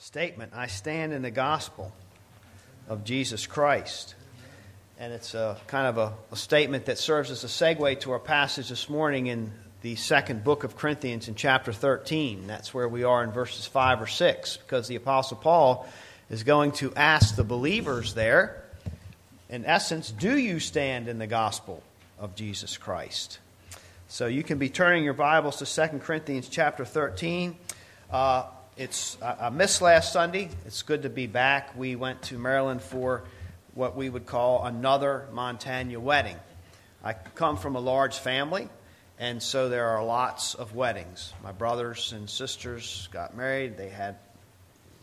statement 0.00 0.52
I 0.54 0.66
stand 0.66 1.12
in 1.12 1.20
the 1.20 1.30
gospel 1.30 1.92
of 2.88 3.04
Jesus 3.04 3.46
Christ. 3.46 4.14
And 4.98 5.12
it's 5.12 5.34
a 5.34 5.58
kind 5.66 5.86
of 5.86 5.98
a, 5.98 6.14
a, 6.32 6.36
statement 6.36 6.86
that 6.86 6.96
serves 6.96 7.30
as 7.30 7.44
a 7.44 7.48
segue 7.48 8.00
to 8.00 8.12
our 8.12 8.18
passage 8.18 8.70
this 8.70 8.88
morning 8.88 9.26
in 9.26 9.52
the 9.82 9.96
second 9.96 10.42
book 10.42 10.64
of 10.64 10.74
Corinthians 10.74 11.28
in 11.28 11.34
chapter 11.34 11.70
13. 11.70 12.46
That's 12.46 12.72
where 12.72 12.88
we 12.88 13.04
are 13.04 13.22
in 13.22 13.30
verses 13.30 13.66
5 13.66 14.00
or 14.00 14.06
6, 14.06 14.56
because 14.56 14.88
the 14.88 14.96
Apostle 14.96 15.36
Paul 15.36 15.86
is 16.30 16.44
going 16.44 16.72
to 16.72 16.94
ask 16.94 17.36
the 17.36 17.44
believers 17.44 18.14
there, 18.14 18.64
in 19.50 19.66
essence, 19.66 20.10
do 20.10 20.38
you 20.38 20.60
stand 20.60 21.08
in 21.08 21.18
the 21.18 21.26
gospel 21.26 21.82
of 22.18 22.34
Jesus 22.34 22.78
Christ? 22.78 23.38
So 24.08 24.28
you 24.28 24.44
can 24.44 24.56
be 24.56 24.70
turning 24.70 25.04
your 25.04 25.12
Bibles 25.12 25.58
to 25.58 25.66
2 25.66 25.98
Corinthians 25.98 26.48
chapter 26.48 26.86
13. 26.86 27.54
Uh, 28.10 28.44
it's 28.80 29.18
I 29.20 29.50
missed 29.50 29.82
last 29.82 30.10
Sunday. 30.10 30.48
It's 30.64 30.80
good 30.80 31.02
to 31.02 31.10
be 31.10 31.26
back. 31.26 31.76
We 31.76 31.96
went 31.96 32.22
to 32.22 32.38
Maryland 32.38 32.80
for 32.80 33.24
what 33.74 33.94
we 33.94 34.08
would 34.08 34.24
call 34.24 34.64
another 34.64 35.26
Montana 35.32 36.00
wedding. 36.00 36.36
I 37.04 37.12
come 37.12 37.58
from 37.58 37.76
a 37.76 37.80
large 37.80 38.16
family, 38.16 38.70
and 39.18 39.42
so 39.42 39.68
there 39.68 39.90
are 39.90 40.02
lots 40.02 40.54
of 40.54 40.74
weddings. 40.74 41.34
My 41.42 41.52
brothers 41.52 42.14
and 42.14 42.28
sisters 42.28 43.10
got 43.12 43.36
married. 43.36 43.76
They 43.76 43.90
had 43.90 44.16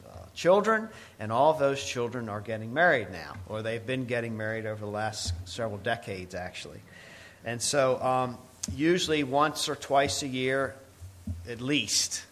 uh, 0.10 0.26
children, 0.34 0.90
and 1.20 1.32
all 1.32 1.52
of 1.52 1.60
those 1.60 1.84
children 1.84 2.30
are 2.30 2.42
getting 2.42 2.74
married 2.74 3.12
now, 3.12 3.36
or 3.48 3.62
they've 3.62 3.86
been 3.86 4.06
getting 4.06 4.36
married 4.36 4.66
over 4.66 4.80
the 4.80 4.92
last 4.92 5.36
several 5.46 5.78
decades, 5.78 6.34
actually. 6.34 6.82
And 7.46 7.62
so, 7.62 8.02
um, 8.02 8.40
usually 8.76 9.24
once 9.24 9.70
or 9.70 9.76
twice 9.76 10.24
a 10.24 10.28
year, 10.28 10.74
at 11.48 11.62
least, 11.62 12.24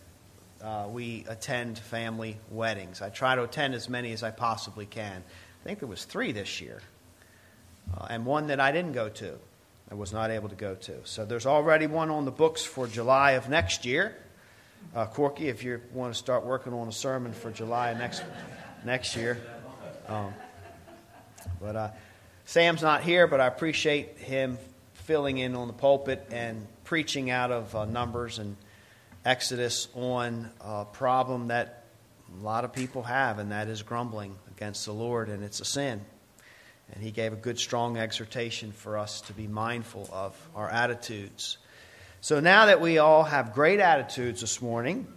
uh, 0.66 0.88
we 0.92 1.24
attend 1.28 1.78
family 1.78 2.38
weddings. 2.50 3.02
I 3.02 3.10
try 3.10 3.36
to 3.36 3.44
attend 3.44 3.76
as 3.76 3.88
many 3.88 4.12
as 4.14 4.24
I 4.24 4.32
possibly 4.32 4.88
can. 4.88 5.24
I 5.62 5.64
think 5.64 5.80
there 5.80 5.88
was 5.88 6.06
three 6.06 6.32
this 6.32 6.60
year, 6.60 6.82
uh, 7.96 8.08
and 8.10 8.26
one 8.26 8.48
that 8.48 8.60
I 8.60 8.72
didn't 8.72 8.94
go 8.94 9.10
to. 9.10 9.38
I 9.92 9.94
was 9.94 10.12
not 10.12 10.32
able 10.32 10.50
to 10.50 10.56
go 10.56 10.74
to. 10.74 10.94
So 11.04 11.24
there's 11.24 11.46
already 11.46 11.86
one 11.86 12.10
on 12.10 12.26
the 12.26 12.32
books 12.32 12.64
for 12.64 12.88
July 12.88 13.32
of 13.32 13.48
next 13.48 13.86
year. 13.86 14.16
Uh, 14.96 15.06
Corky, 15.06 15.50
if 15.50 15.64
you 15.64 15.82
want 15.94 16.14
to 16.14 16.18
start 16.18 16.44
working 16.44 16.74
on 16.74 16.88
a 16.88 16.92
sermon 16.92 17.32
for 17.32 17.52
July 17.52 17.94
next 17.94 18.24
next 18.84 19.16
year. 19.16 19.40
Um, 20.08 20.34
but 21.62 21.76
uh, 21.76 21.90
Sam's 22.46 22.82
not 22.82 23.04
here, 23.04 23.28
but 23.28 23.40
I 23.40 23.46
appreciate 23.46 24.18
him 24.18 24.58
filling 24.94 25.38
in 25.38 25.56
on 25.56 25.68
the 25.68 25.74
pulpit 25.74 26.28
and 26.32 26.66
preaching 26.84 27.30
out 27.30 27.52
of 27.52 27.76
uh, 27.76 27.86
Numbers 27.86 28.40
and 28.40 28.56
Exodus 29.26 29.88
on 29.96 30.52
a 30.62 30.86
problem 30.86 31.48
that 31.48 31.86
a 32.40 32.44
lot 32.44 32.64
of 32.64 32.74
people 32.74 33.02
have, 33.02 33.40
and 33.40 33.52
that 33.52 33.68
is 33.68 33.82
grumbling 33.82 34.36
against 34.56 34.86
the 34.86 34.94
Lord, 34.94 35.30
and 35.30 35.44
it's 35.44 35.60
a 35.60 35.66
sin. 35.66 36.02
And 36.94 37.04
he 37.04 37.10
gave 37.10 37.34
a 37.34 37.36
good, 37.36 37.58
strong 37.58 37.98
exhortation 37.98 38.72
for 38.72 39.00
us 39.00 39.22
to 39.22 39.34
be 39.34 39.48
mindful 39.48 40.08
of 40.14 40.38
our 40.56 40.70
attitudes. 40.70 41.58
So 42.22 42.40
now 42.40 42.68
that 42.68 42.80
we 42.80 43.00
all 43.00 43.24
have 43.24 43.54
great 43.54 43.80
attitudes 43.80 44.42
this 44.42 44.62
morning, 44.62 45.08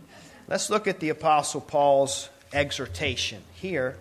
let's 0.48 0.70
look 0.70 0.89
at 0.89 1.01
the 1.01 1.11
Apostle 1.11 1.61
Paul's 1.61 2.31
exhortation 2.53 3.42
here 3.55 3.98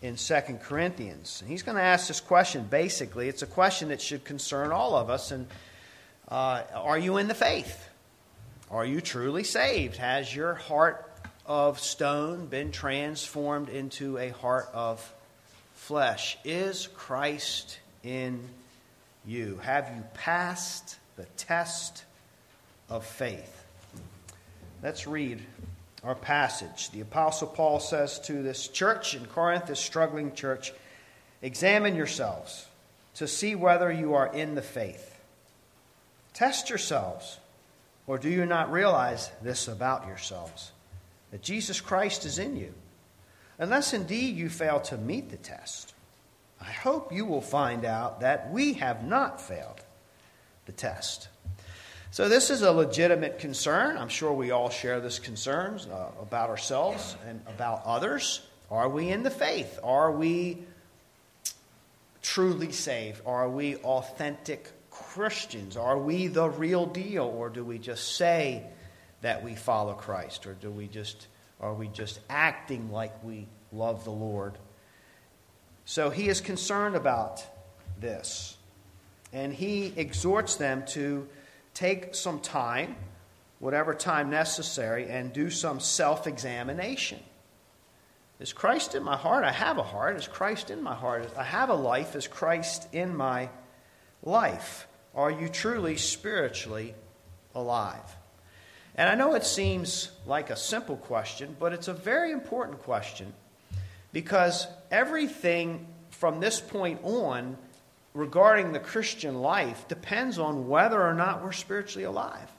in 0.00 0.16
2 0.16 0.34
Corinthians. 0.62 1.42
And 1.42 1.50
he's 1.50 1.62
going 1.62 1.76
to 1.76 1.82
ask 1.82 2.08
this 2.08 2.20
question 2.20 2.64
basically. 2.64 3.28
It's 3.28 3.42
a 3.42 3.46
question 3.46 3.88
that 3.88 4.00
should 4.00 4.24
concern 4.24 4.72
all 4.72 4.94
of 4.94 5.10
us. 5.10 5.32
And 5.32 5.46
uh, 6.28 6.62
are 6.74 6.98
you 6.98 7.18
in 7.18 7.28
the 7.28 7.34
faith? 7.34 7.87
Are 8.70 8.84
you 8.84 9.00
truly 9.00 9.44
saved? 9.44 9.96
Has 9.96 10.34
your 10.34 10.54
heart 10.54 11.10
of 11.46 11.80
stone 11.80 12.46
been 12.46 12.70
transformed 12.70 13.70
into 13.70 14.18
a 14.18 14.28
heart 14.28 14.68
of 14.74 15.14
flesh? 15.74 16.36
Is 16.44 16.86
Christ 16.88 17.78
in 18.02 18.46
you? 19.24 19.58
Have 19.62 19.90
you 19.96 20.02
passed 20.12 20.98
the 21.16 21.24
test 21.38 22.04
of 22.90 23.06
faith? 23.06 23.64
Let's 24.82 25.06
read 25.06 25.40
our 26.04 26.14
passage. 26.14 26.90
The 26.90 27.00
Apostle 27.00 27.48
Paul 27.48 27.80
says 27.80 28.20
to 28.20 28.42
this 28.42 28.68
church 28.68 29.14
in 29.14 29.24
Corinth, 29.24 29.66
this 29.66 29.80
struggling 29.80 30.34
church, 30.34 30.72
Examine 31.40 31.94
yourselves 31.94 32.66
to 33.14 33.26
see 33.26 33.54
whether 33.54 33.90
you 33.90 34.14
are 34.14 34.26
in 34.26 34.54
the 34.56 34.62
faith. 34.62 35.18
Test 36.34 36.68
yourselves. 36.68 37.38
Or 38.08 38.18
do 38.18 38.30
you 38.30 38.46
not 38.46 38.72
realize 38.72 39.30
this 39.42 39.68
about 39.68 40.06
yourselves? 40.06 40.72
That 41.30 41.42
Jesus 41.42 41.80
Christ 41.80 42.24
is 42.24 42.38
in 42.38 42.56
you. 42.56 42.72
Unless 43.58 43.92
indeed 43.92 44.34
you 44.34 44.48
fail 44.48 44.80
to 44.80 44.96
meet 44.96 45.30
the 45.30 45.36
test, 45.36 45.92
I 46.58 46.72
hope 46.72 47.12
you 47.12 47.26
will 47.26 47.42
find 47.42 47.84
out 47.84 48.20
that 48.20 48.50
we 48.50 48.72
have 48.74 49.04
not 49.04 49.40
failed 49.40 49.82
the 50.64 50.72
test. 50.72 51.28
So, 52.10 52.30
this 52.30 52.48
is 52.48 52.62
a 52.62 52.72
legitimate 52.72 53.38
concern. 53.38 53.98
I'm 53.98 54.08
sure 54.08 54.32
we 54.32 54.52
all 54.52 54.70
share 54.70 55.00
this 55.00 55.18
concern 55.18 55.78
uh, 55.92 56.06
about 56.22 56.48
ourselves 56.48 57.14
and 57.28 57.42
about 57.46 57.82
others. 57.84 58.40
Are 58.70 58.88
we 58.88 59.10
in 59.10 59.22
the 59.22 59.30
faith? 59.30 59.78
Are 59.84 60.10
we 60.10 60.62
truly 62.22 62.72
saved? 62.72 63.20
Are 63.26 63.50
we 63.50 63.76
authentic 63.76 64.70
Christians? 64.98 65.76
Are 65.76 65.98
we 65.98 66.26
the 66.26 66.48
real 66.48 66.86
deal, 66.86 67.24
or 67.24 67.48
do 67.48 67.64
we 67.64 67.78
just 67.78 68.16
say 68.16 68.64
that 69.22 69.42
we 69.42 69.54
follow 69.54 69.94
Christ, 69.94 70.46
or 70.46 70.54
do 70.54 70.70
we 70.70 70.86
just 70.86 71.26
are 71.60 71.74
we 71.74 71.88
just 71.88 72.20
acting 72.30 72.92
like 72.92 73.24
we 73.24 73.48
love 73.72 74.04
the 74.04 74.12
Lord? 74.12 74.56
So 75.84 76.10
he 76.10 76.28
is 76.28 76.40
concerned 76.40 76.94
about 76.94 77.44
this, 77.98 78.56
and 79.32 79.52
he 79.52 79.92
exhorts 79.96 80.56
them 80.56 80.84
to 80.88 81.26
take 81.74 82.14
some 82.14 82.40
time, 82.40 82.94
whatever 83.58 83.94
time 83.94 84.30
necessary, 84.30 85.08
and 85.08 85.32
do 85.32 85.50
some 85.50 85.80
self-examination. 85.80 87.18
Is 88.38 88.52
Christ 88.52 88.94
in 88.94 89.02
my 89.02 89.16
heart? 89.16 89.44
I 89.44 89.50
have 89.50 89.78
a 89.78 89.82
heart. 89.82 90.16
Is 90.16 90.28
Christ 90.28 90.70
in 90.70 90.80
my 90.80 90.94
heart? 90.94 91.28
I 91.36 91.42
have 91.42 91.70
a 91.70 91.74
life. 91.74 92.14
Is 92.14 92.28
Christ 92.28 92.86
in 92.92 93.16
my 93.16 93.48
life? 94.22 94.86
Are 95.14 95.30
you 95.30 95.48
truly 95.48 95.96
spiritually 95.96 96.94
alive? 97.54 98.16
And 98.94 99.08
I 99.08 99.14
know 99.14 99.34
it 99.34 99.44
seems 99.44 100.10
like 100.26 100.50
a 100.50 100.56
simple 100.56 100.96
question, 100.96 101.56
but 101.58 101.72
it's 101.72 101.88
a 101.88 101.92
very 101.92 102.32
important 102.32 102.82
question 102.82 103.32
because 104.12 104.66
everything 104.90 105.86
from 106.10 106.40
this 106.40 106.60
point 106.60 107.00
on 107.04 107.56
regarding 108.14 108.72
the 108.72 108.80
Christian 108.80 109.40
life 109.40 109.86
depends 109.86 110.38
on 110.38 110.68
whether 110.68 111.00
or 111.00 111.14
not 111.14 111.44
we're 111.44 111.52
spiritually 111.52 112.04
alive. 112.04 112.50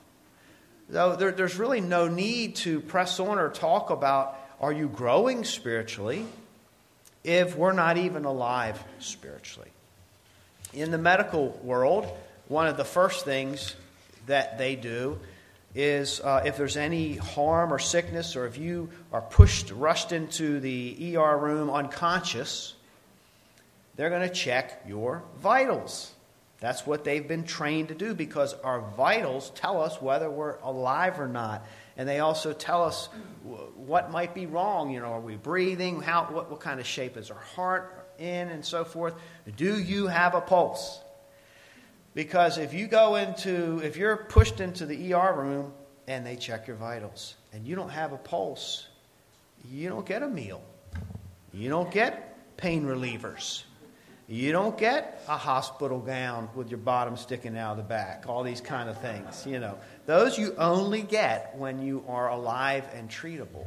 Though 0.87 1.15
there, 1.15 1.31
there's 1.31 1.57
really 1.57 1.81
no 1.81 2.07
need 2.07 2.55
to 2.57 2.79
press 2.79 3.19
on 3.19 3.37
or 3.37 3.49
talk 3.49 3.89
about 3.89 4.39
are 4.61 4.71
you 4.71 4.87
growing 4.87 5.43
spiritually 5.43 6.25
if 7.23 7.55
we're 7.55 7.73
not 7.73 7.97
even 7.97 8.25
alive 8.25 8.81
spiritually. 8.99 9.69
In 10.73 10.91
the 10.91 10.97
medical 10.97 11.49
world, 11.63 12.05
one 12.47 12.67
of 12.67 12.77
the 12.77 12.85
first 12.85 13.25
things 13.25 13.75
that 14.27 14.57
they 14.57 14.75
do 14.75 15.19
is 15.73 16.19
uh, 16.21 16.43
if 16.45 16.57
there's 16.57 16.77
any 16.77 17.15
harm 17.15 17.73
or 17.73 17.79
sickness, 17.79 18.35
or 18.35 18.45
if 18.45 18.57
you 18.57 18.89
are 19.11 19.21
pushed, 19.21 19.71
rushed 19.71 20.11
into 20.11 20.59
the 20.59 21.15
ER 21.15 21.37
room 21.37 21.69
unconscious, 21.69 22.75
they're 23.95 24.09
going 24.09 24.27
to 24.27 24.33
check 24.33 24.83
your 24.87 25.23
vitals. 25.41 26.11
That's 26.59 26.85
what 26.85 27.03
they've 27.03 27.27
been 27.27 27.45
trained 27.45 27.87
to 27.87 27.95
do 27.95 28.13
because 28.13 28.53
our 28.53 28.81
vitals 28.81 29.51
tell 29.55 29.81
us 29.81 30.01
whether 30.01 30.29
we're 30.29 30.57
alive 30.57 31.19
or 31.19 31.27
not. 31.27 31.65
And 31.97 32.07
they 32.07 32.19
also 32.19 32.53
tell 32.53 32.83
us 32.83 33.09
what 33.75 34.11
might 34.11 34.33
be 34.33 34.45
wrong. 34.45 34.91
You 34.91 34.99
know, 34.99 35.13
are 35.13 35.19
we 35.19 35.35
breathing? 35.35 36.01
How, 36.01 36.25
what, 36.25 36.49
what 36.49 36.59
kind 36.59 36.79
of 36.79 36.85
shape 36.85 37.17
is 37.17 37.31
our 37.31 37.39
heart 37.39 37.98
in, 38.19 38.49
and 38.49 38.63
so 38.63 38.83
forth? 38.83 39.13
Do 39.55 39.79
you 39.79 40.07
have 40.07 40.35
a 40.35 40.41
pulse? 40.41 41.01
Because 42.13 42.57
if 42.57 42.73
you 42.73 42.87
go 42.87 43.15
into, 43.15 43.79
if 43.83 43.95
you're 43.95 44.17
pushed 44.17 44.59
into 44.59 44.85
the 44.85 45.13
ER 45.13 45.33
room 45.33 45.73
and 46.07 46.25
they 46.25 46.35
check 46.35 46.67
your 46.67 46.75
vitals 46.75 47.35
and 47.53 47.65
you 47.65 47.75
don't 47.75 47.89
have 47.89 48.13
a 48.13 48.17
pulse, 48.17 48.87
you 49.71 49.89
don't 49.89 50.05
get 50.05 50.23
a 50.23 50.27
meal. 50.27 50.61
You 51.53 51.69
don't 51.69 51.91
get 51.91 52.57
pain 52.57 52.85
relievers. 52.85 53.63
You 54.27 54.51
don't 54.51 54.77
get 54.77 55.23
a 55.27 55.37
hospital 55.37 55.99
gown 55.99 56.49
with 56.53 56.69
your 56.69 56.77
bottom 56.77 57.17
sticking 57.17 57.57
out 57.57 57.71
of 57.71 57.77
the 57.77 57.83
back, 57.83 58.25
all 58.27 58.43
these 58.43 58.61
kind 58.61 58.87
of 58.87 59.01
things, 59.01 59.45
you 59.47 59.59
know. 59.59 59.75
Those 60.05 60.37
you 60.37 60.53
only 60.57 61.01
get 61.01 61.55
when 61.57 61.81
you 61.81 62.03
are 62.07 62.29
alive 62.29 62.85
and 62.93 63.09
treatable. 63.09 63.65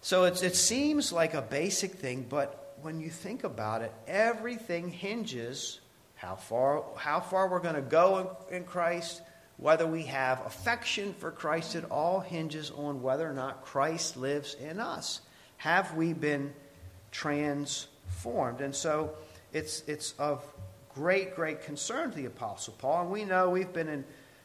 So 0.00 0.24
it 0.24 0.54
seems 0.54 1.12
like 1.12 1.34
a 1.34 1.42
basic 1.42 1.94
thing, 1.94 2.24
but 2.28 2.67
when 2.82 3.00
you 3.00 3.10
think 3.10 3.44
about 3.44 3.82
it, 3.82 3.92
everything 4.06 4.90
hinges 4.90 5.80
how 6.14 6.36
far, 6.36 6.84
how 6.96 7.20
far 7.20 7.48
we're 7.48 7.60
going 7.60 7.74
to 7.74 7.80
go 7.80 8.36
in, 8.50 8.56
in 8.56 8.64
Christ, 8.64 9.22
whether 9.56 9.86
we 9.86 10.02
have 10.04 10.44
affection 10.46 11.14
for 11.14 11.30
Christ, 11.30 11.74
it 11.74 11.84
all 11.90 12.20
hinges 12.20 12.70
on 12.70 13.02
whether 13.02 13.28
or 13.28 13.32
not 13.32 13.64
Christ 13.64 14.16
lives 14.16 14.54
in 14.54 14.80
us. 14.80 15.20
Have 15.58 15.94
we 15.94 16.12
been 16.12 16.52
transformed? 17.10 18.60
And 18.60 18.74
so 18.74 19.14
it's, 19.52 19.82
it's 19.86 20.12
of 20.18 20.44
great, 20.94 21.34
great 21.34 21.62
concern 21.62 22.10
to 22.10 22.16
the 22.16 22.26
Apostle 22.26 22.74
Paul. 22.78 23.02
And 23.02 23.10
we 23.10 23.24
know 23.24 23.50
we've 23.50 23.72
been 23.72 23.88
in 23.88 24.04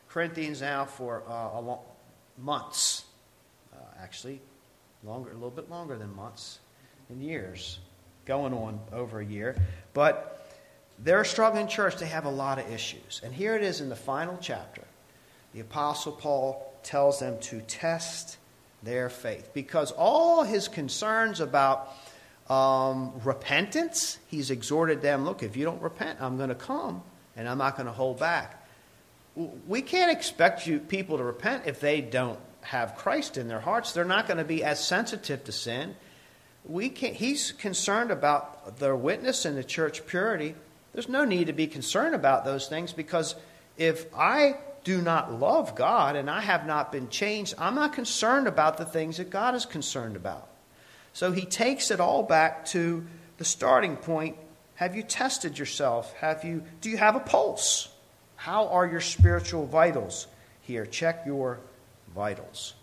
Corinthians 0.10 0.62
now 0.62 0.86
for 0.86 1.24
uh, 1.28 1.60
a 1.60 1.62
long, 1.62 1.80
months, 2.38 3.06
uh, 3.74 3.78
actually, 4.00 4.42
longer, 5.04 5.32
a 5.32 5.34
little 5.34 5.50
bit 5.50 5.70
longer 5.70 5.98
than 5.98 6.16
months 6.16 6.60
and 7.10 7.22
years, 7.22 7.80
going 8.26 8.54
on 8.54 8.80
over 8.92 9.20
a 9.20 9.26
year. 9.26 9.56
But 9.94 10.48
they're 11.00 11.22
a 11.22 11.26
struggling 11.26 11.68
church. 11.68 11.98
They 11.98 12.08
have 12.08 12.26
a 12.26 12.32
lot 12.32 12.60
of 12.60 12.72
issues. 12.72 13.22
And 13.24 13.34
here 13.34 13.56
it 13.56 13.64
is 13.64 13.82
in 13.82 13.90
the 13.90 13.96
final 13.96 14.38
chapter. 14.42 14.84
The 15.54 15.60
Apostle 15.60 16.14
Paul 16.14 16.74
tells 16.84 17.20
them 17.20 17.40
to 17.42 17.62
test 17.62 18.38
their 18.82 19.10
faith 19.10 19.52
because 19.54 19.92
all 19.92 20.44
his 20.44 20.68
concerns 20.68 21.40
about 21.40 21.90
um, 22.50 23.14
repentance, 23.24 24.20
he's 24.28 24.52
exhorted 24.52 25.02
them 25.02 25.24
look, 25.24 25.44
if 25.44 25.56
you 25.56 25.64
don't 25.64 25.82
repent, 25.82 26.22
I'm 26.22 26.38
going 26.38 26.50
to 26.50 26.56
come 26.56 27.02
and 27.36 27.48
I'm 27.48 27.58
not 27.58 27.76
going 27.76 27.88
to 27.88 27.94
hold 27.94 28.20
back. 28.20 28.68
We 29.68 29.82
can't 29.82 30.12
expect 30.12 30.68
you 30.68 30.80
people 30.80 31.18
to 31.18 31.24
repent 31.24 31.64
if 31.66 31.80
they 31.80 32.02
don't 32.02 32.40
have 32.62 32.96
Christ 32.96 33.38
in 33.38 33.48
their 33.48 33.60
hearts. 33.60 33.94
They're 33.94 34.06
not 34.06 34.28
going 34.28 34.38
to 34.38 34.44
be 34.44 34.64
as 34.64 34.86
sensitive 34.86 35.44
to 35.46 35.52
sin. 35.52 35.96
We 36.66 36.90
can't, 36.90 37.16
he's 37.16 37.52
concerned 37.52 38.12
about 38.12 38.78
their 38.80 38.96
witness 38.96 39.46
and 39.46 39.58
the 39.58 39.64
church 39.64 40.06
purity. 40.06 40.56
There's 40.94 41.10
no 41.10 41.26
need 41.26 41.48
to 41.48 41.54
be 41.54 41.68
concerned 41.68 42.16
about 42.16 42.46
those 42.46 42.68
things 42.68 42.94
because 42.94 43.36
if 43.78 44.06
I 44.16 44.58
do 44.84 45.02
not 45.02 45.40
love 45.40 45.76
God 45.76 46.16
and 46.16 46.30
I 46.30 46.42
have 46.42 46.66
not 46.66 46.92
been 46.92 47.10
changed, 47.10 47.56
I'm 47.58 47.76
not 47.76 47.94
concerned 47.94 48.48
about 48.48 48.78
the 48.78 48.86
things 48.86 49.18
that 49.18 49.30
God 49.30 49.56
is 49.56 49.66
concerned 49.66 50.16
about. 50.16 50.48
So 51.14 51.32
he 51.32 51.46
takes 51.46 51.92
it 51.92 52.00
all 52.00 52.24
back 52.24 52.66
to 52.68 53.06
the 53.38 53.46
starting 53.46 53.98
point. 53.98 54.38
Have 54.76 54.96
you 54.96 55.04
tested 55.04 55.58
yourself? 55.58 56.14
Have 56.16 56.44
you 56.44 56.64
do 56.82 56.90
you 56.90 56.98
have 56.98 57.16
a 57.16 57.20
pulse? 57.20 57.90
How 58.36 58.68
are 58.68 58.86
your 58.86 59.02
spiritual 59.02 59.66
vitals 59.66 60.28
here? 60.62 60.86
Check 60.86 61.24
your 61.26 61.60
vitals. 62.14 62.74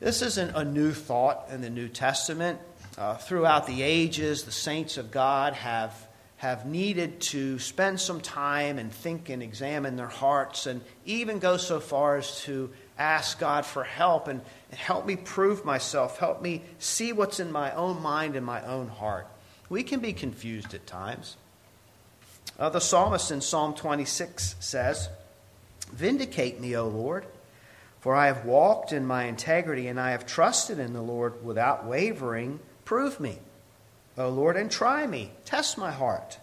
This 0.00 0.22
isn't 0.22 0.56
a 0.56 0.64
new 0.64 0.92
thought 0.92 1.46
in 1.50 1.60
the 1.60 1.70
New 1.70 1.88
Testament. 1.88 2.58
Uh, 2.96 3.16
throughout 3.16 3.66
the 3.66 3.82
ages, 3.82 4.44
the 4.44 4.52
saints 4.52 4.98
of 4.98 5.10
God 5.10 5.52
have, 5.54 5.94
have 6.36 6.64
needed 6.64 7.20
to 7.20 7.58
spend 7.58 7.98
some 7.98 8.20
time 8.20 8.78
and 8.78 8.92
think 8.92 9.28
and 9.30 9.42
examine 9.42 9.96
their 9.96 10.06
hearts 10.06 10.66
and 10.66 10.80
even 11.04 11.40
go 11.40 11.56
so 11.56 11.80
far 11.80 12.16
as 12.18 12.42
to 12.42 12.70
ask 12.96 13.40
God 13.40 13.66
for 13.66 13.82
help 13.82 14.28
and, 14.28 14.40
and 14.70 14.78
help 14.78 15.06
me 15.06 15.16
prove 15.16 15.64
myself, 15.64 16.18
help 16.18 16.40
me 16.40 16.62
see 16.78 17.12
what's 17.12 17.40
in 17.40 17.50
my 17.50 17.74
own 17.74 18.00
mind 18.00 18.36
and 18.36 18.46
my 18.46 18.64
own 18.64 18.86
heart. 18.86 19.26
We 19.68 19.82
can 19.82 19.98
be 19.98 20.12
confused 20.12 20.72
at 20.72 20.86
times. 20.86 21.36
Uh, 22.58 22.68
the 22.68 22.80
psalmist 22.80 23.32
in 23.32 23.40
Psalm 23.40 23.74
26 23.74 24.54
says, 24.60 25.08
Vindicate 25.92 26.60
me, 26.60 26.76
O 26.76 26.86
Lord, 26.86 27.26
for 28.00 28.14
I 28.14 28.26
have 28.26 28.44
walked 28.44 28.92
in 28.92 29.04
my 29.04 29.24
integrity 29.24 29.88
and 29.88 29.98
I 29.98 30.12
have 30.12 30.26
trusted 30.26 30.78
in 30.78 30.92
the 30.92 31.02
Lord 31.02 31.44
without 31.44 31.84
wavering. 31.86 32.60
Prove 32.84 33.20
me, 33.20 33.38
O 34.18 34.28
Lord, 34.28 34.56
and 34.56 34.70
try 34.70 35.06
me. 35.06 35.32
Test 35.44 35.78
my 35.78 35.90
heart 35.90 36.38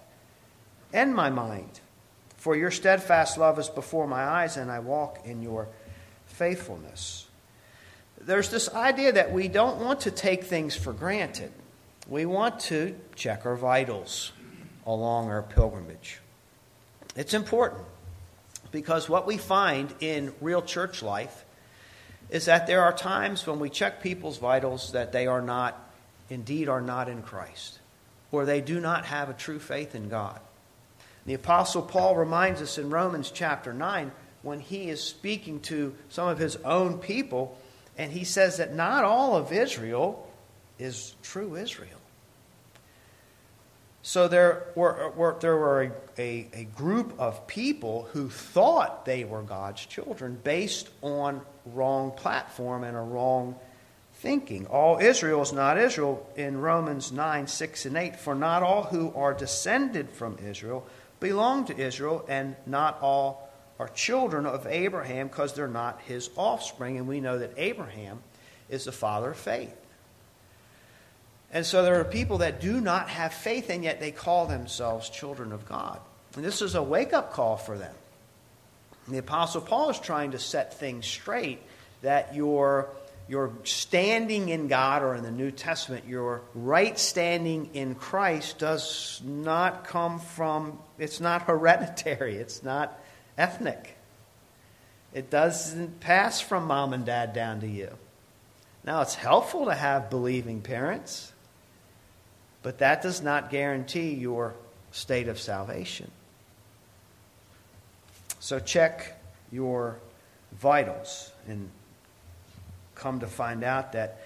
and 0.93 1.13
my 1.13 1.29
mind. 1.29 1.79
For 2.38 2.55
your 2.55 2.71
steadfast 2.71 3.38
love 3.38 3.59
is 3.59 3.69
before 3.69 4.07
my 4.07 4.23
eyes, 4.23 4.57
and 4.57 4.71
I 4.71 4.79
walk 4.79 5.19
in 5.25 5.41
your 5.41 5.67
faithfulness. 6.25 7.27
There's 8.19 8.49
this 8.49 8.73
idea 8.73 9.11
that 9.13 9.31
we 9.31 9.47
don't 9.47 9.79
want 9.79 10.01
to 10.01 10.11
take 10.11 10.43
things 10.43 10.75
for 10.75 10.93
granted. 10.93 11.51
We 12.07 12.25
want 12.25 12.59
to 12.61 12.95
check 13.15 13.45
our 13.45 13.55
vitals 13.55 14.31
along 14.85 15.29
our 15.29 15.43
pilgrimage. 15.43 16.19
It's 17.15 17.33
important 17.33 17.83
because 18.71 19.09
what 19.09 19.27
we 19.27 19.38
find 19.38 19.93
in 19.99 20.33
real 20.41 20.61
church 20.61 21.03
life 21.03 21.45
is 22.29 22.45
that 22.45 22.67
there 22.67 22.83
are 22.83 22.93
times 22.93 23.45
when 23.45 23.59
we 23.59 23.69
check 23.69 24.01
people's 24.01 24.38
vitals 24.38 24.93
that 24.93 25.11
they 25.11 25.27
are 25.27 25.41
not, 25.41 25.90
indeed, 26.31 26.69
are 26.69 26.81
not 26.81 27.10
in 27.10 27.22
Christ, 27.22 27.80
or 28.31 28.45
they 28.45 28.62
do 28.62 28.80
not 28.80 29.06
have 29.06 29.30
a 29.30 29.33
true 29.33 29.60
faith 29.60 29.94
in 29.94 30.10
God. 30.10 30.39
The 31.25 31.33
Apostle 31.36 31.83
Paul 31.83 32.16
reminds 32.16 32.62
us 32.62 32.78
in 32.78 32.89
Romans 32.89 33.30
chapter 33.31 33.74
9 33.74 34.12
when 34.42 34.60
he 34.60 34.89
is 34.89 35.04
speaking 35.04 35.60
to 35.62 35.94
some 36.10 36.28
of 36.28 36.39
his 36.39 36.56
own 36.57 36.98
people, 36.98 37.57
and 37.98 38.12
he 38.12 38.24
says 38.24 38.57
that 38.57 38.74
not 38.74 39.04
all 39.04 39.36
of 39.36 39.51
Israel 39.51 40.28
is 40.80 41.16
true 41.22 41.56
Israel. 41.56 41.89
So 44.04 44.27
there 44.27 44.63
were, 44.75 45.12
were 45.16 45.38
there 45.39 45.56
were 45.56 45.84
a, 45.84 45.92
a, 46.18 46.48
a, 46.54 46.63
group 46.75 47.13
of 47.19 47.45
people 47.45 48.07
who 48.13 48.30
thought 48.30 49.06
they 49.06 49.25
were 49.25 49.44
God's 49.44 49.86
children 49.86 50.39
based 50.44 50.89
on 51.04 51.42
wrong 51.68 52.10
platform 52.12 52.84
and 52.84 52.98
a 52.98 53.01
wrong 53.01 53.56
thinking. 54.21 54.68
All 54.68 55.00
Israel 55.00 55.41
is 55.41 55.51
not 55.51 55.79
Israel 55.79 56.25
in 56.35 56.62
Romans 56.62 57.12
9, 57.12 57.47
6, 57.47 57.85
and 57.88 57.97
8. 57.97 58.15
For 58.18 58.35
not 58.35 58.62
all 58.62 58.83
who 58.83 59.12
are 59.15 59.33
descended 59.33 60.12
from 60.12 60.38
Israel 60.47 60.85
belong 61.19 61.65
to 61.65 61.77
Israel, 61.77 62.23
and 62.27 62.56
not 62.65 63.01
all 63.01 63.50
are 63.79 63.88
children 63.89 64.45
of 64.45 64.68
Abraham 64.68 65.27
because 65.27 65.53
they're 65.53 65.68
not 65.68 66.01
his 66.01 66.29
offspring. 66.35 66.97
And 66.97 67.07
we 67.07 67.19
know 67.19 67.39
that 67.39 67.53
Abraham 67.57 68.19
is 68.69 68.85
the 68.85 68.91
father 68.91 69.31
of 69.31 69.38
faith. 69.38 69.75
And 71.51 71.65
so 71.65 71.83
there 71.83 72.00
are 72.00 72.06
people 72.06 72.38
that 72.38 72.62
do 72.62 72.79
not 72.79 73.09
have 73.09 73.33
faith, 73.33 73.69
and 73.69 73.83
yet 73.83 74.00
they 74.00 74.12
call 74.12 74.45
themselves 74.45 75.09
children 75.09 75.51
of 75.51 75.67
God. 75.67 76.00
And 76.35 76.45
this 76.45 76.62
is 76.62 76.75
a 76.75 76.83
wake 76.83 77.12
up 77.12 77.33
call 77.33 77.57
for 77.57 77.77
them. 77.77 77.94
The 79.07 79.17
Apostle 79.17 79.62
Paul 79.62 79.89
is 79.89 80.00
trying 80.00 80.31
to 80.31 80.39
set 80.39 80.79
things 80.79 81.06
straight 81.06 81.62
that 82.03 82.35
your, 82.35 82.89
your 83.31 83.54
standing 83.63 84.50
in 84.50 84.68
God, 84.68 85.01
or 85.04 85.16
in 85.16 85.24
the 85.24 85.31
New 85.31 85.51
Testament, 85.51 86.04
your 86.06 86.42
right 86.54 87.00
standing 87.00 87.69
in 87.74 87.95
Christ 87.95 88.60
does 88.60 89.22
not 89.24 89.86
come 89.86 90.19
from, 90.19 90.78
it's 91.00 91.22
not 91.22 91.42
hereditary, 91.48 92.36
it's 92.36 92.62
not 92.62 93.00
ethnic. 93.38 93.95
It 95.13 95.30
doesn't 95.30 96.01
pass 96.01 96.42
from 96.42 96.66
mom 96.66 96.92
and 96.92 97.06
dad 97.06 97.31
down 97.31 97.62
to 97.62 97.68
you. 97.68 97.92
Now, 98.83 99.00
it's 99.00 99.16
helpful 99.16 99.66
to 99.66 99.75
have 99.75 100.10
believing 100.10 100.60
parents, 100.60 101.31
but 102.63 102.79
that 102.79 103.01
does 103.01 103.22
not 103.22 103.50
guarantee 103.50 104.13
your 104.13 104.55
state 104.91 105.29
of 105.29 105.39
salvation. 105.39 106.12
So, 108.41 108.60
check 108.60 109.22
your 109.53 110.00
vitals 110.51 111.32
and 111.48 111.70
come 113.01 113.20
to 113.20 113.27
find 113.27 113.63
out 113.63 113.93
that 113.93 114.22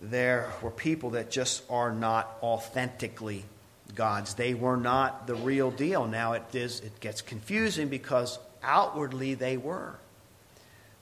there 0.00 0.50
were 0.60 0.70
people 0.70 1.10
that 1.10 1.30
just 1.30 1.62
are 1.70 1.92
not 1.92 2.36
authentically 2.42 3.44
gods. 3.94 4.34
They 4.34 4.54
were 4.54 4.76
not 4.76 5.26
the 5.26 5.36
real 5.36 5.70
deal. 5.70 6.06
Now 6.06 6.32
it 6.32 6.54
is 6.54 6.80
it 6.80 7.00
gets 7.00 7.22
confusing 7.22 7.88
because 7.88 8.38
outwardly 8.62 9.34
they 9.34 9.56
were. 9.56 9.94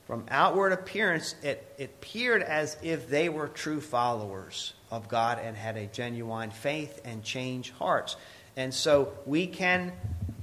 From 0.06 0.24
outward 0.28 0.72
appearance, 0.72 1.34
it, 1.42 1.74
it 1.78 1.84
appeared 1.84 2.42
as 2.42 2.76
if 2.82 3.08
they 3.08 3.28
were 3.28 3.48
true 3.48 3.80
followers 3.80 4.74
of 4.90 5.08
God 5.08 5.38
and 5.42 5.56
had 5.56 5.76
a 5.76 5.86
genuine 5.86 6.50
faith 6.50 7.00
and 7.04 7.22
change 7.22 7.70
hearts. 7.70 8.16
And 8.56 8.74
so 8.74 9.14
we 9.24 9.46
can 9.46 9.92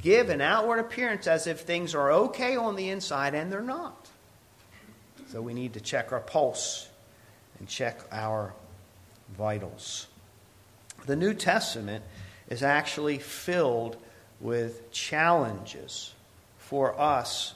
give 0.01 0.29
an 0.29 0.41
outward 0.41 0.79
appearance 0.79 1.27
as 1.27 1.46
if 1.46 1.60
things 1.60 1.94
are 1.94 2.12
okay 2.12 2.56
on 2.56 2.77
the 2.77 2.89
inside, 2.89 3.36
and 3.36 3.51
they're 3.51 3.62
not. 3.62 3.99
So 5.31 5.41
we 5.41 5.53
need 5.53 5.74
to 5.74 5.79
check 5.79 6.12
our 6.12 6.19
pulse 6.19 6.88
and 7.59 7.67
check 7.67 8.00
our 8.12 8.53
vitals. 9.38 10.07
The 11.05 11.15
New 11.15 11.36
Testament 11.36 12.03
is 12.50 12.63
actually 12.63 13.19
filled 13.19 13.98
with 14.39 14.91
challenges 14.91 16.13
for 16.57 17.00
us 17.00 17.53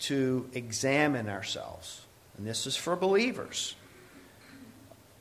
to 0.00 0.48
examine 0.52 1.28
ourselves. 1.28 2.02
And 2.36 2.46
this 2.46 2.66
is 2.66 2.76
for 2.76 2.96
believers. 2.96 3.76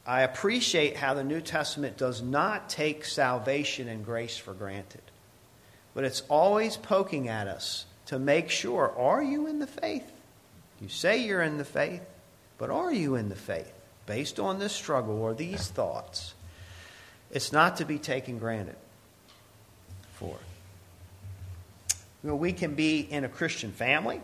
I 0.05 0.21
appreciate 0.21 0.97
how 0.97 1.13
the 1.13 1.23
New 1.23 1.41
Testament 1.41 1.97
does 1.97 2.23
not 2.23 2.67
take 2.67 3.05
salvation 3.05 3.87
and 3.87 4.03
grace 4.03 4.37
for 4.37 4.53
granted, 4.55 5.03
but 5.93 6.03
it's 6.03 6.23
always 6.29 6.77
poking 6.77 7.27
at 7.27 7.47
us 7.47 7.85
to 8.07 8.17
make 8.17 8.49
sure 8.49 8.91
are 8.97 9.21
you 9.21 9.45
in 9.45 9.59
the 9.59 9.67
faith? 9.67 10.11
You 10.81 10.89
say 10.89 11.23
you're 11.23 11.43
in 11.43 11.57
the 11.57 11.65
faith, 11.65 12.01
but 12.57 12.71
are 12.71 12.91
you 12.91 13.15
in 13.15 13.29
the 13.29 13.35
faith? 13.35 13.71
Based 14.07 14.39
on 14.39 14.57
this 14.57 14.73
struggle 14.73 15.21
or 15.21 15.35
these 15.35 15.67
thoughts, 15.67 16.33
it's 17.29 17.51
not 17.51 17.77
to 17.77 17.85
be 17.85 17.99
taken 17.99 18.39
granted 18.39 18.75
for. 20.13 20.35
You 22.23 22.31
know, 22.31 22.35
we 22.35 22.51
can 22.51 22.73
be 22.73 22.99
in 22.99 23.23
a 23.23 23.29
Christian 23.29 23.71
family, 23.71 24.21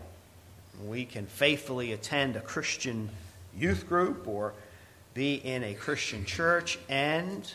We 0.85 1.05
can 1.05 1.25
faithfully 1.25 1.93
attend 1.93 2.35
a 2.35 2.41
Christian 2.41 3.09
youth 3.57 3.87
group 3.87 4.27
or 4.27 4.53
be 5.13 5.35
in 5.35 5.63
a 5.63 5.73
Christian 5.73 6.25
church 6.25 6.77
and 6.87 7.51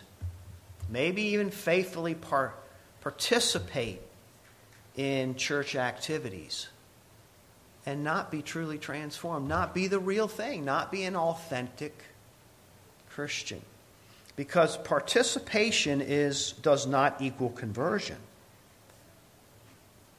maybe 0.88 1.22
even 1.22 1.50
faithfully 1.50 2.14
par- 2.14 2.54
participate 3.00 4.00
in 4.96 5.36
church 5.36 5.76
activities 5.76 6.66
and 7.84 8.04
not 8.04 8.30
be 8.30 8.42
truly 8.42 8.78
transformed, 8.78 9.48
not 9.48 9.74
be 9.74 9.88
the 9.88 9.98
real 9.98 10.28
thing, 10.28 10.64
not 10.64 10.92
be 10.92 11.04
an 11.04 11.16
authentic 11.16 12.04
Christian. 13.10 13.60
Because 14.36 14.76
participation 14.78 16.00
is, 16.00 16.52
does 16.52 16.86
not 16.86 17.20
equal 17.20 17.50
conversion. 17.50 18.16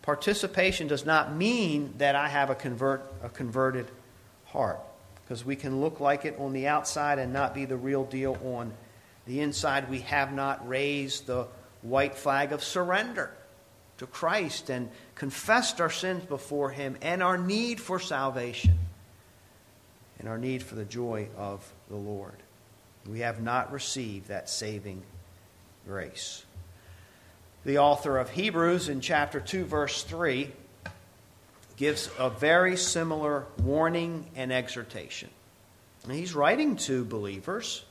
Participation 0.02 0.88
does 0.88 1.06
not 1.06 1.34
mean 1.34 1.94
that 1.98 2.16
I 2.16 2.28
have 2.28 2.50
a, 2.50 2.56
convert, 2.56 3.12
a 3.24 3.30
converted 3.30 3.88
heart. 4.46 4.80
Because 5.24 5.46
we 5.46 5.56
can 5.56 5.80
look 5.80 6.00
like 6.02 6.26
it 6.26 6.38
on 6.38 6.52
the 6.52 6.68
outside 6.68 7.18
and 7.18 7.32
not 7.32 7.56
be 7.56 7.66
the 7.66 7.78
real 7.78 8.04
deal 8.04 8.38
on 8.44 8.74
the 9.26 9.40
inside. 9.40 9.90
We 9.90 10.02
have 10.02 10.34
not 10.34 10.68
raised 10.68 11.26
the 11.26 11.48
white 11.82 12.16
flag 12.16 12.52
of 12.52 12.62
surrender 12.62 13.32
to 13.98 14.08
Christ 14.08 14.70
and 14.70 14.90
confessed 15.16 15.80
our 15.80 15.90
sins 15.90 16.26
before 16.26 16.72
Him 16.72 16.98
and 17.02 17.22
our 17.22 17.38
need 17.38 17.80
for 17.80 18.00
salvation 18.00 18.78
and 20.20 20.28
our 20.28 20.38
need 20.38 20.64
for 20.64 20.76
the 20.76 20.86
joy 20.86 21.28
of 21.38 21.72
the 21.90 21.96
Lord. 21.96 22.38
We 23.08 23.20
have 23.20 23.42
not 23.42 23.72
received 23.72 24.30
that 24.30 24.50
saving 24.50 25.04
grace. 25.86 26.46
The 27.66 27.78
author 27.78 28.18
of 28.18 28.30
Hebrews 28.30 28.90
in 28.90 29.02
chapter 29.02 29.40
2, 29.40 29.66
verse 29.66 30.04
3, 30.04 30.52
gives 31.76 32.10
a 32.18 32.30
very 32.30 32.78
similar 32.78 33.46
warning 33.62 34.26
and 34.36 34.52
exhortation. 34.52 35.30
And 36.04 36.14
he's 36.14 36.36
writing 36.36 36.76
to 36.78 37.06
believers. 37.06 37.84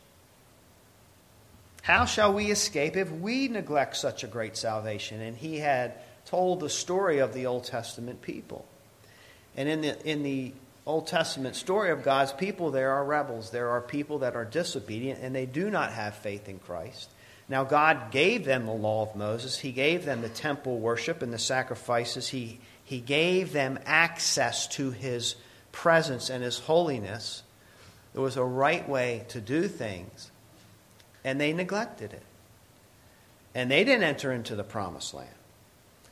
How 1.83 2.05
shall 2.05 2.33
we 2.33 2.51
escape 2.51 2.97
if 2.97 3.11
we 3.11 3.49
neglect 3.49 3.97
such 3.97 4.25
a 4.25 4.29
great 4.29 4.57
salvation? 4.57 5.21
And 5.21 5.37
he 5.37 5.59
had 5.59 5.95
told 6.25 6.61
the 6.61 6.71
story 6.71 7.19
of 7.19 7.35
the 7.35 7.47
Old 7.47 7.65
Testament 7.65 8.23
people. 8.23 8.65
And 9.57 9.69
in 9.69 9.83
the, 9.83 10.09
in 10.09 10.23
the 10.23 10.53
Old 10.87 11.07
Testament 11.07 11.55
story 11.55 11.91
of 11.91 12.03
God's 12.03 12.33
people, 12.33 12.71
there 12.71 12.93
are 12.93 13.05
rebels. 13.05 13.51
There 13.51 13.69
are 13.69 13.81
people 13.81 14.21
that 14.21 14.35
are 14.35 14.45
disobedient 14.45 15.21
and 15.23 15.35
they 15.35 15.47
do 15.47 15.71
not 15.71 15.93
have 15.93 16.15
faith 16.15 16.49
in 16.49 16.59
Christ. 16.59 17.11
Now, 17.49 17.65
God 17.65 18.11
gave 18.11 18.45
them 18.45 18.67
the 18.67 18.73
law 18.73 19.03
of 19.03 19.15
Moses, 19.15 19.59
He 19.59 19.73
gave 19.73 20.05
them 20.05 20.23
the 20.23 20.29
temple 20.31 20.79
worship 20.79 21.23
and 21.23 21.33
the 21.33 21.39
sacrifices. 21.39 22.29
He, 22.29 22.59
he 22.85 22.99
gave 22.99 23.53
them 23.53 23.79
access 23.85 24.67
to 24.69 24.91
His 24.91 25.37
presence 25.71 26.31
and 26.31 26.43
His 26.43 26.59
holiness. 26.59 27.43
There 28.15 28.23
was 28.23 28.37
a 28.37 28.45
right 28.45 28.89
way 28.89 29.27
to 29.29 29.41
do 29.41 29.69
things, 29.69 30.31
and 31.25 31.41
they 31.41 31.53
neglected 31.53 32.13
it. 32.13 32.23
And 33.55 33.71
they 33.71 33.85
didn't 33.85 34.05
enter 34.05 34.33
into 34.33 34.57
the 34.57 34.65
promised 34.65 35.15
land. 35.15 35.29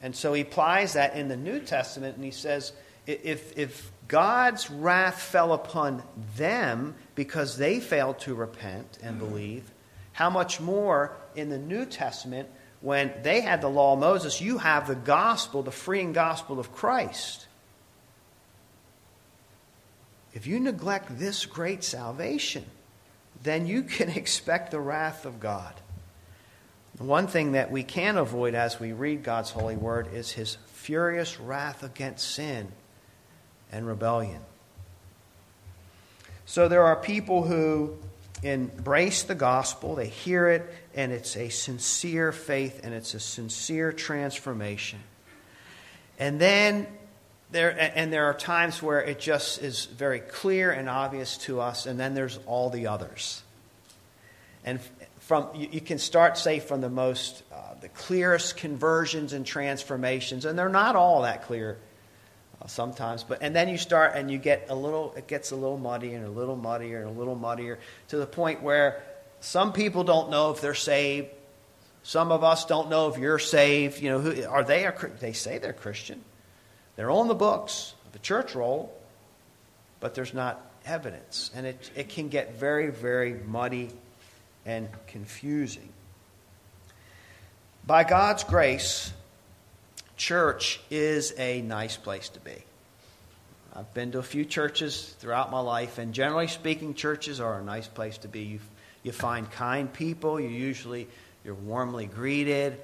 And 0.02 0.14
so 0.14 0.32
he 0.32 0.42
applies 0.42 0.94
that 0.94 1.14
in 1.14 1.28
the 1.28 1.36
New 1.36 1.60
Testament, 1.60 2.16
and 2.16 2.24
he 2.24 2.30
says, 2.30 2.72
if, 3.06 3.56
if 3.58 3.90
God's 4.08 4.70
wrath 4.70 5.20
fell 5.20 5.52
upon 5.52 6.02
them 6.36 6.94
because 7.14 7.56
they 7.56 7.80
failed 7.80 8.18
to 8.20 8.34
repent 8.34 8.98
and 9.02 9.16
mm-hmm. 9.16 9.28
believe, 9.28 9.70
how 10.12 10.30
much 10.30 10.60
more 10.60 11.12
in 11.34 11.48
the 11.48 11.58
New 11.58 11.84
Testament, 11.86 12.48
when 12.80 13.12
they 13.22 13.40
had 13.40 13.60
the 13.60 13.68
law 13.68 13.94
of 13.94 14.00
Moses, 14.00 14.40
you 14.40 14.58
have 14.58 14.86
the 14.86 14.94
gospel, 14.94 15.62
the 15.62 15.70
freeing 15.70 16.12
gospel 16.12 16.58
of 16.58 16.72
Christ. 16.72 17.46
If 20.32 20.46
you 20.46 20.60
neglect 20.60 21.18
this 21.18 21.44
great 21.46 21.84
salvation, 21.84 22.64
then 23.42 23.66
you 23.66 23.82
can 23.82 24.08
expect 24.16 24.70
the 24.70 24.80
wrath 24.80 25.24
of 25.24 25.40
God. 25.40 25.74
One 26.98 27.28
thing 27.28 27.52
that 27.52 27.70
we 27.70 27.82
can 27.82 28.18
avoid 28.18 28.54
as 28.54 28.78
we 28.78 28.92
read 28.92 29.22
God's 29.22 29.50
holy 29.50 29.76
word 29.76 30.12
is 30.12 30.32
his 30.32 30.58
furious 30.66 31.40
wrath 31.40 31.82
against 31.82 32.34
sin 32.34 32.72
and 33.72 33.86
rebellion. 33.86 34.42
So 36.44 36.68
there 36.68 36.82
are 36.82 36.96
people 36.96 37.44
who 37.44 37.96
embrace 38.42 39.22
the 39.22 39.34
gospel, 39.34 39.94
they 39.94 40.08
hear 40.08 40.48
it, 40.48 40.74
and 40.94 41.12
it's 41.12 41.36
a 41.36 41.48
sincere 41.48 42.32
faith 42.32 42.80
and 42.82 42.92
it's 42.92 43.14
a 43.14 43.20
sincere 43.20 43.92
transformation. 43.92 45.00
And 46.18 46.38
then 46.38 46.86
there 47.52 47.76
and 47.96 48.12
there 48.12 48.26
are 48.26 48.34
times 48.34 48.82
where 48.82 49.00
it 49.00 49.18
just 49.18 49.62
is 49.62 49.86
very 49.86 50.20
clear 50.20 50.70
and 50.70 50.88
obvious 50.88 51.36
to 51.38 51.60
us, 51.60 51.86
and 51.86 51.98
then 51.98 52.14
there's 52.14 52.38
all 52.46 52.70
the 52.70 52.86
others. 52.86 53.42
And 54.64 54.80
from 55.30 55.48
you, 55.54 55.80
can 55.80 55.98
start 55.98 56.36
say 56.36 56.58
from 56.58 56.80
the 56.80 56.90
most 56.90 57.44
uh, 57.52 57.74
the 57.80 57.88
clearest 57.88 58.56
conversions 58.56 59.32
and 59.32 59.46
transformations 59.46 60.44
and 60.44 60.58
they're 60.58 60.68
not 60.68 60.96
all 60.96 61.22
that 61.22 61.44
clear 61.44 61.78
uh, 62.60 62.66
sometimes 62.66 63.22
but 63.22 63.40
and 63.40 63.54
then 63.54 63.68
you 63.68 63.78
start 63.78 64.16
and 64.16 64.28
you 64.28 64.38
get 64.38 64.66
a 64.70 64.74
little 64.74 65.14
it 65.16 65.28
gets 65.28 65.52
a 65.52 65.54
little 65.54 65.78
muddy 65.78 66.14
and 66.14 66.26
a 66.26 66.28
little 66.28 66.56
muddier 66.56 67.02
and 67.02 67.16
a 67.16 67.18
little 67.18 67.36
muddier 67.36 67.78
to 68.08 68.16
the 68.16 68.26
point 68.26 68.60
where 68.60 69.02
some 69.38 69.72
people 69.72 70.02
don't 70.02 70.30
know 70.30 70.50
if 70.50 70.60
they're 70.60 70.74
saved. 70.74 71.28
Some 72.02 72.32
of 72.32 72.42
us 72.42 72.64
don't 72.64 72.90
know 72.90 73.08
if 73.08 73.16
you're 73.16 73.38
saved. 73.38 74.02
You 74.02 74.10
know 74.10 74.20
who 74.20 74.44
are 74.46 74.64
they 74.64 74.84
a, 74.84 74.94
they 75.20 75.32
say 75.32 75.58
they're 75.58 75.72
christian 75.72 76.24
they're 77.00 77.10
on 77.10 77.28
the 77.28 77.34
books 77.34 77.94
of 78.04 78.12
the 78.12 78.18
church 78.18 78.54
roll 78.54 78.92
but 80.00 80.14
there's 80.14 80.34
not 80.34 80.70
evidence 80.84 81.50
and 81.54 81.66
it, 81.66 81.90
it 81.96 82.10
can 82.10 82.28
get 82.28 82.58
very 82.60 82.90
very 82.90 83.32
muddy 83.32 83.88
and 84.66 84.88
confusing. 85.06 85.88
By 87.86 88.04
God's 88.04 88.44
grace, 88.44 89.12
church 90.16 90.80
is 90.90 91.34
a 91.38 91.62
nice 91.62 91.96
place 91.96 92.28
to 92.30 92.40
be. 92.40 92.56
I've 93.74 93.92
been 93.94 94.12
to 94.12 94.18
a 94.18 94.22
few 94.22 94.44
churches 94.44 95.14
throughout 95.18 95.50
my 95.50 95.60
life, 95.60 95.98
and 95.98 96.12
generally 96.12 96.48
speaking, 96.48 96.94
churches 96.94 97.40
are 97.40 97.58
a 97.58 97.64
nice 97.64 97.86
place 97.86 98.18
to 98.18 98.28
be. 98.28 98.40
You, 98.40 98.60
you 99.02 99.12
find 99.12 99.50
kind 99.50 99.92
people. 99.92 100.40
You 100.40 100.48
usually 100.48 101.08
you're 101.44 101.54
warmly 101.54 102.06
greeted. 102.06 102.78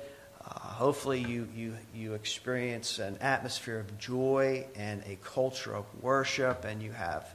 Uh, 0.47 0.61
hopefully, 0.61 1.21
you, 1.21 1.49
you, 1.57 1.75
you 1.93 2.15
experience 2.15 3.01
an 3.01 3.19
atmosphere 3.21 3.81
of 3.81 3.99
joy 3.99 4.65
and 4.77 5.03
a 5.07 5.17
culture 5.17 5.75
of 5.75 5.85
worship, 6.01 6.65
and 6.65 6.81
you 6.81 6.93
have 6.93 7.35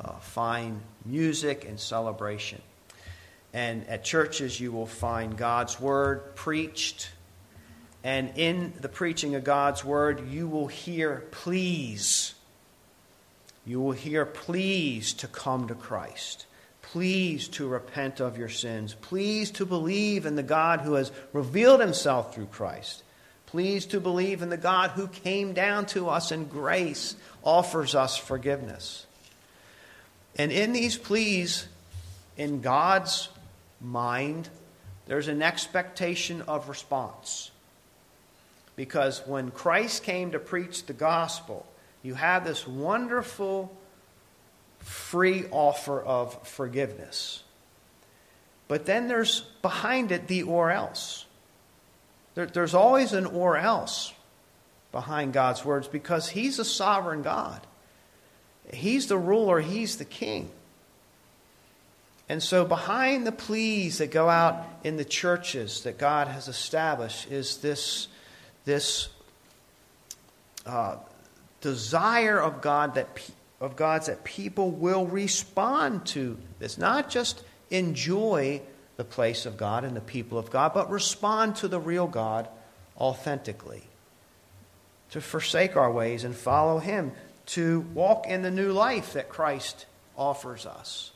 uh, 0.00 0.12
fine 0.20 0.80
music 1.04 1.64
and 1.64 1.80
celebration. 1.80 2.62
And 3.52 3.86
at 3.88 4.04
churches, 4.04 4.60
you 4.60 4.70
will 4.70 4.86
find 4.86 5.36
God's 5.36 5.80
word 5.80 6.36
preached. 6.36 7.10
And 8.04 8.32
in 8.36 8.72
the 8.80 8.88
preaching 8.88 9.34
of 9.34 9.44
God's 9.44 9.84
word, 9.84 10.28
you 10.28 10.46
will 10.46 10.66
hear 10.66 11.24
pleas. 11.30 12.34
You 13.66 13.80
will 13.80 13.92
hear 13.92 14.26
pleas 14.26 15.12
to 15.14 15.26
come 15.26 15.68
to 15.68 15.74
Christ. 15.74 16.46
Pleas 16.92 17.48
to 17.48 17.66
repent 17.66 18.20
of 18.20 18.38
your 18.38 18.48
sins. 18.48 18.94
Pleas 18.94 19.50
to 19.52 19.66
believe 19.66 20.26
in 20.26 20.36
the 20.36 20.42
God 20.42 20.80
who 20.80 20.94
has 20.94 21.10
revealed 21.32 21.80
himself 21.80 22.34
through 22.34 22.46
Christ. 22.46 23.02
Pleas 23.46 23.86
to 23.86 24.00
believe 24.00 24.42
in 24.42 24.50
the 24.50 24.56
God 24.56 24.90
who 24.90 25.08
came 25.08 25.54
down 25.54 25.86
to 25.86 26.08
us 26.08 26.30
in 26.30 26.44
grace, 26.46 27.16
offers 27.42 27.94
us 27.94 28.16
forgiveness. 28.16 29.06
And 30.36 30.52
in 30.52 30.72
these 30.72 30.96
pleas, 30.96 31.66
in 32.36 32.60
God's 32.60 33.28
mind, 33.80 34.48
there's 35.06 35.28
an 35.28 35.42
expectation 35.42 36.42
of 36.42 36.68
response. 36.68 37.50
Because 38.76 39.26
when 39.26 39.50
Christ 39.50 40.02
came 40.02 40.32
to 40.32 40.38
preach 40.38 40.86
the 40.86 40.92
gospel, 40.92 41.66
you 42.02 42.14
have 42.14 42.44
this 42.44 42.66
wonderful 42.66 43.74
free 44.84 45.46
offer 45.50 46.00
of 46.00 46.46
forgiveness. 46.46 47.42
But 48.68 48.86
then 48.86 49.08
there's 49.08 49.40
behind 49.62 50.12
it 50.12 50.28
the 50.28 50.42
or 50.44 50.70
else. 50.70 51.24
There, 52.34 52.46
there's 52.46 52.74
always 52.74 53.12
an 53.12 53.26
or 53.26 53.56
else 53.56 54.12
behind 54.92 55.32
God's 55.32 55.64
words 55.64 55.88
because 55.88 56.28
He's 56.28 56.58
a 56.58 56.64
sovereign 56.64 57.22
God. 57.22 57.66
He's 58.72 59.06
the 59.06 59.18
ruler, 59.18 59.60
He's 59.60 59.96
the 59.96 60.04
king. 60.04 60.50
And 62.28 62.42
so, 62.42 62.64
behind 62.64 63.26
the 63.26 63.32
pleas 63.32 63.98
that 63.98 64.10
go 64.10 64.30
out 64.30 64.64
in 64.82 64.96
the 64.96 65.04
churches 65.04 65.82
that 65.82 65.98
God 65.98 66.28
has 66.28 66.48
established 66.48 67.30
is 67.30 67.58
this, 67.58 68.08
this 68.64 69.08
uh, 70.64 70.96
desire 71.60 72.38
of 72.40 72.62
God 72.62 72.94
that 72.94 73.08
of 73.60 73.76
God's 73.76 74.06
that 74.06 74.24
people 74.24 74.70
will 74.70 75.06
respond 75.06 76.06
to 76.06 76.36
this, 76.58 76.78
not 76.78 77.10
just 77.10 77.42
enjoy 77.70 78.60
the 78.96 79.04
place 79.04 79.46
of 79.46 79.56
God 79.56 79.84
and 79.84 79.96
the 79.96 80.00
people 80.00 80.38
of 80.38 80.50
God, 80.50 80.72
but 80.74 80.90
respond 80.90 81.56
to 81.56 81.68
the 81.68 81.80
real 81.80 82.06
God 82.06 82.48
authentically. 82.98 83.84
To 85.10 85.20
forsake 85.20 85.76
our 85.76 85.90
ways 85.90 86.24
and 86.24 86.34
follow 86.34 86.78
Him, 86.78 87.12
to 87.46 87.80
walk 87.94 88.26
in 88.26 88.42
the 88.42 88.50
new 88.50 88.72
life 88.72 89.12
that 89.14 89.28
Christ 89.28 89.86
offers 90.16 90.66
us. 90.66 91.10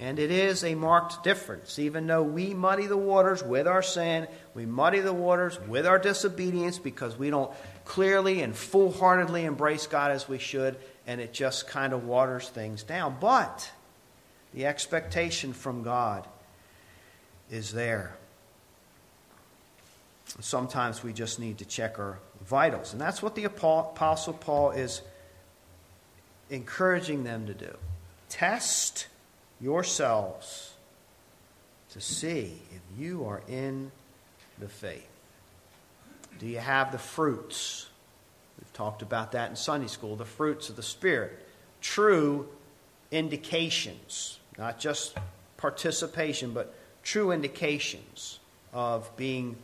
And 0.00 0.18
it 0.18 0.30
is 0.30 0.64
a 0.64 0.74
marked 0.74 1.22
difference. 1.22 1.78
Even 1.78 2.06
though 2.06 2.22
we 2.22 2.54
muddy 2.54 2.86
the 2.86 2.96
waters 2.96 3.42
with 3.42 3.66
our 3.66 3.82
sin, 3.82 4.26
we 4.54 4.66
muddy 4.66 5.00
the 5.00 5.12
waters 5.12 5.58
with 5.68 5.86
our 5.86 5.98
disobedience 5.98 6.78
because 6.78 7.16
we 7.18 7.30
don't 7.30 7.52
clearly 7.84 8.40
and 8.42 8.56
full 8.56 8.90
heartedly 8.90 9.44
embrace 9.44 9.86
God 9.86 10.10
as 10.10 10.28
we 10.28 10.38
should, 10.38 10.76
and 11.06 11.20
it 11.20 11.32
just 11.32 11.66
kind 11.68 11.92
of 11.92 12.04
waters 12.04 12.48
things 12.48 12.82
down. 12.82 13.16
But 13.20 13.70
the 14.54 14.66
expectation 14.66 15.52
from 15.52 15.82
God 15.82 16.26
is 17.50 17.72
there. 17.72 18.16
Sometimes 20.40 21.02
we 21.02 21.12
just 21.12 21.38
need 21.38 21.58
to 21.58 21.64
check 21.64 21.98
our 21.98 22.18
vitals. 22.46 22.92
And 22.92 23.00
that's 23.00 23.22
what 23.22 23.34
the 23.34 23.44
Apostle 23.44 24.32
Paul 24.32 24.70
is 24.70 25.02
encouraging 26.48 27.24
them 27.24 27.46
to 27.46 27.54
do. 27.54 27.76
Test 28.28 29.08
yourselves 29.60 30.72
to 31.90 32.00
see 32.00 32.60
if 32.70 32.80
you 32.98 33.24
are 33.26 33.42
in 33.48 33.92
the 34.58 34.68
faith. 34.68 35.08
Do 36.38 36.46
you 36.46 36.58
have 36.58 36.92
the 36.92 36.98
fruits? 36.98 37.88
Talked 38.74 39.02
about 39.02 39.32
that 39.32 39.50
in 39.50 39.56
Sunday 39.56 39.88
school 39.88 40.16
the 40.16 40.24
fruits 40.24 40.70
of 40.70 40.76
the 40.76 40.82
Spirit. 40.82 41.38
True 41.80 42.48
indications, 43.10 44.38
not 44.56 44.78
just 44.78 45.16
participation, 45.56 46.52
but 46.52 46.74
true 47.02 47.30
indications 47.32 48.38
of 48.72 49.14
being 49.16 49.56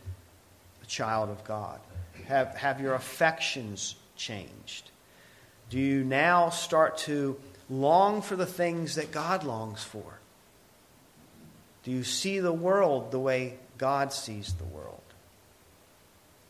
a 0.83 0.85
child 0.85 1.29
of 1.29 1.43
God. 1.43 1.79
Have, 2.27 2.55
have 2.55 2.79
your 2.79 2.93
affections 2.93 3.95
changed? 4.15 4.91
Do 5.69 5.79
you 5.79 6.03
now 6.03 6.49
start 6.49 6.97
to 6.99 7.39
long 7.69 8.21
for 8.21 8.35
the 8.35 8.45
things 8.45 8.95
that 8.95 9.11
God 9.11 9.43
longs 9.43 9.83
for? 9.83 10.19
Do 11.83 11.91
you 11.91 12.03
see 12.03 12.39
the 12.39 12.53
world 12.53 13.11
the 13.11 13.19
way 13.19 13.57
God 13.77 14.11
sees 14.13 14.53
the 14.53 14.65
world? 14.65 14.98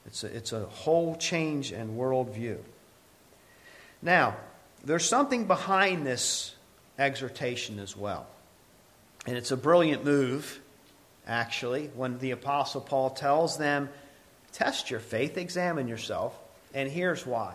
It's 0.10 0.24
a, 0.24 0.36
it's 0.36 0.54
a 0.54 0.66
whole 0.66 1.16
change 1.16 1.72
in 1.72 1.96
worldview. 1.96 2.58
Now, 4.02 4.38
there's 4.84 5.08
something 5.08 5.46
behind 5.46 6.04
this 6.04 6.56
exhortation 6.98 7.78
as 7.78 7.96
well. 7.96 8.26
And 9.28 9.38
it's 9.38 9.52
a 9.52 9.58
brilliant 9.58 10.04
move, 10.04 10.60
actually, 11.28 11.92
when 11.94 12.18
the 12.18 12.32
Apostle 12.32 12.82
Paul 12.82 13.12
tells 13.12 13.58
them, 13.58 13.90
Test 14.52 14.90
your 14.90 15.00
faith, 15.00 15.38
examine 15.38 15.88
yourself. 15.88 16.36
And 16.74 16.90
here's 16.90 17.24
why. 17.24 17.54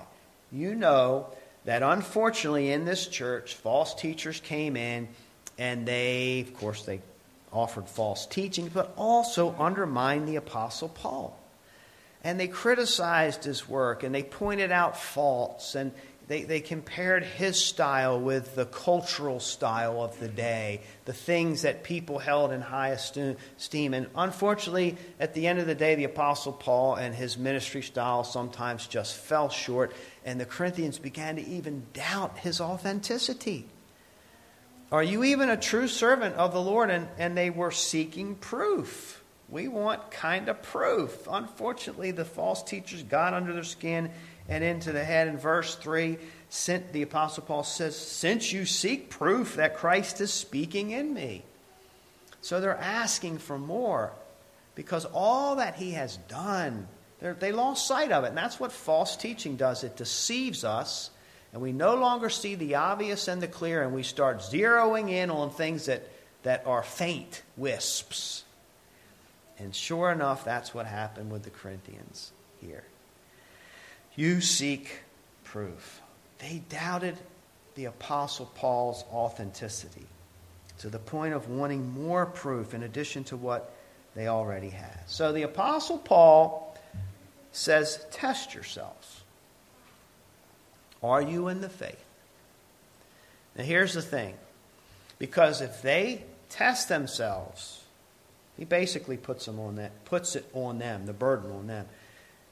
You 0.52 0.76
know 0.76 1.26
that 1.64 1.82
unfortunately 1.82 2.70
in 2.70 2.84
this 2.84 3.08
church, 3.08 3.54
false 3.54 3.96
teachers 3.96 4.38
came 4.38 4.76
in 4.76 5.08
and 5.58 5.88
they, 5.88 6.42
of 6.46 6.54
course, 6.54 6.84
they 6.84 7.00
offered 7.52 7.88
false 7.88 8.26
teaching, 8.26 8.70
but 8.72 8.92
also 8.96 9.56
undermined 9.56 10.28
the 10.28 10.36
Apostle 10.36 10.88
Paul. 10.88 11.36
And 12.24 12.40
they 12.40 12.48
criticized 12.48 13.44
his 13.44 13.68
work 13.68 14.02
and 14.02 14.14
they 14.14 14.22
pointed 14.22 14.72
out 14.72 14.98
faults 14.98 15.74
and 15.74 15.92
they, 16.26 16.44
they 16.44 16.60
compared 16.60 17.22
his 17.22 17.62
style 17.62 18.18
with 18.18 18.54
the 18.54 18.64
cultural 18.64 19.40
style 19.40 20.02
of 20.02 20.18
the 20.18 20.28
day, 20.28 20.80
the 21.04 21.12
things 21.12 21.62
that 21.62 21.84
people 21.84 22.18
held 22.18 22.50
in 22.50 22.62
high 22.62 22.90
esteem. 22.90 23.92
And 23.92 24.06
unfortunately, 24.16 24.96
at 25.20 25.34
the 25.34 25.46
end 25.46 25.58
of 25.58 25.66
the 25.66 25.74
day, 25.74 25.96
the 25.96 26.04
Apostle 26.04 26.52
Paul 26.52 26.94
and 26.94 27.14
his 27.14 27.36
ministry 27.36 27.82
style 27.82 28.24
sometimes 28.24 28.86
just 28.86 29.16
fell 29.16 29.50
short, 29.50 29.92
and 30.24 30.40
the 30.40 30.46
Corinthians 30.46 30.98
began 30.98 31.36
to 31.36 31.46
even 31.46 31.84
doubt 31.92 32.38
his 32.38 32.58
authenticity. 32.58 33.66
Are 34.90 35.02
you 35.02 35.24
even 35.24 35.50
a 35.50 35.58
true 35.58 35.88
servant 35.88 36.36
of 36.36 36.54
the 36.54 36.60
Lord? 36.60 36.88
And, 36.88 37.06
and 37.18 37.36
they 37.36 37.50
were 37.50 37.70
seeking 37.70 38.34
proof. 38.34 39.22
We 39.54 39.68
want 39.68 40.10
kind 40.10 40.48
of 40.48 40.60
proof. 40.62 41.28
Unfortunately, 41.30 42.10
the 42.10 42.24
false 42.24 42.60
teachers 42.64 43.04
got 43.04 43.34
under 43.34 43.52
their 43.52 43.62
skin 43.62 44.10
and 44.48 44.64
into 44.64 44.90
the 44.90 45.04
head. 45.04 45.28
In 45.28 45.38
verse 45.38 45.76
3, 45.76 46.18
sent, 46.48 46.92
the 46.92 47.02
Apostle 47.02 47.44
Paul 47.44 47.62
says, 47.62 47.96
Since 47.96 48.52
you 48.52 48.66
seek 48.66 49.10
proof 49.10 49.54
that 49.54 49.76
Christ 49.76 50.20
is 50.20 50.32
speaking 50.32 50.90
in 50.90 51.14
me. 51.14 51.44
So 52.40 52.60
they're 52.60 52.76
asking 52.76 53.38
for 53.38 53.56
more 53.56 54.10
because 54.74 55.04
all 55.04 55.54
that 55.54 55.76
he 55.76 55.92
has 55.92 56.16
done, 56.16 56.88
they 57.20 57.52
lost 57.52 57.86
sight 57.86 58.10
of 58.10 58.24
it. 58.24 58.30
And 58.30 58.36
that's 58.36 58.58
what 58.58 58.72
false 58.72 59.14
teaching 59.16 59.54
does 59.54 59.84
it 59.84 59.96
deceives 59.96 60.64
us, 60.64 61.10
and 61.52 61.62
we 61.62 61.70
no 61.70 61.94
longer 61.94 62.28
see 62.28 62.56
the 62.56 62.74
obvious 62.74 63.28
and 63.28 63.40
the 63.40 63.46
clear, 63.46 63.84
and 63.84 63.94
we 63.94 64.02
start 64.02 64.38
zeroing 64.38 65.10
in 65.10 65.30
on 65.30 65.50
things 65.50 65.86
that, 65.86 66.08
that 66.42 66.66
are 66.66 66.82
faint 66.82 67.42
wisps. 67.56 68.43
And 69.58 69.74
sure 69.74 70.10
enough, 70.10 70.44
that's 70.44 70.74
what 70.74 70.86
happened 70.86 71.30
with 71.30 71.44
the 71.44 71.50
Corinthians 71.50 72.32
here. 72.60 72.84
You 74.16 74.40
seek 74.40 75.00
proof. 75.44 76.00
They 76.38 76.62
doubted 76.68 77.16
the 77.74 77.86
Apostle 77.86 78.50
Paul's 78.54 79.04
authenticity 79.12 80.06
to 80.78 80.88
the 80.88 80.98
point 80.98 81.34
of 81.34 81.48
wanting 81.48 81.92
more 81.92 82.26
proof 82.26 82.74
in 82.74 82.82
addition 82.82 83.24
to 83.24 83.36
what 83.36 83.72
they 84.14 84.28
already 84.28 84.70
had. 84.70 84.98
So 85.06 85.32
the 85.32 85.42
Apostle 85.42 85.98
Paul 85.98 86.76
says, 87.52 88.04
Test 88.10 88.54
yourselves. 88.54 89.22
Are 91.02 91.22
you 91.22 91.48
in 91.48 91.60
the 91.60 91.68
faith? 91.68 92.02
Now 93.56 93.64
here's 93.64 93.94
the 93.94 94.02
thing 94.02 94.34
because 95.18 95.60
if 95.60 95.82
they 95.82 96.24
test 96.48 96.88
themselves, 96.88 97.83
he 98.56 98.64
basically 98.64 99.16
puts 99.16 99.46
them 99.46 99.58
on 99.58 99.76
that, 99.76 100.04
puts 100.04 100.36
it 100.36 100.46
on 100.52 100.78
them, 100.78 101.06
the 101.06 101.12
burden 101.12 101.50
on 101.50 101.66
them. 101.66 101.86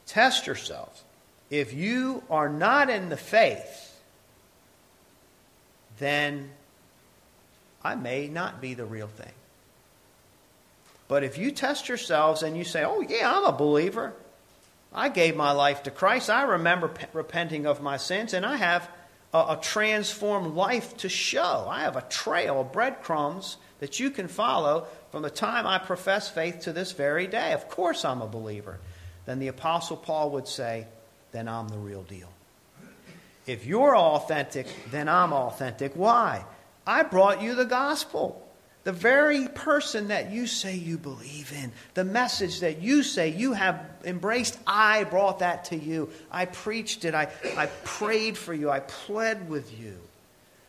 Test 0.06 0.46
yourselves 0.46 1.04
if 1.52 1.74
you 1.74 2.22
are 2.30 2.48
not 2.48 2.88
in 2.88 3.10
the 3.10 3.16
faith, 3.16 3.94
then 5.98 6.50
I 7.84 7.94
may 7.94 8.26
not 8.26 8.62
be 8.62 8.72
the 8.72 8.86
real 8.86 9.06
thing. 9.06 9.32
But 11.08 11.24
if 11.24 11.36
you 11.36 11.50
test 11.50 11.90
yourselves 11.90 12.42
and 12.42 12.56
you 12.56 12.64
say, 12.64 12.84
oh, 12.84 13.02
yeah, 13.02 13.30
I'm 13.30 13.44
a 13.44 13.52
believer, 13.52 14.14
I 14.94 15.10
gave 15.10 15.36
my 15.36 15.52
life 15.52 15.82
to 15.82 15.90
Christ, 15.90 16.30
I 16.30 16.42
remember 16.42 16.90
repenting 17.12 17.66
of 17.66 17.82
my 17.82 17.98
sins, 17.98 18.32
and 18.32 18.46
I 18.46 18.56
have 18.56 18.88
a, 19.32 19.38
a 19.38 19.58
transformed 19.60 20.54
life 20.54 20.96
to 20.98 21.08
show. 21.08 21.66
I 21.68 21.80
have 21.80 21.96
a 21.96 22.02
trail 22.02 22.60
of 22.60 22.72
breadcrumbs 22.72 23.56
that 23.80 23.98
you 23.98 24.10
can 24.10 24.28
follow 24.28 24.86
from 25.10 25.22
the 25.22 25.30
time 25.30 25.66
I 25.66 25.78
profess 25.78 26.28
faith 26.28 26.60
to 26.60 26.72
this 26.72 26.92
very 26.92 27.26
day. 27.26 27.52
Of 27.52 27.68
course, 27.68 28.04
I'm 28.04 28.22
a 28.22 28.26
believer. 28.26 28.78
Then 29.26 29.38
the 29.38 29.48
Apostle 29.48 29.96
Paul 29.96 30.30
would 30.30 30.48
say, 30.48 30.86
then 31.32 31.48
I'm 31.48 31.68
the 31.68 31.78
real 31.78 32.02
deal. 32.02 32.28
If 33.46 33.66
you're 33.66 33.96
authentic, 33.96 34.66
then 34.90 35.08
I'm 35.08 35.32
authentic. 35.32 35.94
Why? 35.94 36.44
I 36.86 37.02
brought 37.02 37.42
you 37.42 37.54
the 37.54 37.64
gospel. 37.64 38.41
The 38.84 38.92
very 38.92 39.46
person 39.46 40.08
that 40.08 40.32
you 40.32 40.46
say 40.46 40.74
you 40.74 40.98
believe 40.98 41.52
in, 41.52 41.72
the 41.94 42.04
message 42.04 42.60
that 42.60 42.82
you 42.82 43.04
say 43.04 43.28
you 43.28 43.52
have 43.52 43.80
embraced, 44.04 44.58
I 44.66 45.04
brought 45.04 45.38
that 45.38 45.66
to 45.66 45.76
you. 45.76 46.10
I 46.32 46.46
preached 46.46 47.04
it. 47.04 47.14
I, 47.14 47.28
I 47.56 47.66
prayed 47.84 48.36
for 48.36 48.52
you. 48.52 48.70
I 48.70 48.80
pled 48.80 49.48
with 49.48 49.78
you. 49.78 49.98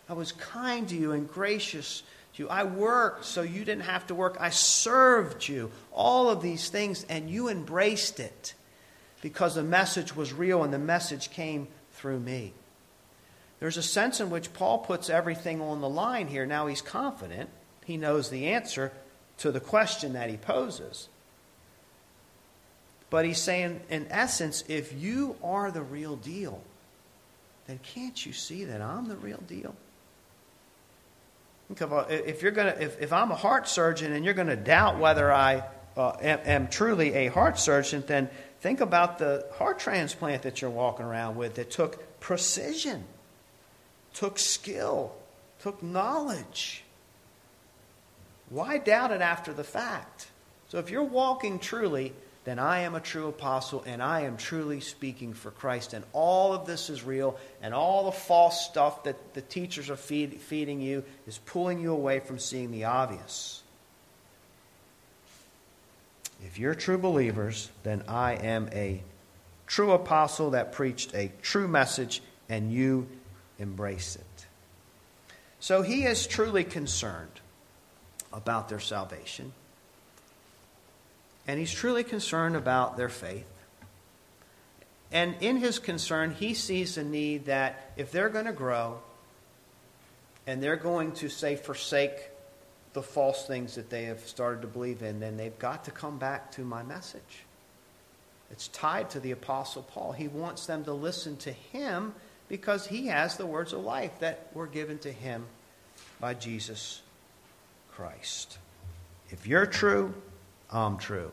I 0.08 0.13
was 0.13 0.32
kind 0.32 0.88
to 0.89 0.95
you 0.95 1.13
and 1.13 1.28
gracious 1.28 2.04
to 2.36 2.43
you. 2.43 2.49
I 2.49 2.65
worked 2.65 3.26
so 3.26 3.41
you 3.41 3.65
didn't 3.65 3.86
have 3.86 4.06
to 4.08 4.15
work. 4.15 4.38
I 4.39 4.52
served 4.52 5.47
you. 5.47 5.71
All 5.91 6.30
of 6.30 6.43
these 6.43 6.69
things, 6.69 7.06
and 7.10 7.30
you 7.30 7.49
embraced 7.49 8.19
it 8.19 8.54
because 9.21 9.56
the 9.56 9.63
message 9.63 10.15
was 10.15 10.34
real 10.34 10.63
and 10.63 10.71
the 10.71 10.78
message 10.78 11.32
came 11.32 11.67
through 11.93 12.19
me. 12.19 12.54
There's 13.60 13.78
a 13.78 13.84
sense 13.84 14.19
in 14.19 14.30
which 14.30 14.54
Paul 14.54 14.80
puts 14.80 15.10
everything 15.10 15.62
on 15.62 15.80
the 15.80 15.89
line 15.89 16.28
here. 16.28 16.45
Now 16.45 16.67
he's 16.67 16.82
confident, 16.82 17.49
he 17.85 17.97
knows 17.97 18.29
the 18.29 18.47
answer 18.47 18.91
to 19.39 19.51
the 19.51 19.59
question 19.59 20.13
that 20.13 20.29
he 20.29 20.37
poses. 20.37 21.09
But 23.09 23.25
he's 23.25 23.39
saying, 23.39 23.81
in 23.89 24.07
essence, 24.09 24.63
if 24.67 24.93
you 24.99 25.35
are 25.43 25.69
the 25.71 25.81
real 25.81 26.15
deal, 26.15 26.61
then 27.67 27.79
can't 27.83 28.25
you 28.25 28.33
see 28.33 28.65
that 28.65 28.81
I'm 28.81 29.07
the 29.07 29.15
real 29.15 29.43
deal? 29.47 29.75
If 31.69 32.41
you're 32.41 32.51
gonna, 32.51 32.75
if, 32.79 33.01
if 33.01 33.13
I'm 33.13 33.31
a 33.31 33.35
heart 33.35 33.67
surgeon 33.67 34.13
and 34.13 34.25
you're 34.25 34.33
going 34.33 34.47
to 34.47 34.55
doubt 34.55 34.99
whether 34.99 35.31
I 35.31 35.63
uh, 35.95 36.13
am, 36.21 36.39
am, 36.45 36.67
truly 36.67 37.13
a 37.13 37.27
heart 37.27 37.57
surgeon, 37.57 38.03
then 38.05 38.29
Think 38.63 38.79
about 38.79 39.19
the 39.19 39.45
heart 39.55 39.77
transplant 39.77 40.43
that 40.43 40.61
you're 40.61 40.71
walking 40.71 41.05
around 41.05 41.35
with 41.35 41.55
that 41.55 41.69
took 41.69 42.21
precision, 42.21 43.03
took 44.13 44.39
skill, 44.39 45.13
took 45.61 45.83
knowledge. 45.83 46.82
Why 48.53 48.77
doubt 48.77 49.11
it 49.11 49.21
after 49.21 49.51
the 49.51 49.63
fact? 49.63 50.27
So 50.69 50.77
if 50.77 50.89
you're 50.89 51.03
walking 51.03 51.59
truly 51.59 52.13
then 52.43 52.59
I 52.59 52.79
am 52.79 52.95
a 52.95 52.99
true 52.99 53.29
apostle 53.29 53.83
and 53.85 54.03
I 54.03 54.21
am 54.21 54.35
truly 54.35 54.81
speaking 54.81 55.33
for 55.33 55.51
Christ. 55.51 55.93
And 55.93 56.03
all 56.11 56.53
of 56.53 56.65
this 56.65 56.89
is 56.89 57.03
real, 57.03 57.37
and 57.61 57.73
all 57.73 58.05
the 58.05 58.11
false 58.11 58.65
stuff 58.65 59.03
that 59.03 59.33
the 59.33 59.41
teachers 59.41 59.89
are 59.89 59.95
feed, 59.95 60.33
feeding 60.35 60.81
you 60.81 61.03
is 61.25 61.37
pulling 61.45 61.79
you 61.79 61.93
away 61.93 62.19
from 62.19 62.39
seeing 62.39 62.71
the 62.71 62.85
obvious. 62.85 63.61
If 66.45 66.59
you're 66.59 66.75
true 66.75 66.97
believers, 66.97 67.69
then 67.83 68.03
I 68.09 68.33
am 68.33 68.67
a 68.73 69.01
true 69.65 69.93
apostle 69.93 70.51
that 70.51 70.73
preached 70.73 71.15
a 71.15 71.31
true 71.41 71.69
message, 71.69 72.21
and 72.49 72.73
you 72.73 73.07
embrace 73.57 74.17
it. 74.17 74.45
So 75.61 75.81
he 75.81 76.03
is 76.03 76.27
truly 76.27 76.65
concerned 76.65 77.39
about 78.33 78.67
their 78.67 78.79
salvation. 78.79 79.53
And 81.47 81.59
he's 81.59 81.71
truly 81.71 82.03
concerned 82.03 82.55
about 82.55 82.97
their 82.97 83.09
faith. 83.09 83.45
And 85.11 85.35
in 85.41 85.57
his 85.57 85.77
concern, 85.77 86.31
he 86.31 86.53
sees 86.53 86.95
the 86.95 87.03
need 87.03 87.45
that 87.45 87.91
if 87.95 88.11
they're 88.11 88.29
going 88.29 88.45
to 88.45 88.51
grow 88.53 88.99
and 90.47 90.61
they're 90.61 90.75
going 90.75 91.11
to, 91.13 91.29
say, 91.29 91.55
forsake 91.55 92.29
the 92.93 93.03
false 93.03 93.45
things 93.45 93.75
that 93.75 93.89
they 93.89 94.05
have 94.05 94.21
started 94.21 94.61
to 94.61 94.67
believe 94.67 95.03
in, 95.03 95.19
then 95.19 95.37
they've 95.37 95.57
got 95.59 95.85
to 95.85 95.91
come 95.91 96.17
back 96.17 96.51
to 96.53 96.61
my 96.61 96.81
message. 96.81 97.43
It's 98.51 98.67
tied 98.69 99.11
to 99.11 99.19
the 99.19 99.31
Apostle 99.31 99.83
Paul. 99.83 100.11
He 100.11 100.27
wants 100.27 100.65
them 100.65 100.83
to 100.85 100.93
listen 100.93 101.37
to 101.37 101.51
him 101.51 102.13
because 102.49 102.87
he 102.87 103.07
has 103.07 103.37
the 103.37 103.45
words 103.45 103.73
of 103.73 103.81
life 103.81 104.19
that 104.19 104.47
were 104.53 104.67
given 104.67 104.97
to 104.99 105.11
him 105.11 105.45
by 106.19 106.33
Jesus 106.33 107.01
Christ. 107.95 108.58
If 109.29 109.47
you're 109.47 109.65
true, 109.65 110.13
I'm 110.71 110.97
true. 110.97 111.32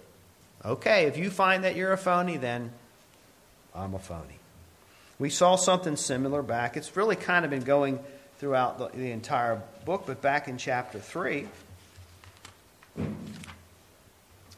Okay, 0.64 1.07
if 1.07 1.16
you 1.16 1.31
find 1.31 1.64
that 1.64 1.77
you're 1.77 1.92
a 1.92 1.99
phony, 1.99 2.37
then 2.37 2.70
I'm 3.75 3.94
a 3.94 3.99
phony. 3.99 4.38
We 5.18 5.31
saw 5.31 5.57
something 5.57 5.96
similar 5.96 6.42
back. 6.42 6.77
It's 6.77 6.96
really 6.96 7.16
kind 7.16 7.44
of 7.44 7.51
been 7.51 7.62
going 7.62 7.99
throughout 8.38 8.79
the, 8.79 8.88
the 8.96 9.11
entire 9.11 9.62
book, 9.85 10.05
but 10.07 10.23
back 10.23 10.49
in 10.49 10.57
chapter 10.59 10.99
3, 10.99 11.46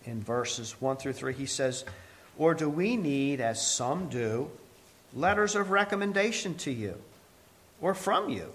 in 0.04 0.22
verses 0.22 0.80
1 0.80 0.96
through 0.96 1.12
3, 1.12 1.34
he 1.34 1.46
says, 1.46 1.84
Or 2.38 2.54
do 2.54 2.68
we 2.68 2.96
need, 2.96 3.40
as 3.40 3.64
some 3.64 4.08
do, 4.08 4.50
letters 5.14 5.54
of 5.54 5.70
recommendation 5.70 6.54
to 6.58 6.70
you 6.70 6.96
or 7.80 7.94
from 7.94 8.28
you? 8.28 8.46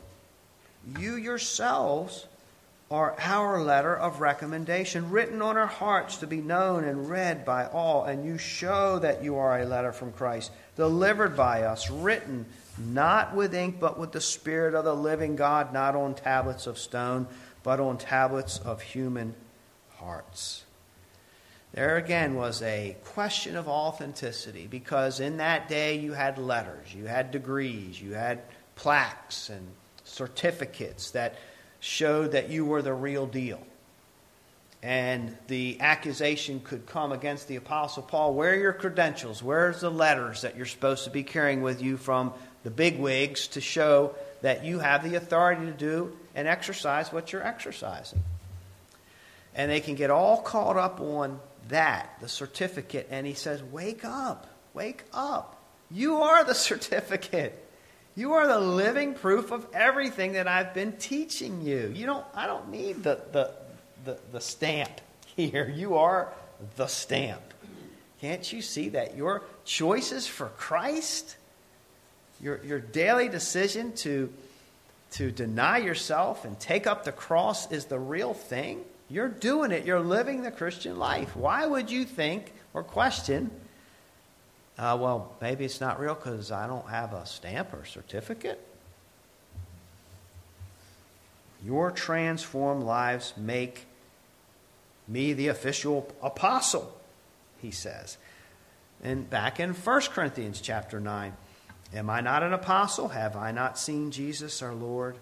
You 0.98 1.16
yourselves 1.16 2.26
are 2.90 3.16
our 3.20 3.62
letter 3.62 3.96
of 3.96 4.22
recommendation, 4.22 5.10
written 5.10 5.42
on 5.42 5.58
our 5.58 5.68
hearts 5.68 6.18
to 6.18 6.28
be 6.28 6.38
known 6.38 6.86
and 6.86 7.10
read 7.10 7.44
by 7.44 7.66
all. 7.66 8.06
And 8.06 8.26
you 8.26 8.38
show 8.38 9.00
that 9.00 9.24
you 9.24 9.36
are 9.36 9.60
a 9.60 9.66
letter 9.66 9.92
from 9.92 10.14
Christ, 10.14 10.52
delivered 10.76 11.36
by 11.36 11.64
us, 11.64 11.90
written 11.90 12.46
not 12.78 13.36
with 13.36 13.54
ink, 13.54 13.78
but 13.80 14.00
with 14.00 14.12
the 14.12 14.22
Spirit 14.22 14.74
of 14.74 14.86
the 14.86 14.96
living 14.96 15.36
God, 15.36 15.74
not 15.74 15.96
on 15.96 16.14
tablets 16.14 16.68
of 16.68 16.78
stone, 16.78 17.28
but 17.64 17.80
on 17.80 17.98
tablets 17.98 18.60
of 18.60 18.82
human 18.82 19.34
hearts. 19.98 20.64
There 21.74 21.98
again 21.98 22.36
was 22.36 22.62
a 22.62 22.96
question 23.04 23.58
of 23.58 23.68
authenticity 23.68 24.68
because 24.68 25.20
in 25.20 25.38
that 25.38 25.68
day 25.68 25.98
you 25.98 26.14
had 26.14 26.38
letters, 26.38 26.94
you 26.94 27.06
had 27.06 27.32
degrees, 27.32 28.02
you 28.02 28.14
had 28.14 28.42
plaques 28.76 29.50
and 29.50 29.68
certificates 30.04 31.12
that 31.12 31.36
showed 31.88 32.34
that 32.34 32.50
you 32.50 32.66
were 32.66 32.82
the 32.82 32.94
real 32.94 33.26
deal. 33.26 33.60
And 34.84 35.36
the 35.48 35.78
accusation 35.80 36.60
could 36.60 36.86
come 36.86 37.12
against 37.12 37.48
the 37.48 37.56
Apostle 37.56 38.04
Paul 38.04 38.34
where 38.34 38.54
are 38.54 38.58
your 38.58 38.74
credentials? 38.74 39.42
Where's 39.42 39.82
the 39.82 39.90
letters 39.90 40.42
that 40.42 40.56
you're 40.56 40.66
supposed 40.66 41.06
to 41.06 41.10
be 41.10 41.24
carrying 41.24 41.62
with 41.62 41.82
you 41.82 41.98
from 41.98 42.34
the 42.64 42.70
big 42.70 43.00
wigs 43.00 43.48
to 43.50 43.62
show 43.62 44.14
that 44.42 44.64
you 44.64 44.80
have 44.80 45.04
the 45.04 45.16
authority 45.16 45.66
to 45.66 45.72
do 45.72 46.16
and 46.36 46.48
exercise 46.48 47.12
what 47.12 47.34
you're 47.34 47.46
exercising? 47.46 48.22
And 49.56 49.72
they 49.72 49.80
can 49.80 49.96
get 49.96 50.12
all 50.12 50.42
caught 50.42 50.78
up 50.78 51.02
on 51.02 51.40
that, 51.70 52.18
the 52.22 52.30
certificate. 52.30 53.08
And 53.10 53.26
he 53.26 53.34
says, 53.34 53.64
Wake 53.64 54.06
up, 54.06 54.46
wake 54.74 55.06
up. 55.12 55.60
You 55.90 56.18
are 56.18 56.44
the 56.44 56.54
certificate. 56.70 57.67
You 58.18 58.34
are 58.34 58.48
the 58.48 58.60
living 58.60 59.14
proof 59.14 59.52
of 59.52 59.68
everything 59.76 60.34
that 60.34 60.48
I've 60.48 60.74
been 60.74 60.94
teaching 60.94 61.62
you. 61.62 61.94
You 61.96 62.08
don't, 62.08 62.26
I 62.34 62.48
don't 62.48 62.72
need 62.72 63.04
the, 63.04 63.22
the, 63.32 63.52
the, 64.06 64.18
the 64.32 64.42
stamp 64.42 64.90
here. 65.36 65.72
You 65.74 65.98
are 65.98 66.34
the 66.78 66.88
stamp. 66.88 67.54
Can't 68.20 68.52
you 68.52 68.64
see 68.64 68.90
that? 68.90 69.16
Your 69.16 69.44
choices 69.66 70.26
for 70.26 70.48
Christ, 70.48 71.38
your, 72.42 72.60
your 72.66 72.80
daily 72.80 73.30
decision 73.30 73.94
to, 73.98 74.34
to 75.12 75.30
deny 75.30 75.78
yourself 75.78 76.44
and 76.44 76.60
take 76.60 76.88
up 76.88 77.04
the 77.04 77.12
cross 77.12 77.72
is 77.72 77.86
the 77.86 78.00
real 78.00 78.34
thing. 78.34 78.84
You're 79.12 79.30
doing 79.30 79.72
it. 79.72 79.86
You're 79.86 80.00
living 80.00 80.42
the 80.42 80.50
Christian 80.50 80.98
life. 80.98 81.36
Why 81.36 81.68
would 81.68 81.92
you 81.92 82.04
think 82.04 82.52
or 82.74 82.82
question 82.82 83.52
uh, 84.78 84.98
well, 85.00 85.36
maybe 85.42 85.66
it's 85.66 85.82
not 85.82 86.00
real 86.00 86.14
because 86.14 86.52
I 86.52 86.68
don't 86.68 86.88
have 86.90 87.14
a 87.14 87.26
stamp 87.26 87.74
or 87.74 87.84
certificate. 87.86 88.60
Your 91.66 91.90
transformed 91.90 92.84
lives 92.84 93.34
make 93.36 93.86
me 95.08 95.34
the 95.34 95.48
official 95.48 96.08
apostle, 96.22 96.96
he 97.60 97.72
says. 97.72 98.18
And 99.04 99.28
back 99.30 99.60
in 99.60 99.74
1 99.74 100.02
Corinthians 100.12 100.62
chapter 100.62 101.00
9, 101.00 101.36
am 101.96 102.10
I 102.10 102.22
not 102.22 102.44
an 102.44 102.54
apostle? 102.54 103.10
Have 103.10 103.36
I 103.36 103.52
not 103.52 103.80
seen 103.80 104.12
Jesus 104.12 104.62
our 104.62 104.74
Lord? 104.74 105.18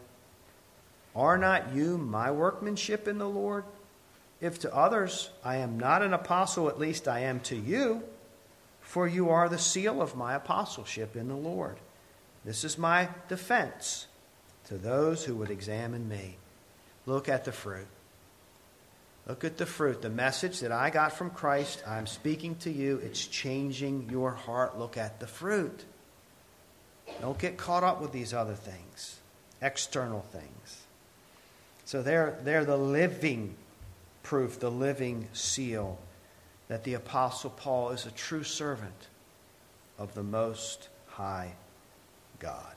Are 1.15 1.37
not 1.37 1.73
you 1.73 1.97
my 1.97 2.29
workmanship 2.29 3.07
in 3.07 3.19
the 3.19 3.29
Lord? 3.29 3.63
If 4.41 4.59
to 4.59 4.75
others 4.75 5.29
I 5.45 5.57
am 5.57 5.79
not 5.79 6.01
an 6.01 6.13
apostle, 6.13 6.67
at 6.67 6.77
least 6.77 7.07
I 7.07 7.21
am 7.21 7.39
to 7.41 7.55
you 7.55 8.03
for 8.95 9.09
you 9.09 9.29
are 9.29 9.49
the 9.49 9.59
seal 9.59 10.01
of 10.01 10.15
my 10.15 10.35
apostleship 10.35 11.17
in 11.17 11.27
the 11.27 11.35
Lord. 11.35 11.75
This 12.45 12.63
is 12.63 12.77
my 12.77 13.09
defense 13.27 14.07
to 14.67 14.77
those 14.77 15.25
who 15.25 15.35
would 15.35 15.51
examine 15.51 16.07
me. 16.07 16.37
Look 17.05 17.27
at 17.27 17.43
the 17.43 17.51
fruit. 17.51 17.87
Look 19.27 19.43
at 19.43 19.57
the 19.57 19.65
fruit. 19.65 20.01
The 20.01 20.09
message 20.09 20.61
that 20.61 20.71
I 20.71 20.91
got 20.91 21.11
from 21.11 21.29
Christ, 21.29 21.83
I'm 21.85 22.07
speaking 22.07 22.55
to 22.59 22.71
you. 22.71 23.01
It's 23.03 23.27
changing 23.27 24.07
your 24.09 24.31
heart. 24.31 24.79
Look 24.79 24.95
at 24.95 25.19
the 25.19 25.27
fruit. 25.27 25.83
Don't 27.19 27.37
get 27.37 27.57
caught 27.57 27.83
up 27.83 27.99
with 27.99 28.13
these 28.13 28.33
other 28.33 28.55
things, 28.55 29.19
external 29.61 30.21
things. 30.31 30.83
So 31.83 32.01
they're, 32.01 32.39
they're 32.45 32.63
the 32.63 32.77
living 32.77 33.55
proof, 34.23 34.61
the 34.61 34.71
living 34.71 35.27
seal 35.33 35.99
that 36.67 36.83
the 36.83 36.95
Apostle 36.95 37.51
Paul 37.51 37.91
is 37.91 38.05
a 38.05 38.11
true 38.11 38.43
servant 38.43 39.07
of 39.97 40.13
the 40.13 40.23
Most 40.23 40.89
High 41.07 41.53
God. 42.39 42.73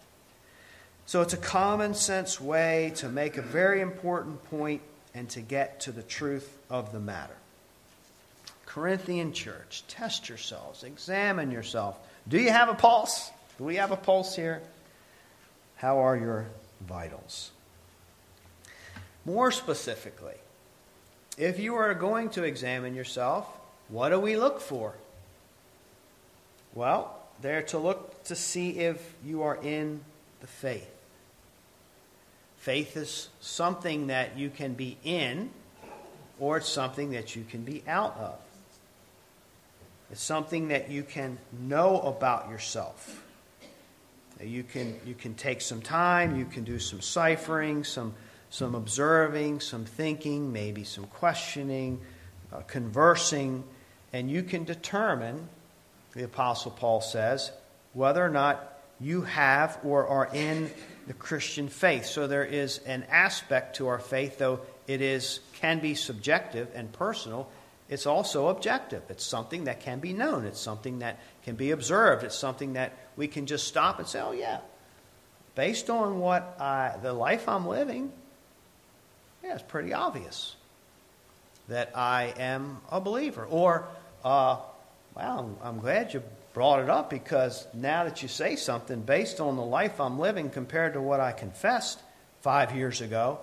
So 1.07 1.23
it's 1.23 1.33
a 1.33 1.39
common 1.39 1.95
sense 1.95 2.41
way 2.41 2.93
to 2.97 3.09
make 3.09 3.39
a 3.39 3.43
very 3.43 3.81
important 3.81 4.45
point 4.51 4.83
and 5.15 5.29
to 5.31 5.41
get 5.41 5.81
to 5.81 5.93
the 5.93 6.03
truth 6.03 6.59
of 6.69 6.93
the 6.93 7.01
matter. 7.01 7.37
Corinthian 8.67 9.33
church, 9.33 9.83
test 9.89 10.29
yourselves, 10.29 10.85
examine 10.85 11.51
yourself. 11.51 11.99
Do 12.29 12.39
you 12.39 12.51
have 12.51 12.69
a 12.69 12.75
pulse? 12.75 13.31
Do 13.57 13.65
we 13.65 13.77
have 13.77 13.91
a 13.91 13.97
pulse 13.97 14.37
here? 14.37 14.61
How 15.77 16.01
are 16.01 16.17
your 16.17 16.47
vitals? 16.87 17.51
More 19.25 19.51
specifically, 19.51 20.37
if 21.39 21.59
you 21.59 21.75
are 21.77 21.95
going 21.95 22.29
to 22.31 22.45
examine 22.45 22.95
yourself, 22.95 23.58
what 23.89 24.11
do 24.11 24.21
we 24.21 24.37
look 24.37 24.61
for? 24.61 24.95
Well, 26.75 27.15
they're 27.41 27.63
to 27.63 27.79
look 27.79 28.25
to 28.25 28.37
see 28.37 28.79
if 28.79 29.15
you 29.25 29.43
are 29.43 29.57
in 29.57 30.01
the 30.41 30.47
faith. 30.47 30.91
Faith 32.59 32.97
is 32.97 33.29
something 33.41 34.09
that 34.09 34.37
you 34.37 34.51
can 34.51 34.75
be 34.75 34.97
in, 35.05 35.51
or 36.39 36.59
it's 36.59 36.69
something 36.69 37.13
that 37.13 37.35
you 37.35 37.45
can 37.45 37.63
be 37.63 37.83
out 37.87 38.17
of. 38.19 38.39
It's 40.11 40.23
something 40.23 40.69
that 40.69 40.91
you 40.91 41.03
can 41.03 41.39
know 41.59 42.01
about 42.01 42.51
yourself. 42.51 43.25
You 44.43 44.63
can, 44.63 44.99
you 45.05 45.15
can 45.15 45.35
take 45.35 45.61
some 45.61 45.83
time, 45.83 46.39
you 46.39 46.45
can 46.45 46.65
do 46.65 46.79
some 46.79 47.01
ciphering, 47.01 47.85
some, 47.85 48.15
some 48.51 48.75
observing, 48.75 49.61
some 49.61 49.85
thinking, 49.85 50.53
maybe 50.53 50.85
some 50.85 51.05
questioning, 51.07 52.01
uh, 52.53 52.61
conversing 52.61 53.65
and 54.13 54.31
you 54.31 54.43
can 54.43 54.65
determine, 54.65 55.49
the 56.15 56.25
Apostle 56.25 56.71
Paul 56.71 57.01
says, 57.01 57.51
whether 57.93 58.25
or 58.25 58.31
not 58.31 58.81
you 59.01 59.23
have 59.23 59.79
or 59.85 60.07
are 60.07 60.29
in 60.33 60.71
the 61.07 61.15
Christian 61.15 61.69
faith. 61.69 62.07
So 62.07 62.27
there 62.27 62.45
is 62.45 62.79
an 62.79 63.05
aspect 63.11 63.77
to 63.77 63.89
our 63.89 63.99
faith, 63.99 64.39
though 64.39 64.61
it 64.87 65.01
is 65.01 65.41
can 65.61 65.79
be 65.79 65.95
subjective 65.95 66.69
and 66.75 66.93
personal. 66.93 67.49
it's 67.89 68.07
also 68.07 68.49
objective. 68.49 69.03
It's 69.09 69.25
something 69.25 69.65
that 69.65 69.81
can 69.81 69.99
be 69.99 70.13
known, 70.13 70.45
it's 70.45 70.61
something 70.61 70.99
that 70.99 71.19
can 71.45 71.57
be 71.57 71.71
observed, 71.71 72.23
it's 72.25 72.39
something 72.39 72.75
that 72.75 72.93
we 73.17 73.29
can 73.29 73.47
just 73.47 73.67
stop 73.67 73.99
and 73.99 74.07
say, 74.07 74.21
oh, 74.21 74.33
yeah, 74.33 74.59
based 75.55 75.89
on 75.89 76.19
what 76.19 76.57
I, 76.61 76.97
the 77.03 77.13
life 77.13 77.49
I'm 77.49 77.67
living, 77.67 78.13
yeah, 79.43 79.55
it's 79.55 79.63
pretty 79.63 79.95
obvious 79.95 80.55
that 81.69 81.97
I 81.97 82.35
am 82.39 82.79
a 82.91 83.01
believer. 83.01 83.45
Or, 83.45 83.89
uh, 84.25 84.59
well, 85.15 85.57
I'm 85.63 85.81
glad 85.81 86.15
you 86.15 86.23
brought 86.55 86.81
it 86.81 86.91
up 86.91 87.11
because 87.11 87.67
now 87.75 88.05
that 88.05 88.23
you 88.23 88.29
say 88.29 88.57
something 88.57 89.01
based 89.01 89.41
on 89.41 89.57
the 89.57 89.63
life 89.63 90.01
I'm 90.01 90.19
living 90.19 90.51
compared 90.51 90.95
to 90.95 91.01
what 91.01 91.21
I 91.21 91.33
confessed 91.33 92.01
five 92.41 92.75
years 92.75 93.01
ago, 93.01 93.39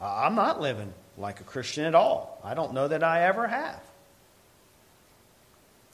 uh, 0.00 0.22
I'm 0.24 0.34
not 0.34 0.60
living 0.60 0.92
like 1.16 1.40
a 1.40 1.44
Christian 1.44 1.84
at 1.84 1.94
all. 1.94 2.40
I 2.42 2.54
don't 2.54 2.72
know 2.72 2.88
that 2.88 3.02
I 3.02 3.24
ever 3.24 3.46
have. 3.48 3.80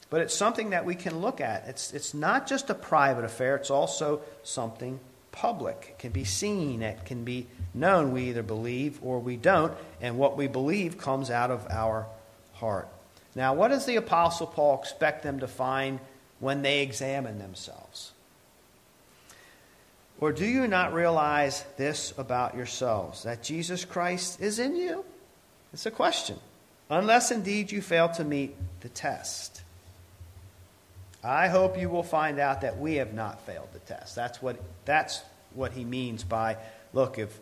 But 0.09 0.21
it's 0.21 0.35
something 0.35 0.69
that 0.69 0.85
we 0.85 0.95
can 0.95 1.19
look 1.19 1.41
at. 1.41 1.67
It's, 1.67 1.93
it's 1.93 2.13
not 2.13 2.47
just 2.47 2.69
a 2.69 2.75
private 2.75 3.25
affair, 3.25 3.55
it's 3.55 3.71
also 3.71 4.21
something 4.43 4.99
public. 5.31 5.87
It 5.89 5.99
can 5.99 6.11
be 6.11 6.23
seen, 6.23 6.81
it 6.81 7.05
can 7.05 7.23
be 7.23 7.47
known. 7.73 8.11
We 8.11 8.29
either 8.29 8.43
believe 8.43 8.99
or 9.01 9.19
we 9.19 9.35
don't, 9.35 9.73
and 9.99 10.17
what 10.17 10.37
we 10.37 10.47
believe 10.47 10.97
comes 10.97 11.29
out 11.29 11.51
of 11.51 11.67
our 11.69 12.07
heart. 12.53 12.87
Now, 13.35 13.53
what 13.53 13.67
does 13.67 13.85
the 13.85 13.97
Apostle 13.97 14.47
Paul 14.47 14.79
expect 14.79 15.23
them 15.23 15.41
to 15.41 15.47
find 15.47 15.99
when 16.39 16.61
they 16.61 16.81
examine 16.81 17.37
themselves? 17.37 18.13
Or 20.19 20.31
do 20.31 20.45
you 20.45 20.67
not 20.67 20.93
realize 20.93 21.65
this 21.75 22.13
about 22.17 22.55
yourselves, 22.55 23.23
that 23.23 23.43
Jesus 23.43 23.83
Christ 23.83 24.39
is 24.39 24.59
in 24.59 24.77
you? 24.77 25.03
It's 25.73 25.85
a 25.85 25.91
question. 25.91 26.37
Unless 26.89 27.31
indeed 27.31 27.71
you 27.71 27.81
fail 27.81 28.07
to 28.09 28.23
meet 28.23 28.55
the 28.79 28.89
test. 28.89 29.61
I 31.21 31.47
hope 31.47 31.77
you 31.77 31.89
will 31.89 32.03
find 32.03 32.39
out 32.39 32.61
that 32.61 32.77
we 32.79 32.95
have 32.95 33.13
not 33.13 33.41
failed 33.41 33.69
the 33.73 33.79
test. 33.79 34.15
That's 34.15 34.41
what, 34.41 34.57
that's 34.85 35.21
what 35.53 35.73
he 35.73 35.83
means 35.83 36.23
by 36.23 36.57
look, 36.93 37.17
if, 37.17 37.37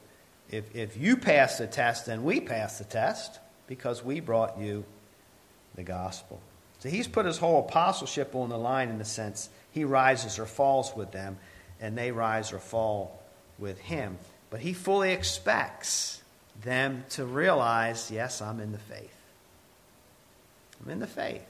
if, 0.49 0.75
if 0.75 0.97
you 0.97 1.17
pass 1.17 1.57
the 1.57 1.67
test, 1.67 2.05
then 2.05 2.23
we 2.23 2.39
pass 2.39 2.79
the 2.79 2.85
test 2.85 3.39
because 3.67 4.03
we 4.03 4.19
brought 4.19 4.57
you 4.57 4.85
the 5.75 5.83
gospel. 5.83 6.41
So 6.79 6.89
he's 6.89 7.07
put 7.07 7.25
his 7.25 7.37
whole 7.37 7.59
apostleship 7.59 8.35
on 8.35 8.49
the 8.49 8.57
line 8.57 8.89
in 8.89 8.97
the 8.97 9.05
sense 9.05 9.49
he 9.71 9.85
rises 9.85 10.37
or 10.37 10.45
falls 10.45 10.93
with 10.95 11.11
them, 11.11 11.37
and 11.79 11.97
they 11.97 12.11
rise 12.11 12.51
or 12.51 12.59
fall 12.59 13.23
with 13.57 13.79
him. 13.79 14.17
But 14.49 14.59
he 14.59 14.73
fully 14.73 15.13
expects 15.13 16.21
them 16.61 17.05
to 17.11 17.25
realize, 17.25 18.11
yes, 18.11 18.41
I'm 18.41 18.59
in 18.59 18.71
the 18.71 18.77
faith. 18.77 19.15
I'm 20.83 20.91
in 20.91 20.99
the 20.99 21.07
faith. 21.07 21.45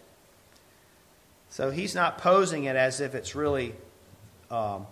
So 1.50 1.70
he's 1.70 1.94
not 1.94 2.20
posing 2.20 2.64
it 2.64 2.76
as 2.76 3.02
if 3.02 3.14
it's 3.14 3.36
really 3.36 3.74
um, 4.50 4.88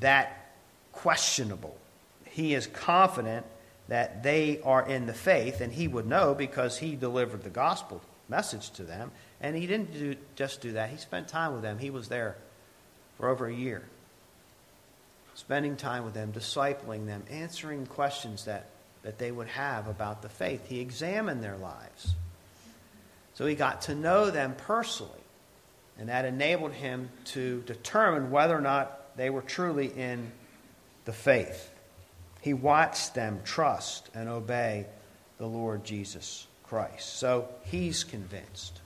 that 0.00 0.52
questionable. 0.92 1.76
He 2.24 2.54
is 2.54 2.66
confident 2.68 3.44
that 3.88 4.22
they 4.22 4.60
are 4.62 4.88
in 4.88 5.06
the 5.06 5.12
faith, 5.12 5.60
and 5.60 5.72
he 5.72 5.88
would 5.88 6.06
know 6.06 6.34
because 6.34 6.78
he 6.78 6.96
delivered 6.96 7.42
the 7.42 7.50
gospel 7.50 8.00
message 8.28 8.70
to 8.70 8.82
them. 8.82 9.10
And 9.40 9.56
he 9.56 9.66
didn't 9.66 9.92
do, 9.92 10.16
just 10.36 10.60
do 10.60 10.72
that, 10.72 10.90
he 10.90 10.96
spent 10.96 11.28
time 11.28 11.52
with 11.52 11.62
them. 11.62 11.78
He 11.78 11.90
was 11.90 12.08
there 12.08 12.36
for 13.18 13.28
over 13.28 13.46
a 13.46 13.54
year, 13.54 13.82
spending 15.34 15.76
time 15.76 16.04
with 16.04 16.14
them, 16.14 16.32
discipling 16.32 17.06
them, 17.06 17.22
answering 17.30 17.86
questions 17.86 18.44
that 18.46 18.66
that 19.04 19.18
they 19.18 19.30
would 19.30 19.48
have 19.48 19.86
about 19.86 20.22
the 20.22 20.28
faith. 20.28 20.66
He 20.66 20.80
examined 20.80 21.44
their 21.44 21.58
lives. 21.58 22.14
So 23.34 23.46
he 23.46 23.54
got 23.54 23.82
to 23.82 23.94
know 23.94 24.30
them 24.30 24.54
personally. 24.56 25.12
And 25.98 26.08
that 26.08 26.24
enabled 26.24 26.72
him 26.72 27.10
to 27.26 27.62
determine 27.66 28.30
whether 28.30 28.56
or 28.56 28.62
not 28.62 29.16
they 29.16 29.30
were 29.30 29.42
truly 29.42 29.86
in 29.86 30.32
the 31.04 31.12
faith. 31.12 31.70
He 32.40 32.54
watched 32.54 33.14
them 33.14 33.40
trust 33.44 34.08
and 34.14 34.28
obey 34.28 34.86
the 35.38 35.46
Lord 35.46 35.84
Jesus 35.84 36.46
Christ. 36.74 37.18
So 37.18 37.48
he's 37.62 38.02
convinced. 38.02 38.80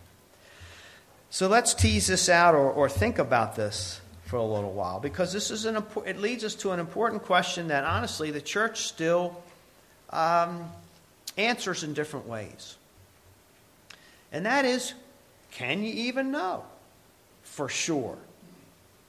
So 1.31 1.49
let's 1.49 1.73
tease 1.73 2.07
this 2.07 2.29
out 2.29 2.55
or, 2.55 2.71
or 2.71 2.87
think 2.87 3.19
about 3.19 3.57
this 3.57 4.03
for 4.27 4.37
a 4.37 4.45
little 4.45 4.75
while 4.75 5.01
because 5.01 5.33
this 5.33 5.51
is 5.51 5.65
an 5.65 5.83
it 6.05 6.19
leads 6.19 6.45
us 6.45 6.55
to 6.57 6.73
an 6.73 6.81
important 6.81 7.23
question 7.23 7.69
that 7.69 7.85
honestly 7.85 8.31
the 8.31 8.43
church 8.43 8.83
still 8.83 9.43
um, 10.11 10.71
answers 11.39 11.83
in 11.83 11.95
different 11.95 12.29
ways. 12.29 12.77
And 14.33 14.45
that 14.45 14.67
is 14.67 14.93
can 15.53 15.83
you 15.83 15.95
even 16.09 16.31
know 16.31 16.65
for 17.43 17.71
sure 17.71 18.19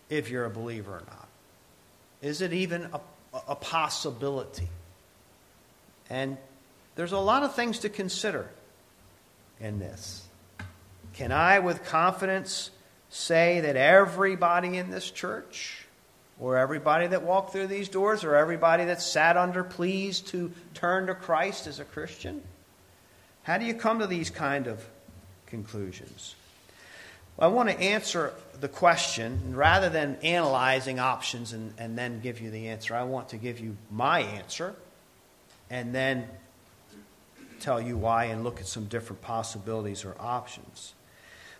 if 0.09 0.29
you're 0.29 0.45
a 0.45 0.49
believer 0.49 0.93
or 0.93 1.03
not? 1.05 1.27
Is 2.21 2.39
it 2.39 2.53
even 2.53 2.87
a, 2.93 3.01
a 3.45 3.55
possibility? 3.55 4.69
And 6.09 6.37
there's 6.95 7.11
a 7.11 7.17
lot 7.17 7.43
of 7.43 7.55
things 7.55 7.79
to 7.79 7.89
consider 7.89 8.49
in 9.59 9.79
this. 9.79 10.23
Can 11.13 11.31
I, 11.31 11.59
with 11.59 11.83
confidence, 11.85 12.71
say 13.09 13.61
that 13.61 13.75
everybody 13.75 14.77
in 14.77 14.89
this 14.89 15.09
church 15.11 15.85
or 16.39 16.57
everybody 16.57 17.07
that 17.07 17.23
walked 17.23 17.51
through 17.51 17.67
these 17.67 17.89
doors, 17.89 18.23
or 18.23 18.35
everybody 18.35 18.85
that 18.85 19.01
sat 19.01 19.35
under 19.35 19.61
pleas 19.61 20.21
to 20.21 20.51
turn 20.73 21.07
to 21.07 21.13
Christ 21.13 21.67
as 21.67 21.79
a 21.79 21.83
Christian? 21.83 22.41
How 23.43 23.57
do 23.57 23.65
you 23.65 23.73
come 23.73 23.99
to 23.99 24.07
these 24.07 24.29
kind 24.29 24.67
of 24.67 24.85
conclusions? 25.47 26.35
Well, 27.35 27.49
I 27.49 27.53
want 27.53 27.69
to 27.69 27.77
answer 27.77 28.33
the 28.59 28.69
question 28.69 29.53
rather 29.55 29.89
than 29.89 30.17
analyzing 30.23 30.99
options 30.99 31.51
and, 31.51 31.73
and 31.77 31.97
then 31.97 32.21
give 32.21 32.39
you 32.39 32.51
the 32.51 32.69
answer. 32.69 32.95
I 32.95 33.03
want 33.03 33.29
to 33.29 33.37
give 33.37 33.59
you 33.59 33.75
my 33.91 34.21
answer 34.21 34.75
and 35.69 35.93
then 35.93 36.27
tell 37.59 37.79
you 37.81 37.97
why 37.97 38.25
and 38.25 38.43
look 38.43 38.59
at 38.59 38.67
some 38.67 38.85
different 38.85 39.21
possibilities 39.21 40.05
or 40.05 40.15
options. 40.19 40.93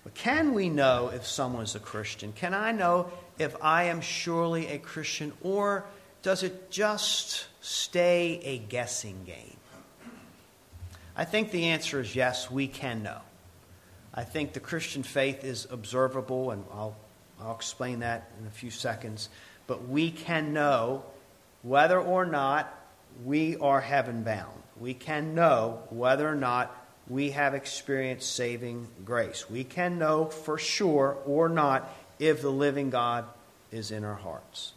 But 0.03 0.13
can 0.13 0.53
we 0.53 0.69
know 0.69 1.12
if 1.13 1.25
someone's 1.27 1.75
a 1.75 1.79
Christian? 1.79 2.31
Can 2.33 2.53
I 2.53 2.71
know 2.71 3.12
if 3.38 3.55
I 3.62 3.85
am 3.85 4.01
surely 4.01 4.67
a 4.67 4.77
Christian, 4.77 5.33
or 5.41 5.85
does 6.21 6.43
it 6.43 6.71
just 6.71 7.47
stay 7.62 8.39
a 8.43 8.57
guessing 8.57 9.23
game? 9.25 9.57
I 11.15 11.25
think 11.25 11.51
the 11.51 11.65
answer 11.65 11.99
is 11.99 12.15
yes, 12.15 12.49
we 12.49 12.67
can 12.67 13.03
know. 13.03 13.19
I 14.13 14.23
think 14.23 14.53
the 14.53 14.59
Christian 14.59 15.03
faith 15.03 15.43
is 15.43 15.67
observable, 15.69 16.51
and 16.51 16.63
I'll, 16.71 16.95
I'll 17.41 17.55
explain 17.55 17.99
that 17.99 18.31
in 18.39 18.47
a 18.47 18.51
few 18.51 18.71
seconds. 18.71 19.29
But 19.67 19.88
we 19.88 20.12
can 20.12 20.53
know 20.53 21.03
whether 21.62 21.99
or 21.99 22.25
not 22.25 22.73
we 23.23 23.57
are 23.57 23.81
heaven 23.81 24.23
bound. 24.23 24.59
We 24.80 24.94
can 24.94 25.36
know 25.36 25.82
whether 25.89 26.28
or 26.28 26.36
not 26.36 26.76
we 27.08 27.32
have 27.32 27.54
experienced 27.54 28.34
saving 28.34 28.88
grace. 29.04 29.50
We 29.50 29.63
can 29.63 29.98
know 29.98 30.26
for 30.26 30.58
sure 30.58 31.18
or 31.26 31.50
not 31.50 31.94
if 32.20 32.42
the 32.42 32.52
living 32.52 32.89
God 32.89 33.26
is 33.72 33.92
in 33.92 34.04
our 34.04 34.15
hearts. 34.15 34.74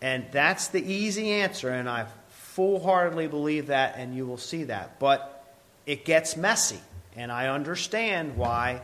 And 0.00 0.26
that's 0.32 0.68
the 0.68 0.82
easy 0.82 1.30
answer, 1.30 1.70
and 1.70 1.88
I 1.88 2.06
full 2.30 2.80
heartedly 2.80 3.26
believe 3.26 3.66
that, 3.66 3.96
and 3.96 4.14
you 4.14 4.26
will 4.26 4.38
see 4.38 4.64
that. 4.64 4.98
But 4.98 5.44
it 5.84 6.04
gets 6.04 6.36
messy, 6.36 6.80
and 7.16 7.30
I 7.30 7.48
understand 7.48 8.36
why 8.36 8.80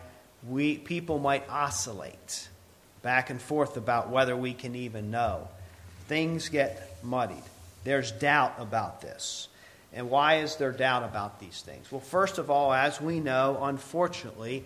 we, 0.49 0.77
people 0.79 1.19
might 1.19 1.49
oscillate 1.49 2.49
back 3.03 3.31
and 3.31 3.41
forth 3.41 3.77
about 3.77 4.11
whether 4.11 4.37
we 4.37 4.55
can 4.55 4.75
even 4.75 5.11
know. 5.11 5.49
Things 6.07 6.49
get 6.49 6.97
muddied. 7.03 7.43
There's 7.85 8.13
doubt 8.13 8.55
about 8.59 9.01
this. 9.01 9.49
And 9.94 10.09
why 10.09 10.37
is 10.37 10.57
there 10.57 10.72
doubt 10.72 11.05
about 11.05 11.38
these 11.38 11.61
things? 11.61 11.90
Well, 11.92 12.00
first 12.00 12.38
of 12.38 12.50
all, 12.50 12.72
as 12.72 13.00
we 13.00 13.20
know, 13.20 13.59
unfortunately, 13.62 14.64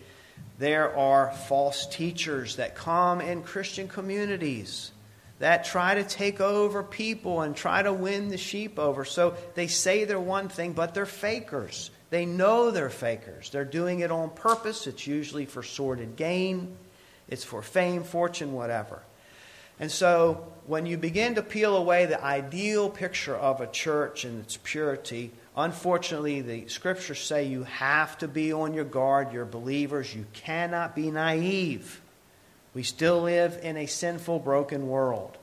there 0.58 0.96
are 0.96 1.32
false 1.32 1.86
teachers 1.86 2.56
that 2.56 2.74
come 2.74 3.20
in 3.20 3.42
Christian 3.42 3.88
communities 3.88 4.92
that 5.38 5.64
try 5.64 5.94
to 5.94 6.04
take 6.04 6.40
over 6.40 6.82
people 6.82 7.42
and 7.42 7.54
try 7.54 7.82
to 7.82 7.92
win 7.92 8.28
the 8.28 8.38
sheep 8.38 8.78
over. 8.78 9.04
So 9.04 9.34
they 9.54 9.66
say 9.66 10.04
they're 10.04 10.18
one 10.18 10.48
thing, 10.48 10.72
but 10.72 10.94
they're 10.94 11.04
fakers. 11.04 11.90
They 12.08 12.24
know 12.24 12.70
they're 12.70 12.88
fakers. 12.88 13.50
They're 13.50 13.64
doing 13.64 14.00
it 14.00 14.10
on 14.10 14.30
purpose. 14.30 14.86
It's 14.86 15.06
usually 15.06 15.44
for 15.44 15.62
sordid 15.62 16.16
gain, 16.16 16.76
it's 17.28 17.44
for 17.44 17.60
fame, 17.60 18.04
fortune, 18.04 18.52
whatever. 18.52 19.02
And 19.78 19.90
so 19.90 20.46
when 20.66 20.86
you 20.86 20.96
begin 20.96 21.34
to 21.36 21.42
peel 21.42 21.76
away 21.76 22.06
the 22.06 22.22
ideal 22.22 22.90
picture 22.90 23.36
of 23.36 23.60
a 23.60 23.66
church 23.66 24.24
and 24.24 24.40
its 24.40 24.56
purity, 24.56 25.30
unfortunately, 25.56 26.40
the 26.40 26.68
scriptures 26.68 27.20
say 27.20 27.44
you 27.44 27.64
have 27.64 28.18
to 28.18 28.28
be 28.28 28.52
on 28.52 28.74
your 28.74 28.84
guard. 28.84 29.32
You're 29.32 29.44
believers. 29.44 30.14
You 30.14 30.26
cannot 30.32 30.96
be 30.96 31.10
naive. 31.10 32.00
We 32.74 32.82
still 32.82 33.22
live 33.22 33.58
in 33.62 33.76
a 33.76 33.86
sinful, 33.86 34.40
broken 34.40 34.88
world. 34.88 35.36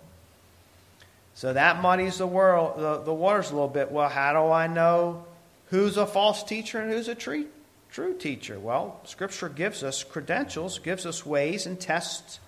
So 1.35 1.53
that 1.53 1.81
muddies 1.81 2.19
the 2.19 2.27
world, 2.27 2.79
the, 2.79 2.97
the 2.99 3.13
waters 3.13 3.49
a 3.49 3.53
little 3.53 3.67
bit. 3.67 3.91
Well, 3.91 4.09
how 4.09 4.33
do 4.33 4.51
I 4.51 4.67
know 4.67 5.25
who's 5.67 5.97
a 5.97 6.05
false 6.05 6.43
teacher 6.43 6.79
and 6.79 6.91
who's 6.91 7.07
a 7.07 7.15
tree, 7.15 7.47
true 7.89 8.13
teacher? 8.13 8.59
Well, 8.59 8.99
Scripture 9.05 9.49
gives 9.49 9.83
us 9.83 10.03
credentials, 10.03 10.77
gives 10.77 11.07
us 11.07 11.25
ways 11.25 11.65
and 11.65 11.79
tests 11.79 12.39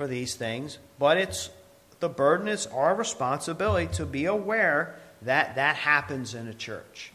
for 0.00 0.06
these 0.06 0.34
things, 0.34 0.78
but 0.98 1.18
it's 1.18 1.50
the 1.98 2.08
burden 2.08 2.48
is 2.48 2.66
our 2.68 2.94
responsibility 2.94 3.86
to 3.96 4.06
be 4.06 4.24
aware 4.24 4.96
that 5.20 5.56
that 5.56 5.76
happens 5.76 6.34
in 6.34 6.48
a 6.48 6.54
church. 6.54 7.12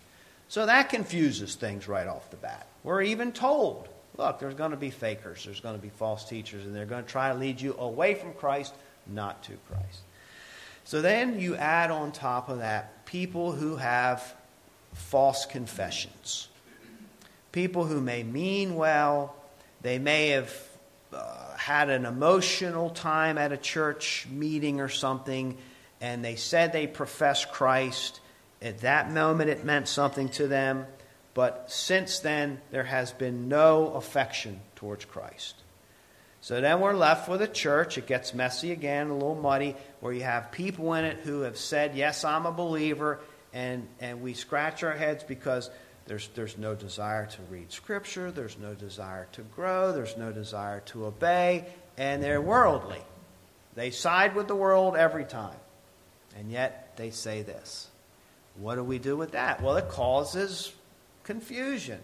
So 0.49 0.67
that 0.67 0.89
confuses 0.89 1.55
things 1.55 1.87
right 1.87 2.05
off 2.05 2.29
the 2.29 2.37
bat. 2.37 2.67
We're 2.83 3.01
even 3.01 3.31
told, 3.31 3.89
look, 4.17 4.37
there's 4.37 4.53
going 4.53 4.69
to 4.69 4.77
be 4.77 4.91
fakers, 4.91 5.43
there's 5.45 5.61
going 5.61 5.75
to 5.75 5.81
be 5.81 5.89
false 5.89 6.29
teachers, 6.29 6.63
and 6.63 6.75
they're 6.75 6.85
going 6.85 7.03
to 7.03 7.09
try 7.09 7.29
to 7.29 7.39
lead 7.39 7.59
you 7.59 7.75
away 7.79 8.13
from 8.13 8.33
Christ, 8.33 8.75
not 9.07 9.41
to 9.45 9.53
Christ. 9.67 10.01
So 10.83 11.01
then 11.01 11.39
you 11.39 11.55
add 11.55 11.89
on 11.89 12.11
top 12.11 12.49
of 12.49 12.59
that 12.59 13.07
people 13.07 13.51
who 13.51 13.77
have 13.77 14.35
false 14.93 15.47
confessions. 15.47 16.49
People 17.51 17.85
who 17.85 17.99
may 17.99 18.21
mean 18.21 18.75
well, 18.75 19.35
they 19.81 19.97
may 19.97 20.27
have 20.27 20.53
uh, 21.11 21.44
had 21.65 21.89
an 21.89 22.05
emotional 22.05 22.91
time 22.91 23.39
at 23.39 23.51
a 23.51 23.57
church 23.57 24.27
meeting 24.29 24.79
or 24.79 24.87
something, 24.87 25.57
and 25.99 26.23
they 26.23 26.35
said 26.35 26.71
they 26.71 26.85
profess 26.85 27.43
Christ. 27.43 28.19
At 28.61 28.81
that 28.81 29.11
moment, 29.11 29.49
it 29.49 29.65
meant 29.65 29.87
something 29.87 30.29
to 30.29 30.47
them, 30.47 30.85
but 31.33 31.71
since 31.71 32.19
then, 32.19 32.61
there 32.69 32.83
has 32.83 33.13
been 33.13 33.49
no 33.49 33.93
affection 33.93 34.61
towards 34.75 35.05
Christ. 35.05 35.55
So 36.39 36.61
then 36.61 36.81
we're 36.81 36.93
left 36.93 37.27
with 37.27 37.41
a 37.41 37.47
church. 37.47 37.97
It 37.97 38.05
gets 38.05 38.35
messy 38.35 38.71
again, 38.71 39.09
a 39.09 39.13
little 39.15 39.33
muddy, 39.33 39.75
where 40.01 40.13
you 40.13 40.21
have 40.21 40.51
people 40.51 40.93
in 40.93 41.03
it 41.03 41.17
who 41.23 41.41
have 41.41 41.57
said, 41.57 41.95
Yes, 41.95 42.23
I'm 42.23 42.45
a 42.45 42.51
believer, 42.51 43.21
and, 43.53 43.87
and 43.99 44.21
we 44.21 44.35
scratch 44.35 44.83
our 44.83 44.93
heads 44.93 45.23
because 45.23 45.71
there's, 46.07 46.27
there's 46.35 46.57
no 46.57 46.75
desire 46.75 47.25
to 47.25 47.41
read 47.49 47.71
Scripture, 47.71 48.31
there's 48.31 48.57
no 48.57 48.73
desire 48.73 49.27
to 49.33 49.41
grow, 49.41 49.91
there's 49.91 50.17
no 50.17 50.31
desire 50.31 50.81
to 50.81 51.05
obey, 51.05 51.65
and 51.97 52.21
they're 52.21 52.41
worldly. 52.41 53.01
They 53.75 53.91
side 53.91 54.35
with 54.35 54.47
the 54.47 54.55
world 54.55 54.95
every 54.95 55.25
time. 55.25 55.57
And 56.37 56.51
yet 56.51 56.95
they 56.97 57.09
say 57.09 57.41
this. 57.41 57.87
What 58.57 58.75
do 58.75 58.83
we 58.83 58.99
do 58.99 59.17
with 59.17 59.31
that? 59.31 59.61
Well, 59.61 59.77
it 59.77 59.89
causes 59.89 60.71
confusion. 61.23 61.99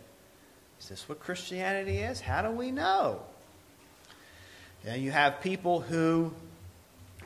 Is 0.79 0.89
this 0.89 1.07
what 1.07 1.19
Christianity 1.19 1.97
is? 1.97 2.19
How 2.19 2.41
do 2.41 2.49
we 2.49 2.71
know? 2.71 3.21
And 4.85 5.01
you 5.01 5.11
have 5.11 5.41
people 5.41 5.79
who 5.79 6.33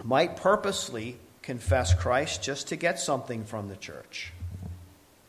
might 0.03 0.35
purposely 0.35 1.17
confess 1.41 1.93
Christ 1.93 2.43
just 2.43 2.67
to 2.67 2.75
get 2.75 2.99
something 2.99 3.45
from 3.45 3.69
the 3.69 3.77
church. 3.77 4.33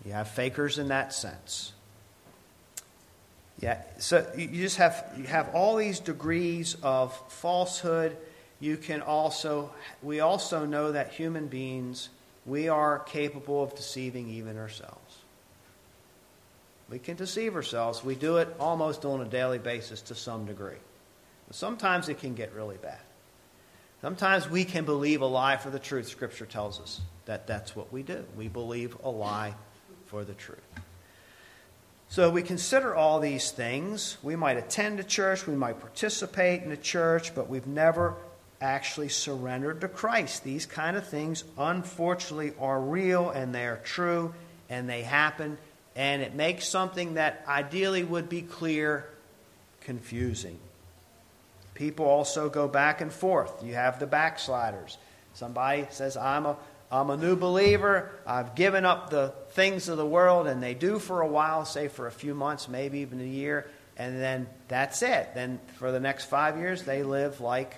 You 0.07 0.13
have 0.13 0.29
fakers 0.29 0.79
in 0.79 0.89
that 0.89 1.13
sense. 1.13 1.73
Yeah, 3.59 3.83
so 3.99 4.25
you 4.37 4.47
just 4.49 4.77
have 4.77 5.05
you 5.17 5.25
have 5.25 5.49
all 5.53 5.77
these 5.77 5.99
degrees 5.99 6.77
of 6.83 7.13
falsehood. 7.33 8.17
You 8.61 8.77
can 8.77 9.03
also 9.03 9.73
we 10.03 10.21
also 10.21 10.65
know 10.65 10.93
that 10.93 11.11
human 11.11 11.49
beings 11.49 12.09
we 12.45 12.69
are 12.69 13.01
capable 13.01 13.65
of 13.65 13.75
deceiving 13.75 14.29
even 14.29 14.57
ourselves. 14.57 15.17
We 16.89 17.01
can 17.01 17.17
deceive 17.17 17.57
ourselves. 17.57 18.05
We 18.05 18.15
do 18.15 18.37
it 18.37 18.55
almost 18.61 19.05
on 19.05 19.21
a 19.21 19.25
daily 19.25 19.59
basis 19.59 20.03
to 20.03 20.15
some 20.15 20.47
degree. 20.47 20.79
But 21.49 21.57
sometimes 21.57 22.09
it 22.09 22.21
can 22.21 22.35
get 22.35 22.55
really 22.55 22.77
bad. 22.77 23.01
Sometimes 24.03 24.49
we 24.49 24.65
can 24.65 24.85
believe 24.85 25.21
a 25.23 25.27
lie 25.27 25.57
for 25.57 25.71
the 25.71 25.81
truth. 25.81 26.07
Scripture 26.07 26.47
tells 26.47 26.79
us 26.81 27.01
that 27.25 27.49
that's 27.49 27.75
what 27.75 27.93
we 27.93 28.05
do. 28.05 28.25
We 28.37 28.47
believe 28.47 28.97
a 29.03 29.11
lie 29.11 29.55
for 30.07 30.25
the 30.25 30.35
truth. 30.35 30.61
So 32.09 32.31
we 32.31 32.43
consider 32.43 32.95
all 32.95 33.21
these 33.21 33.51
things. 33.51 34.17
We 34.23 34.37
might 34.37 34.57
attend 34.57 35.01
a 35.01 35.05
church, 35.05 35.47
we 35.47 35.57
might 35.57 35.81
participate 35.81 36.63
in 36.63 36.73
a 36.73 36.77
church, 36.77 37.35
but 37.35 37.49
we've 37.49 37.67
never 37.67 38.15
actually 38.61 39.09
surrendered 39.09 39.81
to 39.83 39.89
Christ. 39.89 40.45
These 40.45 40.67
kind 40.67 40.97
of 40.97 41.07
things, 41.07 41.45
unfortunately, 41.59 42.53
are 42.61 42.81
real 42.81 43.31
and 43.31 43.55
they 43.55 43.67
are 43.67 43.81
true 43.85 44.35
and 44.71 44.89
they 44.89 45.03
happen, 45.03 45.59
and 45.95 46.23
it 46.23 46.35
makes 46.35 46.67
something 46.67 47.15
that 47.15 47.45
ideally 47.47 48.03
would 48.03 48.29
be 48.29 48.43
clear 48.43 49.09
confusing. 49.81 50.59
People 51.75 52.07
also 52.07 52.49
go 52.49 52.67
back 52.67 53.01
and 53.01 53.13
forth. 53.13 53.63
You 53.63 53.75
have 53.75 54.01
the 54.01 54.07
backsliders. 54.07 54.99
Somebody 55.35 55.87
says, 55.91 56.17
I'm 56.17 56.47
a 56.47 56.57
I'm 56.91 57.11
a 57.11 57.17
new 57.17 57.37
believer. 57.37 58.11
I've 58.27 58.55
given 58.55 58.85
up 58.85 59.11
the 59.11 59.33
things 59.51 59.89
of 59.89 59.97
the 59.97 60.07
world, 60.07 60.47
and 60.47 60.63
they 60.63 60.75
do 60.75 60.99
for 60.99 61.21
a 61.21 61.27
while, 61.27 61.65
say 61.65 61.89
for 61.89 62.07
a 62.07 62.13
few 62.13 62.35
months, 62.35 62.69
maybe 62.69 63.01
even 63.01 63.21
a 63.21 63.25
year, 63.25 63.69
and 63.97 64.21
then 64.21 64.47
that's 64.69 65.03
it. 65.03 65.31
Then 65.35 65.59
for 65.79 65.91
the 65.91 66.01
next 66.01 66.27
five 66.27 66.59
years, 66.59 66.85
they 66.85 67.03
live 67.03 67.41
like 67.41 67.75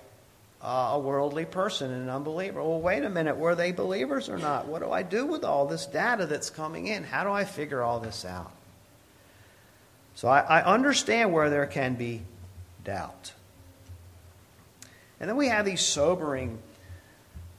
uh, 0.62 0.90
a 0.94 0.98
worldly 0.98 1.44
person 1.44 1.90
an 1.90 2.08
unbeliever. 2.08 2.62
Well, 2.62 2.80
wait 2.80 3.04
a 3.04 3.10
minute, 3.10 3.36
were 3.36 3.54
they 3.54 3.72
believers 3.72 4.28
or 4.28 4.38
not? 4.38 4.66
What 4.66 4.82
do 4.82 4.90
I 4.90 5.02
do 5.02 5.24
with 5.24 5.44
all 5.44 5.66
this 5.66 5.86
data 5.86 6.26
that's 6.26 6.50
coming 6.50 6.86
in? 6.86 7.04
How 7.04 7.24
do 7.24 7.30
I 7.30 7.44
figure 7.44 7.82
all 7.82 8.00
this 8.00 8.24
out? 8.24 8.52
So 10.16 10.28
I, 10.28 10.40
I 10.40 10.64
understand 10.64 11.32
where 11.32 11.48
there 11.48 11.66
can 11.66 11.94
be 11.94 12.22
doubt. 12.84 13.32
And 15.20 15.28
then 15.28 15.36
we 15.36 15.48
have 15.48 15.64
these 15.64 15.80
sobering 15.80 16.58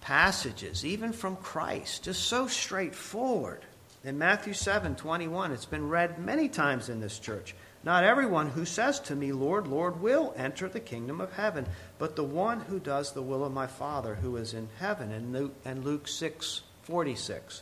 passages, 0.09 0.83
even 0.83 1.13
from 1.13 1.35
Christ, 1.35 2.05
just 2.05 2.23
so 2.23 2.47
straightforward. 2.47 3.63
In 4.03 4.17
Matthew 4.17 4.53
7 4.53 4.95
21, 4.95 5.51
it's 5.51 5.65
been 5.65 5.87
read 5.87 6.17
many 6.17 6.49
times 6.49 6.89
in 6.89 6.99
this 6.99 7.19
church. 7.19 7.53
Not 7.83 8.03
everyone 8.03 8.49
who 8.49 8.65
says 8.65 8.99
to 9.01 9.15
me, 9.15 9.31
Lord, 9.31 9.67
Lord, 9.67 10.01
will 10.01 10.33
enter 10.35 10.67
the 10.67 10.79
kingdom 10.79 11.21
of 11.21 11.33
heaven, 11.33 11.67
but 11.99 12.15
the 12.15 12.23
one 12.23 12.61
who 12.61 12.79
does 12.79 13.11
the 13.11 13.21
will 13.21 13.45
of 13.45 13.53
my 13.53 13.67
Father 13.67 14.15
who 14.15 14.35
is 14.37 14.55
in 14.55 14.67
heaven. 14.79 15.11
And 15.11 15.31
Luke, 15.31 15.53
and 15.63 15.85
Luke 15.85 16.07
6 16.07 16.61
46. 16.81 17.61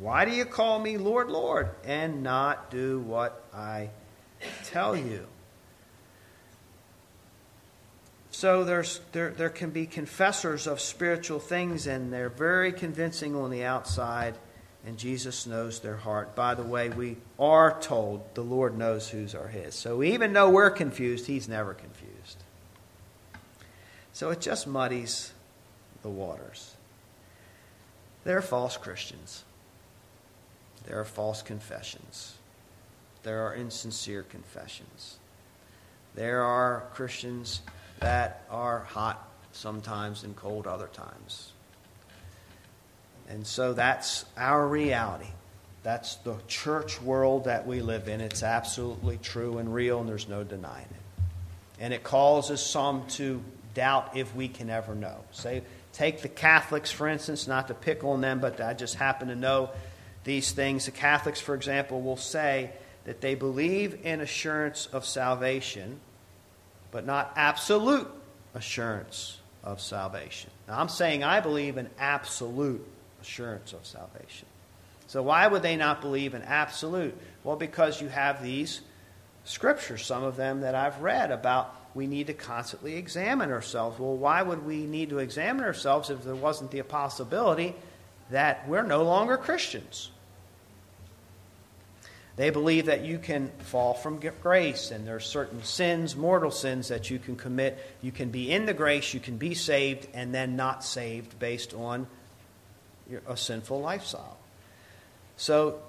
Why 0.00 0.24
do 0.24 0.30
you 0.30 0.46
call 0.46 0.78
me 0.78 0.96
Lord, 0.96 1.28
Lord, 1.28 1.68
and 1.84 2.22
not 2.22 2.70
do 2.70 3.00
what 3.00 3.44
I 3.52 3.90
tell 4.64 4.96
you? 4.96 5.26
So 8.44 8.62
there's, 8.62 9.00
there, 9.12 9.30
there 9.30 9.48
can 9.48 9.70
be 9.70 9.86
confessors 9.86 10.66
of 10.66 10.78
spiritual 10.78 11.38
things, 11.38 11.86
and 11.86 12.12
they're 12.12 12.28
very 12.28 12.74
convincing 12.74 13.34
on 13.34 13.50
the 13.50 13.64
outside, 13.64 14.34
and 14.84 14.98
Jesus 14.98 15.46
knows 15.46 15.80
their 15.80 15.96
heart. 15.96 16.36
By 16.36 16.54
the 16.54 16.62
way, 16.62 16.90
we 16.90 17.16
are 17.38 17.80
told 17.80 18.34
the 18.34 18.42
Lord 18.42 18.76
knows 18.76 19.08
whose 19.08 19.34
are 19.34 19.48
His. 19.48 19.74
So 19.74 20.02
even 20.02 20.34
though 20.34 20.50
we're 20.50 20.68
confused, 20.68 21.26
He's 21.26 21.48
never 21.48 21.72
confused. 21.72 22.42
So 24.12 24.28
it 24.28 24.42
just 24.42 24.66
muddies 24.66 25.32
the 26.02 26.10
waters. 26.10 26.74
There 28.24 28.36
are 28.36 28.42
false 28.42 28.76
Christians, 28.76 29.42
there 30.86 31.00
are 31.00 31.06
false 31.06 31.40
confessions, 31.40 32.34
there 33.22 33.40
are 33.46 33.54
insincere 33.54 34.22
confessions, 34.22 35.16
there 36.14 36.42
are 36.42 36.84
Christians 36.92 37.62
that 38.00 38.44
are 38.50 38.80
hot 38.80 39.28
sometimes 39.52 40.24
and 40.24 40.34
cold 40.36 40.66
other 40.66 40.88
times. 40.88 41.52
And 43.28 43.46
so 43.46 43.72
that's 43.72 44.24
our 44.36 44.66
reality. 44.66 45.28
That's 45.82 46.16
the 46.16 46.36
church 46.48 47.00
world 47.00 47.44
that 47.44 47.66
we 47.66 47.80
live 47.80 48.08
in. 48.08 48.20
It's 48.20 48.42
absolutely 48.42 49.18
true 49.18 49.58
and 49.58 49.72
real, 49.72 50.00
and 50.00 50.08
there's 50.08 50.28
no 50.28 50.44
denying 50.44 50.86
it. 50.90 51.22
And 51.78 51.92
it 51.92 52.02
causes 52.02 52.60
some 52.60 53.06
to 53.08 53.42
doubt 53.74 54.16
if 54.16 54.34
we 54.34 54.48
can 54.48 54.70
ever 54.70 54.94
know. 54.94 55.16
Say, 55.32 55.62
take 55.92 56.22
the 56.22 56.28
Catholics, 56.28 56.90
for 56.90 57.08
instance, 57.08 57.46
not 57.46 57.68
to 57.68 57.74
pick 57.74 58.04
on 58.04 58.20
them, 58.20 58.40
but 58.40 58.60
I 58.60 58.74
just 58.74 58.94
happen 58.94 59.28
to 59.28 59.34
know 59.34 59.70
these 60.24 60.52
things. 60.52 60.86
The 60.86 60.90
Catholics, 60.90 61.40
for 61.40 61.54
example, 61.54 62.00
will 62.00 62.16
say 62.16 62.70
that 63.04 63.20
they 63.20 63.34
believe 63.34 64.06
in 64.06 64.20
assurance 64.20 64.86
of 64.86 65.04
salvation 65.04 66.00
but 66.94 67.04
not 67.04 67.32
absolute 67.34 68.08
assurance 68.54 69.38
of 69.64 69.80
salvation. 69.80 70.48
Now, 70.68 70.78
I'm 70.78 70.88
saying 70.88 71.24
I 71.24 71.40
believe 71.40 71.76
in 71.76 71.90
absolute 71.98 72.86
assurance 73.20 73.72
of 73.72 73.84
salvation. 73.84 74.46
So, 75.08 75.20
why 75.20 75.44
would 75.48 75.62
they 75.62 75.74
not 75.74 76.00
believe 76.00 76.34
in 76.34 76.42
absolute? 76.42 77.18
Well, 77.42 77.56
because 77.56 78.00
you 78.00 78.06
have 78.06 78.44
these 78.44 78.80
scriptures, 79.42 80.06
some 80.06 80.22
of 80.22 80.36
them 80.36 80.60
that 80.60 80.76
I've 80.76 81.00
read 81.00 81.32
about 81.32 81.74
we 81.94 82.06
need 82.06 82.28
to 82.28 82.32
constantly 82.32 82.94
examine 82.94 83.50
ourselves. 83.50 83.98
Well, 83.98 84.16
why 84.16 84.42
would 84.42 84.64
we 84.64 84.86
need 84.86 85.10
to 85.10 85.18
examine 85.18 85.64
ourselves 85.64 86.10
if 86.10 86.22
there 86.22 86.36
wasn't 86.36 86.70
the 86.70 86.82
possibility 86.82 87.74
that 88.30 88.68
we're 88.68 88.82
no 88.84 89.02
longer 89.02 89.36
Christians? 89.36 90.10
They 92.36 92.50
believe 92.50 92.86
that 92.86 93.04
you 93.04 93.18
can 93.18 93.48
fall 93.60 93.94
from 93.94 94.18
grace 94.18 94.90
and 94.90 95.06
there 95.06 95.14
are 95.14 95.20
certain 95.20 95.62
sins, 95.62 96.16
mortal 96.16 96.50
sins, 96.50 96.88
that 96.88 97.08
you 97.08 97.20
can 97.20 97.36
commit. 97.36 97.78
You 98.02 98.10
can 98.10 98.30
be 98.30 98.50
in 98.50 98.66
the 98.66 98.74
grace, 98.74 99.14
you 99.14 99.20
can 99.20 99.36
be 99.36 99.54
saved, 99.54 100.08
and 100.12 100.34
then 100.34 100.56
not 100.56 100.84
saved 100.84 101.38
based 101.38 101.74
on 101.74 102.08
a 103.28 103.36
sinful 103.36 103.80
lifestyle. 103.80 104.36
So 105.36 105.80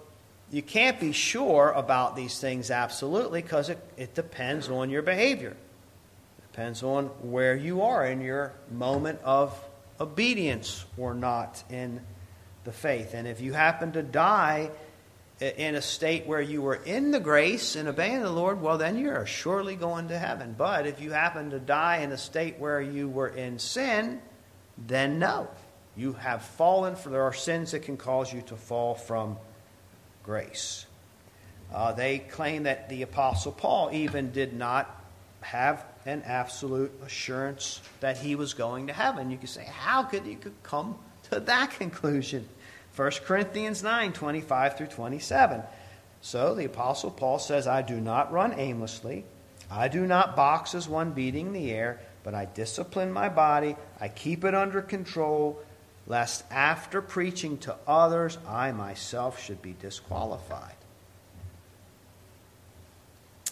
you 0.52 0.62
can't 0.62 1.00
be 1.00 1.14
sure 1.14 1.72
about 1.76 2.16
these 2.16 2.40
things 2.40 2.70
absolutely 2.70 3.42
because 3.42 3.70
it, 3.70 3.80
it 3.98 4.14
depends 4.14 4.70
on 4.70 4.92
your 4.92 5.02
behavior. 5.02 5.52
It 6.38 6.52
depends 6.52 6.84
on 6.84 7.06
where 7.24 7.56
you 7.56 7.82
are 7.82 8.06
in 8.06 8.22
your 8.22 8.54
moment 8.72 9.20
of 9.24 9.60
obedience 10.00 10.86
or 10.96 11.16
not 11.16 11.64
in 11.72 12.02
the 12.66 12.72
faith. 12.72 13.16
And 13.16 13.28
if 13.28 13.42
you 13.42 13.54
happen 13.54 13.94
to 13.94 14.04
die 14.04 14.70
in 15.40 15.76
a 15.76 15.82
state 15.82 16.26
where 16.26 16.42
you 16.42 16.62
were 16.62 16.76
in 16.76 17.12
the 17.12 17.20
grace 17.20 17.76
and 17.76 17.90
obeying 17.90 18.22
the 18.22 18.32
Lord, 18.32 18.62
well, 18.62 18.78
then 18.78 18.98
you're 18.98 19.26
surely 19.26 19.76
going 19.76 20.08
to 20.08 20.18
heaven. 20.18 20.56
But 20.58 20.88
if 20.88 21.02
you 21.02 21.12
happen 21.12 21.50
to 21.50 21.60
die 21.60 21.98
in 21.98 22.12
a 22.12 22.18
state 22.18 22.58
where 22.58 22.82
you 22.82 23.10
were 23.10 23.28
in 23.28 23.60
sin, 23.60 24.22
then 24.78 25.20
no. 25.20 25.50
You 25.98 26.14
have 26.14 26.42
fallen, 26.42 26.96
for 26.96 27.10
there 27.10 27.24
are 27.24 27.34
sins 27.34 27.72
that 27.72 27.82
can 27.82 27.98
cause 27.98 28.34
you 28.34 28.42
to 28.44 28.56
fall 28.56 28.96
from 28.96 29.38
grace. 30.24 30.86
Uh, 31.74 31.92
they 31.94 32.20
claim 32.20 32.64
that 32.64 32.90
the 32.90 33.02
Apostle 33.02 33.52
Paul 33.52 33.90
even 33.92 34.32
did 34.32 34.54
not 34.54 35.04
have 35.42 35.86
an 36.06 36.22
absolute 36.26 36.92
assurance 37.06 37.82
that 38.00 38.18
he 38.18 38.36
was 38.36 38.54
going 38.54 38.88
to 38.88 38.94
heaven. 38.94 39.32
You 39.32 39.38
could 39.38 39.50
say, 39.50 39.66
how 39.66 40.04
could 40.04 40.24
he 40.24 40.38
come 40.64 40.98
to 41.32 41.40
that 41.40 41.72
conclusion? 41.72 42.48
1 42.96 43.12
Corinthians 43.26 43.84
9 43.84 44.14
25 44.14 44.78
through 44.78 44.88
27. 44.88 45.62
So 46.22 46.56
the 46.56 46.66
Apostle 46.66 47.12
Paul 47.12 47.40
says, 47.40 47.68
I 47.68 47.82
do 47.82 48.00
not 48.00 48.32
run 48.32 48.58
aimlessly. 48.58 49.26
I 49.70 49.88
do 49.88 50.06
not 50.08 50.36
box 50.36 50.74
as 50.76 50.88
one 50.88 51.12
beating 51.12 51.54
the 51.54 51.72
air, 51.72 52.00
but 52.24 52.34
I 52.34 52.46
discipline 52.46 53.12
my 53.12 53.30
body. 53.30 53.76
I 54.00 54.08
keep 54.08 54.44
it 54.44 54.56
under 54.56 54.82
control, 54.82 55.60
lest 56.08 56.44
after 56.52 57.02
preaching 57.02 57.58
to 57.60 57.76
others, 57.88 58.38
I 58.48 58.72
myself 58.72 59.44
should 59.44 59.62
be 59.62 59.76
disqualified. 59.80 60.76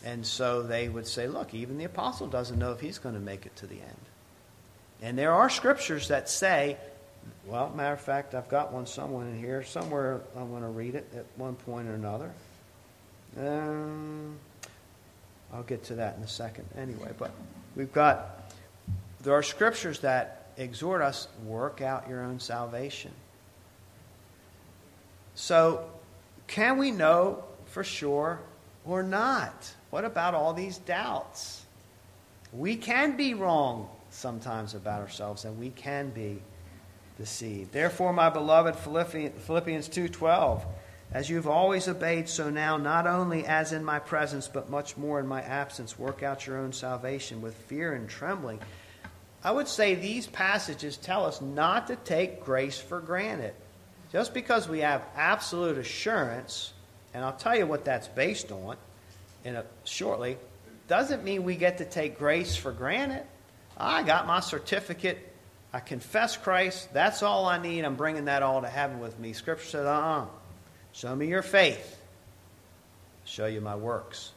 And 0.06 0.26
so 0.26 0.64
they 0.64 0.90
would 0.90 1.08
say, 1.08 1.28
look, 1.28 1.54
even 1.54 1.78
the 1.78 1.86
apostle 1.86 2.28
doesn't 2.28 2.60
know 2.60 2.72
if 2.72 2.82
he's 2.82 3.00
going 3.00 3.16
to 3.16 3.22
make 3.22 3.46
it 3.46 3.56
to 3.58 3.68
the 3.68 3.80
end. 3.80 4.06
And 5.02 5.18
there 5.18 5.34
are 5.34 5.50
scriptures 5.50 6.10
that 6.10 6.30
say 6.30 6.78
well, 7.46 7.72
matter 7.76 7.94
of 7.94 8.02
fact, 8.02 8.36
I've 8.36 8.50
got 8.50 8.72
one 8.72 8.86
somewhere 8.86 9.28
in 9.28 9.38
here. 9.38 9.64
Somewhere 9.64 10.22
I'm 10.36 10.50
going 10.50 10.62
to 10.62 10.70
read 10.70 10.96
it 10.96 11.08
at 11.16 11.26
one 11.36 11.56
point 11.56 11.88
or 11.88 11.96
another. 11.96 12.32
Um, 13.38 14.38
I'll 15.54 15.64
get 15.64 15.84
to 15.86 15.96
that 15.96 16.18
in 16.18 16.24
a 16.24 16.28
second 16.28 16.66
anyway. 16.78 17.12
But 17.18 17.32
we've 17.76 17.92
got, 17.92 18.52
there 19.22 19.34
are 19.34 19.44
scriptures 19.44 20.00
that 20.00 20.48
exhort 20.58 21.02
us 21.02 21.28
work 21.46 21.82
out 21.82 22.08
your 22.08 22.24
own 22.24 22.40
salvation. 22.40 23.12
So, 25.36 25.90
can 26.48 26.78
we 26.78 26.92
know 26.92 27.44
for 27.66 27.84
sure 27.84 28.40
or 28.86 29.04
not? 29.04 29.74
What 29.90 30.06
about 30.06 30.34
all 30.34 30.54
these 30.54 30.78
doubts? 30.78 31.66
We 32.52 32.76
can 32.76 33.18
be 33.18 33.34
wrong 33.34 33.90
sometimes 34.12 34.76
about 34.76 35.02
ourselves, 35.02 35.46
and 35.46 35.60
we 35.60 35.72
can 35.72 36.12
be 36.12 36.40
deceived. 37.18 37.72
Therefore, 37.72 38.14
my 38.14 38.30
beloved 38.30 38.76
Philippians 38.76 39.90
2:12, 39.90 40.66
as 41.12 41.30
you've 41.30 41.48
always 41.48 41.88
obeyed, 41.88 42.28
so 42.28 42.50
now 42.50 42.78
not 42.78 43.06
only 43.06 43.46
as 43.46 43.72
in 43.72 43.84
my 43.84 44.00
presence, 44.00 44.48
but 44.48 44.70
much 44.70 44.98
more 44.98 45.20
in 45.20 45.28
my 45.28 45.42
absence, 45.42 46.00
work 46.00 46.24
out 46.24 46.48
your 46.48 46.58
own 46.58 46.74
salvation 46.74 47.42
with 47.42 47.56
fear 47.56 47.94
and 47.94 48.10
trembling. 48.10 48.60
I 49.44 49.52
would 49.52 49.68
say 49.68 49.96
these 49.96 50.26
passages 50.26 50.98
tell 50.98 51.26
us 51.26 51.42
not 51.42 51.88
to 51.88 51.98
take 51.98 52.44
grace 52.44 52.80
for 52.80 53.00
granted. 53.00 53.54
Just 54.12 54.34
because 54.34 54.70
we 54.70 54.80
have 54.80 55.04
absolute 55.16 55.78
assurance, 55.78 56.74
and 57.14 57.26
I'll 57.26 57.34
tell 57.34 57.58
you 57.58 57.68
what 57.68 57.84
that's 57.84 58.08
based 58.08 58.52
on 58.52 58.78
in 59.44 59.56
a, 59.56 59.66
shortly, 59.84 60.38
doesn't 60.88 61.24
mean 61.24 61.44
we 61.44 61.56
get 61.56 61.80
to 61.80 61.86
take 61.86 62.18
grace 62.18 62.56
for 62.56 62.72
granted. 62.72 63.24
I 63.78 64.04
got 64.04 64.28
my 64.28 64.40
certificate 64.40 65.33
I 65.74 65.80
confess 65.80 66.38
Christ. 66.38 66.94
That's 66.94 67.24
all 67.24 67.48
I 67.48 67.58
need. 67.58 67.84
I'm 67.84 67.96
bringing 67.96 68.26
that 68.26 68.44
all 68.44 68.62
to 68.62 68.68
heaven 68.68 69.00
with 69.00 69.20
me. 69.20 69.34
Scripture 69.34 69.66
says, 69.66 69.86
uh 69.86 69.90
uh-uh. 69.90 70.22
uh 70.22 70.26
Show 70.92 71.16
me 71.16 71.28
your 71.28 71.42
faith. 71.42 72.00
Show 73.26 73.48
you 73.48 73.60
my 73.60 73.76
works. 73.76 74.32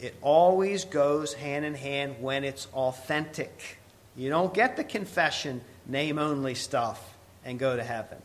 It 0.00 0.16
always 0.22 0.86
goes 0.86 1.34
hand 1.34 1.66
in 1.66 1.74
hand 1.74 2.16
when 2.20 2.42
it's 2.44 2.66
authentic. 2.72 3.76
You 4.16 4.30
don't 4.30 4.54
get 4.54 4.76
the 4.78 4.84
confession, 4.84 5.60
name 5.86 6.18
only 6.18 6.54
stuff 6.54 7.16
and 7.44 7.58
go 7.58 7.76
to 7.76 7.82
heaven. 7.82 8.16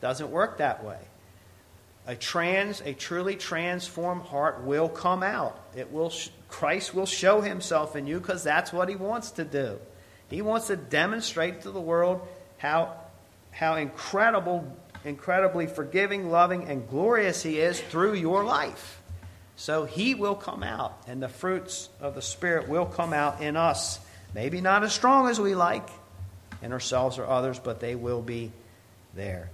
Doesn't 0.00 0.30
work 0.30 0.58
that 0.58 0.84
way. 0.84 0.98
A 2.06 2.14
trans, 2.14 2.80
a 2.82 2.94
truly 2.94 3.34
transformed 3.34 4.22
heart 4.22 4.62
will 4.62 4.88
come 4.88 5.24
out. 5.24 5.58
It 5.76 5.92
will, 5.92 6.12
Christ 6.48 6.94
will 6.94 7.06
show 7.06 7.40
himself 7.40 7.96
in 7.96 8.06
you 8.06 8.20
because 8.20 8.44
that's 8.44 8.72
what 8.72 8.88
he 8.88 8.94
wants 8.94 9.32
to 9.32 9.44
do. 9.44 9.78
He 10.30 10.42
wants 10.42 10.66
to 10.66 10.76
demonstrate 10.76 11.62
to 11.62 11.70
the 11.70 11.80
world 11.80 12.26
how, 12.58 12.94
how 13.50 13.76
incredible, 13.76 14.76
incredibly 15.04 15.66
forgiving, 15.66 16.30
loving, 16.30 16.64
and 16.64 16.88
glorious 16.88 17.42
He 17.42 17.60
is 17.60 17.80
through 17.80 18.14
your 18.14 18.44
life. 18.44 19.00
So 19.56 19.84
He 19.84 20.14
will 20.14 20.34
come 20.34 20.62
out, 20.62 21.02
and 21.06 21.22
the 21.22 21.28
fruits 21.28 21.88
of 22.00 22.14
the 22.14 22.22
Spirit 22.22 22.68
will 22.68 22.86
come 22.86 23.12
out 23.12 23.40
in 23.40 23.56
us. 23.56 23.98
Maybe 24.34 24.60
not 24.60 24.84
as 24.84 24.92
strong 24.92 25.28
as 25.28 25.40
we 25.40 25.54
like 25.54 25.88
in 26.62 26.72
ourselves 26.72 27.18
or 27.18 27.26
others, 27.26 27.58
but 27.58 27.80
they 27.80 27.94
will 27.94 28.22
be 28.22 28.52
there. 29.14 29.50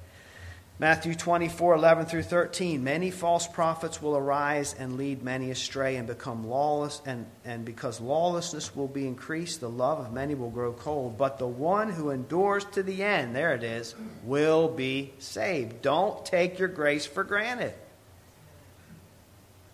Matthew 0.80 1.14
24, 1.14 1.76
11 1.76 2.06
through 2.06 2.24
13. 2.24 2.82
Many 2.82 3.12
false 3.12 3.46
prophets 3.46 4.02
will 4.02 4.16
arise 4.16 4.74
and 4.76 4.96
lead 4.96 5.22
many 5.22 5.52
astray 5.52 5.94
and 5.96 6.06
become 6.08 6.48
lawless, 6.48 7.00
and, 7.06 7.26
and 7.44 7.64
because 7.64 8.00
lawlessness 8.00 8.74
will 8.74 8.88
be 8.88 9.06
increased, 9.06 9.60
the 9.60 9.70
love 9.70 10.00
of 10.00 10.12
many 10.12 10.34
will 10.34 10.50
grow 10.50 10.72
cold. 10.72 11.16
But 11.16 11.38
the 11.38 11.46
one 11.46 11.90
who 11.90 12.10
endures 12.10 12.64
to 12.72 12.82
the 12.82 13.04
end, 13.04 13.36
there 13.36 13.54
it 13.54 13.62
is, 13.62 13.94
will 14.24 14.68
be 14.68 15.12
saved. 15.20 15.80
Don't 15.80 16.26
take 16.26 16.58
your 16.58 16.68
grace 16.68 17.06
for 17.06 17.22
granted. 17.22 17.74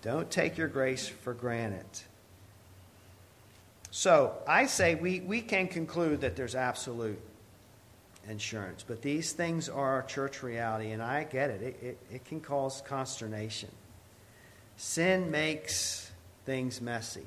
Don't 0.02 0.30
take 0.30 0.58
your 0.58 0.68
grace 0.68 1.08
for 1.08 1.32
granted. 1.32 1.86
So 3.90 4.34
I 4.46 4.66
say 4.66 4.96
we, 4.96 5.20
we 5.20 5.40
can 5.40 5.66
conclude 5.66 6.20
that 6.20 6.36
there's 6.36 6.54
absolute 6.54 7.20
assurance. 8.36 8.84
But 8.86 9.02
these 9.02 9.32
things 9.32 9.68
are 9.68 10.02
church 10.02 10.42
reality, 10.42 10.90
and 10.92 11.02
I 11.02 11.24
get 11.24 11.50
it. 11.50 11.62
It, 11.62 11.82
it, 11.82 11.98
it 12.12 12.24
can 12.24 12.40
cause 12.40 12.82
consternation. 12.86 13.70
Sin 14.76 15.30
makes 15.30 16.10
things 16.44 16.80
messy. 16.80 17.26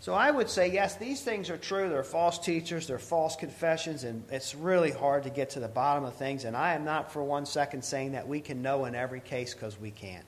So 0.00 0.14
I 0.14 0.32
would 0.32 0.50
say, 0.50 0.72
yes, 0.72 0.96
these 0.96 1.22
things 1.22 1.48
are 1.48 1.56
true. 1.56 1.88
They're 1.88 2.02
false 2.02 2.38
teachers, 2.38 2.88
they're 2.88 2.98
false 2.98 3.36
confessions, 3.36 4.02
and 4.02 4.24
it's 4.32 4.52
really 4.52 4.90
hard 4.90 5.22
to 5.22 5.30
get 5.30 5.50
to 5.50 5.60
the 5.60 5.68
bottom 5.68 6.02
of 6.02 6.14
things. 6.14 6.44
And 6.44 6.56
I 6.56 6.74
am 6.74 6.84
not 6.84 7.12
for 7.12 7.22
one 7.22 7.46
second 7.46 7.84
saying 7.84 8.12
that 8.12 8.26
we 8.26 8.40
can 8.40 8.62
know 8.62 8.84
in 8.86 8.96
every 8.96 9.20
case 9.20 9.54
because 9.54 9.78
we 9.80 9.92
can't. 9.92 10.24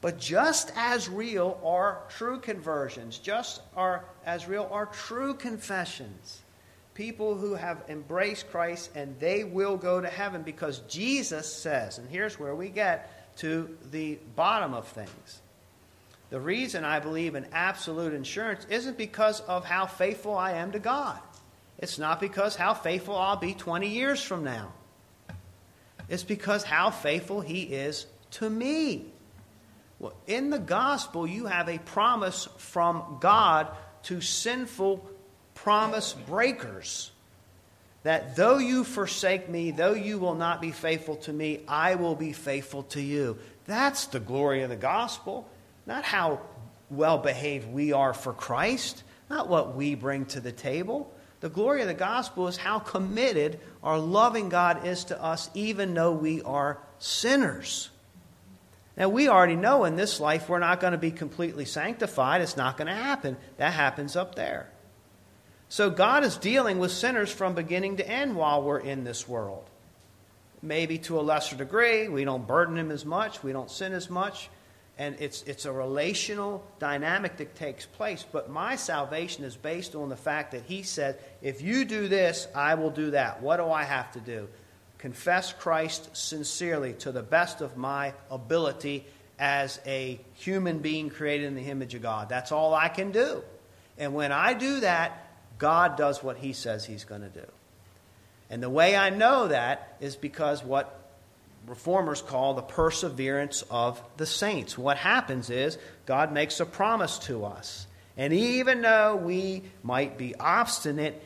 But 0.00 0.18
just 0.18 0.72
as 0.76 1.10
real 1.10 1.60
are 1.62 2.00
true 2.08 2.40
conversions, 2.40 3.18
just 3.18 3.60
are, 3.76 4.06
as 4.24 4.48
real 4.48 4.66
are 4.72 4.86
true 4.86 5.34
confessions 5.34 6.40
people 6.94 7.36
who 7.36 7.54
have 7.54 7.82
embraced 7.88 8.50
Christ 8.50 8.90
and 8.94 9.18
they 9.18 9.44
will 9.44 9.76
go 9.76 10.00
to 10.00 10.08
heaven 10.08 10.42
because 10.42 10.80
Jesus 10.80 11.52
says, 11.52 11.98
and 11.98 12.08
here's 12.08 12.38
where 12.38 12.54
we 12.54 12.68
get 12.68 13.36
to 13.38 13.76
the 13.90 14.18
bottom 14.36 14.74
of 14.74 14.88
things. 14.88 15.40
The 16.30 16.40
reason 16.40 16.84
I 16.84 17.00
believe 17.00 17.34
in 17.34 17.46
absolute 17.52 18.12
assurance 18.14 18.66
isn't 18.70 18.96
because 18.96 19.40
of 19.40 19.64
how 19.64 19.86
faithful 19.86 20.36
I 20.36 20.52
am 20.52 20.72
to 20.72 20.78
God. 20.78 21.18
It's 21.78 21.98
not 21.98 22.20
because 22.20 22.54
how 22.54 22.74
faithful 22.74 23.16
I'll 23.16 23.36
be 23.36 23.54
20 23.54 23.88
years 23.88 24.22
from 24.22 24.44
now. 24.44 24.72
It's 26.08 26.22
because 26.22 26.62
how 26.62 26.90
faithful 26.90 27.40
He 27.40 27.62
is 27.62 28.06
to 28.32 28.48
me. 28.48 29.06
Well, 29.98 30.12
in 30.26 30.50
the 30.50 30.58
gospel, 30.58 31.26
you 31.26 31.46
have 31.46 31.68
a 31.68 31.78
promise 31.78 32.48
from 32.58 33.18
God 33.20 33.68
to 34.04 34.20
sinful 34.20 35.09
promise 35.62 36.14
breakers 36.14 37.10
that 38.02 38.34
though 38.34 38.56
you 38.56 38.82
forsake 38.82 39.48
me, 39.48 39.70
though 39.70 39.92
you 39.92 40.18
will 40.18 40.34
not 40.34 40.60
be 40.60 40.70
faithful 40.70 41.16
to 41.16 41.32
me, 41.32 41.60
I 41.68 41.96
will 41.96 42.14
be 42.14 42.32
faithful 42.32 42.84
to 42.84 43.00
you. 43.00 43.36
That's 43.66 44.06
the 44.06 44.20
glory 44.20 44.62
of 44.62 44.70
the 44.70 44.76
gospel, 44.76 45.46
not 45.86 46.04
how 46.04 46.40
well 46.90 47.18
behaved 47.18 47.70
we 47.70 47.92
are 47.92 48.14
for 48.14 48.32
Christ, 48.32 49.02
not 49.28 49.48
what 49.48 49.76
we 49.76 49.94
bring 49.94 50.24
to 50.26 50.40
the 50.40 50.52
table. 50.52 51.12
The 51.40 51.50
glory 51.50 51.82
of 51.82 51.88
the 51.88 51.94
gospel 51.94 52.48
is 52.48 52.56
how 52.56 52.78
committed 52.78 53.60
our 53.82 53.98
loving 53.98 54.48
God 54.48 54.86
is 54.86 55.04
to 55.04 55.22
us, 55.22 55.50
even 55.52 55.92
though 55.92 56.12
we 56.12 56.40
are 56.42 56.78
sinners. 56.98 57.90
Now, 58.96 59.10
we 59.10 59.28
already 59.28 59.56
know 59.56 59.84
in 59.84 59.96
this 59.96 60.20
life 60.20 60.48
we're 60.48 60.58
not 60.58 60.80
going 60.80 60.92
to 60.92 60.98
be 60.98 61.10
completely 61.10 61.64
sanctified. 61.66 62.40
It's 62.40 62.56
not 62.56 62.78
going 62.78 62.88
to 62.88 62.94
happen. 62.94 63.36
That 63.58 63.72
happens 63.74 64.16
up 64.16 64.34
there. 64.34 64.70
So 65.70 65.88
God 65.88 66.24
is 66.24 66.36
dealing 66.36 66.78
with 66.78 66.90
sinners 66.90 67.32
from 67.32 67.54
beginning 67.54 67.96
to 67.96 68.06
end 68.06 68.36
while 68.36 68.60
we're 68.62 68.80
in 68.80 69.04
this 69.04 69.26
world. 69.26 69.64
maybe 70.62 70.98
to 70.98 71.18
a 71.18 71.22
lesser 71.22 71.56
degree. 71.56 72.08
We 72.08 72.24
don't 72.24 72.46
burden 72.46 72.76
him 72.76 72.90
as 72.90 73.04
much, 73.04 73.42
we 73.42 73.52
don't 73.52 73.70
sin 73.70 73.92
as 73.92 74.10
much. 74.10 74.48
And 74.98 75.16
it's, 75.18 75.42
it's 75.44 75.64
a 75.64 75.72
relational 75.72 76.62
dynamic 76.78 77.38
that 77.38 77.54
takes 77.54 77.86
place. 77.86 78.26
But 78.30 78.50
my 78.50 78.76
salvation 78.76 79.44
is 79.44 79.56
based 79.56 79.94
on 79.94 80.10
the 80.10 80.16
fact 80.16 80.52
that 80.52 80.64
he 80.64 80.82
said, 80.82 81.18
if 81.40 81.62
you 81.62 81.86
do 81.86 82.06
this, 82.06 82.46
I 82.54 82.74
will 82.74 82.90
do 82.90 83.12
that. 83.12 83.40
What 83.40 83.56
do 83.56 83.70
I 83.70 83.84
have 83.84 84.12
to 84.12 84.20
do? 84.20 84.46
Confess 84.98 85.54
Christ 85.54 86.14
sincerely 86.14 86.92
to 86.94 87.12
the 87.12 87.22
best 87.22 87.62
of 87.62 87.78
my 87.78 88.12
ability 88.30 89.06
as 89.38 89.80
a 89.86 90.20
human 90.34 90.80
being 90.80 91.08
created 91.08 91.46
in 91.46 91.54
the 91.54 91.70
image 91.70 91.94
of 91.94 92.02
God. 92.02 92.28
That's 92.28 92.52
all 92.52 92.74
I 92.74 92.88
can 92.88 93.10
do. 93.10 93.42
And 93.96 94.12
when 94.12 94.32
I 94.32 94.52
do 94.52 94.80
that, 94.80 95.29
God 95.60 95.96
does 95.96 96.24
what 96.24 96.38
he 96.38 96.52
says 96.52 96.84
he's 96.84 97.04
going 97.04 97.20
to 97.20 97.28
do. 97.28 97.46
And 98.48 98.60
the 98.60 98.70
way 98.70 98.96
I 98.96 99.10
know 99.10 99.46
that 99.46 99.96
is 100.00 100.16
because 100.16 100.64
what 100.64 100.98
reformers 101.66 102.22
call 102.22 102.54
the 102.54 102.62
perseverance 102.62 103.62
of 103.70 104.02
the 104.16 104.26
saints. 104.26 104.76
What 104.76 104.96
happens 104.96 105.50
is 105.50 105.78
God 106.06 106.32
makes 106.32 106.58
a 106.58 106.66
promise 106.66 107.18
to 107.20 107.44
us. 107.44 107.86
And 108.16 108.32
even 108.32 108.80
though 108.80 109.16
we 109.16 109.62
might 109.82 110.18
be 110.18 110.34
obstinate, 110.34 111.22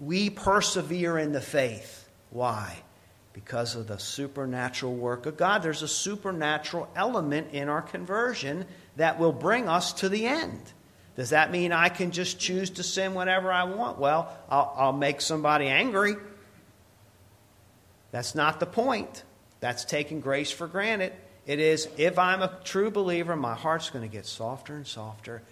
we 0.00 0.30
persevere 0.30 1.18
in 1.18 1.32
the 1.32 1.40
faith. 1.40 2.08
Why? 2.30 2.78
Because 3.32 3.74
of 3.74 3.88
the 3.88 3.98
supernatural 3.98 4.94
work 4.94 5.26
of 5.26 5.36
God. 5.36 5.62
There's 5.62 5.82
a 5.82 5.88
supernatural 5.88 6.88
element 6.94 7.48
in 7.52 7.68
our 7.68 7.82
conversion 7.82 8.64
that 8.96 9.18
will 9.18 9.32
bring 9.32 9.68
us 9.68 9.92
to 9.94 10.08
the 10.08 10.26
end. 10.26 10.72
Does 11.16 11.30
that 11.30 11.50
mean 11.50 11.72
I 11.72 11.88
can 11.88 12.10
just 12.10 12.38
choose 12.38 12.70
to 12.70 12.82
sin 12.82 13.14
whenever 13.14 13.52
I 13.52 13.64
want? 13.64 13.98
Well, 13.98 14.34
I'll, 14.48 14.74
I'll 14.76 14.92
make 14.92 15.20
somebody 15.20 15.66
angry. 15.66 16.16
That's 18.12 18.34
not 18.34 18.60
the 18.60 18.66
point. 18.66 19.22
That's 19.60 19.84
taking 19.84 20.20
grace 20.20 20.50
for 20.50 20.66
granted. 20.66 21.12
It 21.46 21.58
is, 21.58 21.88
if 21.96 22.18
I'm 22.18 22.40
a 22.40 22.58
true 22.64 22.90
believer, 22.90 23.36
my 23.36 23.54
heart's 23.54 23.90
going 23.90 24.08
to 24.08 24.12
get 24.12 24.26
softer 24.26 24.76
and 24.76 24.86
softer. 24.86 25.42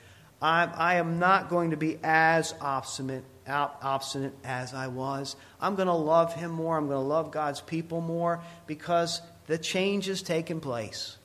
I'm, 0.40 0.70
I 0.74 0.94
am 0.94 1.18
not 1.18 1.50
going 1.50 1.70
to 1.70 1.76
be 1.76 1.98
as 2.02 2.54
obstinate, 2.60 3.24
obstinate 3.46 4.32
as 4.44 4.72
I 4.72 4.86
was. 4.86 5.36
I'm 5.60 5.74
going 5.74 5.88
to 5.88 5.94
love 5.94 6.34
Him 6.34 6.50
more. 6.52 6.78
I'm 6.78 6.86
going 6.86 7.00
to 7.00 7.06
love 7.06 7.30
God's 7.32 7.60
people 7.60 8.00
more 8.00 8.40
because 8.66 9.20
the 9.46 9.58
change 9.58 10.06
has 10.06 10.22
taken 10.22 10.60
place. 10.60 11.16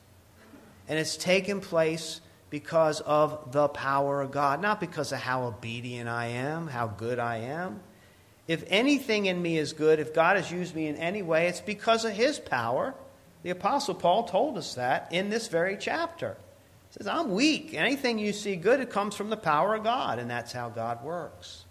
And 0.87 0.99
it's 0.99 1.15
taken 1.15 1.61
place 1.61 2.21
because 2.49 3.01
of 3.01 3.51
the 3.51 3.67
power 3.67 4.21
of 4.21 4.31
God, 4.31 4.61
not 4.61 4.79
because 4.79 5.11
of 5.11 5.19
how 5.19 5.43
obedient 5.43 6.07
I 6.07 6.27
am, 6.27 6.67
how 6.67 6.87
good 6.87 7.19
I 7.19 7.37
am. 7.37 7.79
If 8.47 8.63
anything 8.67 9.25
in 9.25 9.41
me 9.41 9.57
is 9.57 9.73
good, 9.73 9.99
if 9.99 10.13
God 10.13 10.37
has 10.37 10.51
used 10.51 10.75
me 10.75 10.87
in 10.87 10.95
any 10.97 11.23
way, 11.23 11.47
it's 11.47 11.61
because 11.61 12.05
of 12.05 12.11
His 12.13 12.39
power. 12.39 12.93
The 13.43 13.49
Apostle 13.49 13.95
Paul 13.95 14.25
told 14.25 14.57
us 14.57 14.75
that 14.75 15.11
in 15.11 15.29
this 15.29 15.47
very 15.47 15.77
chapter. 15.79 16.37
He 16.89 16.97
says, 16.97 17.07
I'm 17.07 17.31
weak. 17.31 17.73
Anything 17.73 18.19
you 18.19 18.33
see 18.33 18.55
good, 18.55 18.79
it 18.79 18.89
comes 18.89 19.15
from 19.15 19.29
the 19.29 19.37
power 19.37 19.75
of 19.75 19.83
God, 19.83 20.19
and 20.19 20.29
that's 20.29 20.51
how 20.51 20.69
God 20.69 21.03
works. 21.03 21.65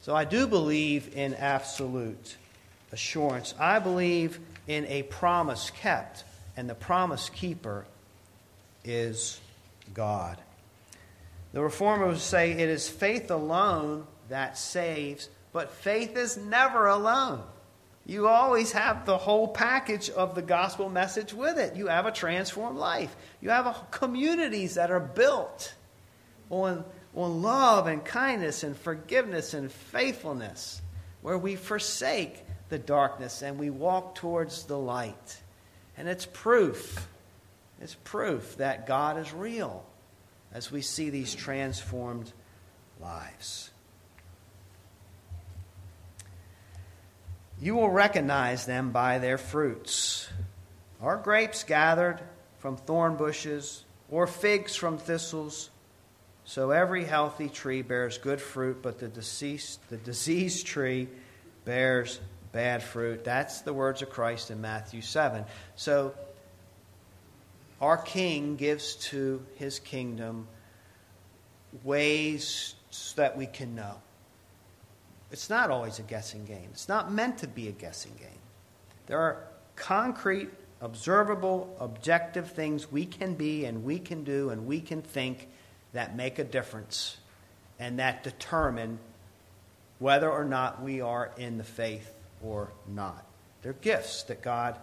So 0.00 0.14
I 0.14 0.24
do 0.24 0.46
believe 0.46 1.14
in 1.14 1.34
absolute 1.34 2.36
assurance. 2.92 3.54
I 3.58 3.78
believe 3.78 4.40
in 4.66 4.86
a 4.86 5.02
promise 5.04 5.70
kept, 5.70 6.24
and 6.56 6.68
the 6.68 6.74
promise 6.74 7.28
keeper 7.28 7.84
is 8.84 9.40
God. 9.92 10.40
The 11.52 11.62
reformers 11.62 12.22
say 12.22 12.52
it 12.52 12.68
is 12.68 12.88
faith 12.88 13.30
alone 13.30 14.06
that 14.28 14.58
saves, 14.58 15.28
but 15.52 15.70
faith 15.70 16.16
is 16.16 16.36
never 16.36 16.86
alone. 16.86 17.42
You 18.06 18.28
always 18.28 18.72
have 18.72 19.06
the 19.06 19.16
whole 19.16 19.48
package 19.48 20.10
of 20.10 20.34
the 20.34 20.42
gospel 20.42 20.90
message 20.90 21.32
with 21.32 21.58
it. 21.58 21.76
You 21.76 21.86
have 21.86 22.06
a 22.06 22.12
transformed 22.12 22.78
life. 22.78 23.14
You 23.40 23.50
have 23.50 23.86
communities 23.90 24.74
that 24.74 24.90
are 24.90 25.00
built 25.00 25.74
on, 26.50 26.84
on 27.14 27.42
love 27.42 27.86
and 27.86 28.04
kindness 28.04 28.62
and 28.62 28.76
forgiveness 28.76 29.54
and 29.54 29.72
faithfulness, 29.72 30.82
where 31.22 31.38
we 31.38 31.56
forsake 31.56 32.42
the 32.68 32.78
darkness 32.78 33.40
and 33.40 33.58
we 33.58 33.70
walk 33.70 34.16
towards 34.16 34.64
the 34.64 34.78
light. 34.78 35.40
And 35.96 36.08
it's 36.08 36.26
proof 36.26 37.08
it's 37.84 37.96
proof 38.02 38.56
that 38.56 38.86
God 38.86 39.18
is 39.18 39.34
real 39.34 39.84
as 40.54 40.72
we 40.72 40.80
see 40.80 41.10
these 41.10 41.34
transformed 41.34 42.32
lives. 42.98 43.70
You 47.60 47.74
will 47.74 47.90
recognize 47.90 48.64
them 48.64 48.90
by 48.90 49.18
their 49.18 49.36
fruits. 49.36 50.30
Are 51.02 51.18
grapes 51.18 51.62
gathered 51.62 52.22
from 52.58 52.78
thorn 52.78 53.16
bushes 53.16 53.84
or 54.08 54.26
figs 54.26 54.74
from 54.74 54.96
thistles? 54.96 55.68
So 56.46 56.70
every 56.70 57.04
healthy 57.04 57.50
tree 57.50 57.82
bears 57.82 58.16
good 58.16 58.40
fruit, 58.40 58.78
but 58.80 58.98
the 58.98 59.08
deceased, 59.08 59.90
the 59.90 59.98
diseased 59.98 60.66
tree 60.66 61.06
bears 61.66 62.18
bad 62.52 62.82
fruit. 62.82 63.24
That's 63.24 63.60
the 63.60 63.74
words 63.74 64.00
of 64.00 64.08
Christ 64.08 64.50
in 64.50 64.62
Matthew 64.62 65.02
7. 65.02 65.44
So 65.76 66.14
our 67.80 67.96
King 67.96 68.56
gives 68.56 68.94
to 68.96 69.44
his 69.56 69.78
kingdom 69.78 70.46
ways 71.82 72.74
that 73.16 73.36
we 73.36 73.46
can 73.46 73.74
know. 73.74 73.96
It's 75.30 75.50
not 75.50 75.70
always 75.70 75.98
a 75.98 76.02
guessing 76.02 76.44
game. 76.44 76.68
It's 76.70 76.88
not 76.88 77.10
meant 77.10 77.38
to 77.38 77.48
be 77.48 77.68
a 77.68 77.72
guessing 77.72 78.12
game. 78.18 78.38
There 79.06 79.18
are 79.18 79.48
concrete, 79.74 80.48
observable, 80.80 81.76
objective 81.80 82.52
things 82.52 82.90
we 82.90 83.04
can 83.04 83.34
be 83.34 83.64
and 83.64 83.84
we 83.84 83.98
can 83.98 84.22
do 84.22 84.50
and 84.50 84.66
we 84.66 84.80
can 84.80 85.02
think 85.02 85.48
that 85.92 86.16
make 86.16 86.38
a 86.38 86.44
difference 86.44 87.16
and 87.78 87.98
that 87.98 88.22
determine 88.22 88.98
whether 89.98 90.30
or 90.30 90.44
not 90.44 90.82
we 90.82 91.00
are 91.00 91.32
in 91.36 91.58
the 91.58 91.64
faith 91.64 92.12
or 92.42 92.72
not. 92.86 93.24
They're 93.62 93.72
gifts 93.72 94.22
that 94.24 94.42
God 94.42 94.78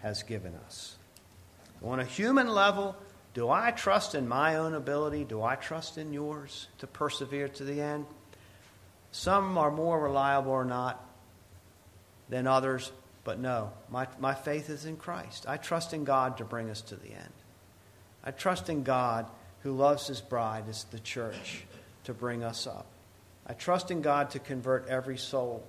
has 0.00 0.22
given 0.22 0.54
us. 0.66 0.96
On 1.82 1.98
a 1.98 2.04
human 2.04 2.48
level, 2.48 2.96
do 3.32 3.48
I 3.48 3.70
trust 3.70 4.14
in 4.14 4.28
my 4.28 4.56
own 4.56 4.74
ability? 4.74 5.24
Do 5.24 5.42
I 5.42 5.56
trust 5.56 5.98
in 5.98 6.12
yours 6.12 6.68
to 6.78 6.86
persevere 6.86 7.48
to 7.48 7.64
the 7.64 7.80
end? 7.80 8.06
Some 9.12 9.56
are 9.56 9.70
more 9.70 9.98
reliable 9.98 10.52
or 10.52 10.64
not 10.64 11.04
than 12.28 12.46
others, 12.46 12.92
but 13.24 13.38
no, 13.38 13.72
my, 13.88 14.06
my 14.18 14.34
faith 14.34 14.70
is 14.70 14.84
in 14.84 14.96
Christ. 14.96 15.46
I 15.48 15.56
trust 15.56 15.92
in 15.92 16.04
God 16.04 16.38
to 16.38 16.44
bring 16.44 16.70
us 16.70 16.80
to 16.82 16.96
the 16.96 17.12
end. 17.12 17.32
I 18.22 18.30
trust 18.30 18.68
in 18.68 18.82
God 18.82 19.26
who 19.62 19.72
loves 19.72 20.06
his 20.06 20.20
bride, 20.20 20.64
as 20.68 20.84
the 20.84 21.00
church, 21.00 21.64
to 22.04 22.14
bring 22.14 22.42
us 22.42 22.66
up. 22.66 22.86
I 23.46 23.52
trust 23.52 23.90
in 23.90 24.00
God 24.00 24.30
to 24.30 24.38
convert 24.38 24.88
every 24.88 25.18
soul. 25.18 25.64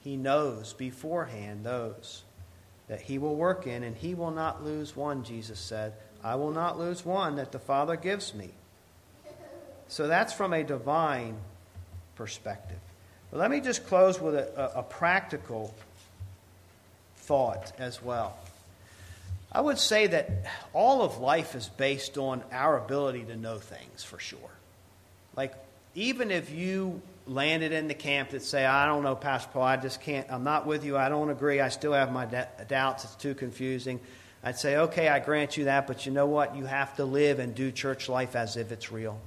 He 0.00 0.16
knows 0.16 0.72
beforehand 0.72 1.64
those 1.64 2.24
that 2.88 3.00
he 3.00 3.18
will 3.18 3.34
work 3.34 3.66
in, 3.66 3.82
and 3.82 3.96
he 3.96 4.14
will 4.14 4.30
not 4.30 4.64
lose 4.64 4.94
one, 4.94 5.24
Jesus 5.24 5.58
said. 5.58 5.94
I 6.22 6.36
will 6.36 6.50
not 6.50 6.78
lose 6.78 7.04
one 7.04 7.36
that 7.36 7.52
the 7.52 7.58
Father 7.58 7.96
gives 7.96 8.34
me. 8.34 8.50
So 9.88 10.06
that's 10.06 10.32
from 10.32 10.52
a 10.52 10.64
divine 10.64 11.36
perspective. 12.16 12.78
But 13.30 13.40
let 13.40 13.50
me 13.50 13.60
just 13.60 13.86
close 13.86 14.20
with 14.20 14.34
a, 14.34 14.76
a, 14.76 14.80
a 14.80 14.82
practical 14.82 15.74
thought 17.16 17.72
as 17.78 18.02
well. 18.02 18.36
I 19.52 19.60
would 19.60 19.78
say 19.78 20.08
that 20.08 20.30
all 20.72 21.02
of 21.02 21.18
life 21.18 21.54
is 21.54 21.68
based 21.68 22.18
on 22.18 22.42
our 22.50 22.76
ability 22.76 23.24
to 23.24 23.36
know 23.36 23.58
things 23.58 24.02
for 24.02 24.18
sure. 24.18 24.38
Like, 25.36 25.54
even 25.94 26.30
if 26.30 26.50
you 26.50 27.00
landed 27.26 27.72
in 27.72 27.88
the 27.88 27.94
camp 27.94 28.30
that 28.30 28.42
say, 28.42 28.66
I 28.66 28.86
don't 28.86 29.02
know, 29.02 29.14
Pastor 29.16 29.50
Paul, 29.52 29.62
I 29.62 29.76
just 29.76 30.00
can't, 30.00 30.26
I'm 30.30 30.44
not 30.44 30.66
with 30.66 30.84
you, 30.84 30.96
I 30.96 31.08
don't 31.08 31.30
agree, 31.30 31.60
I 31.60 31.68
still 31.68 31.92
have 31.92 32.12
my 32.12 32.26
doubts, 32.68 33.04
it's 33.04 33.14
too 33.14 33.34
confusing. 33.34 34.00
I'd 34.42 34.58
say, 34.58 34.76
okay, 34.76 35.08
I 35.08 35.20
grant 35.20 35.56
you 35.56 35.64
that, 35.64 35.86
but 35.86 36.04
you 36.04 36.12
know 36.12 36.26
what? 36.26 36.54
You 36.54 36.66
have 36.66 36.96
to 36.96 37.06
live 37.06 37.38
and 37.38 37.54
do 37.54 37.72
church 37.72 38.10
life 38.10 38.36
as 38.36 38.58
if 38.58 38.72
it's 38.72 38.92
real. 38.92 39.18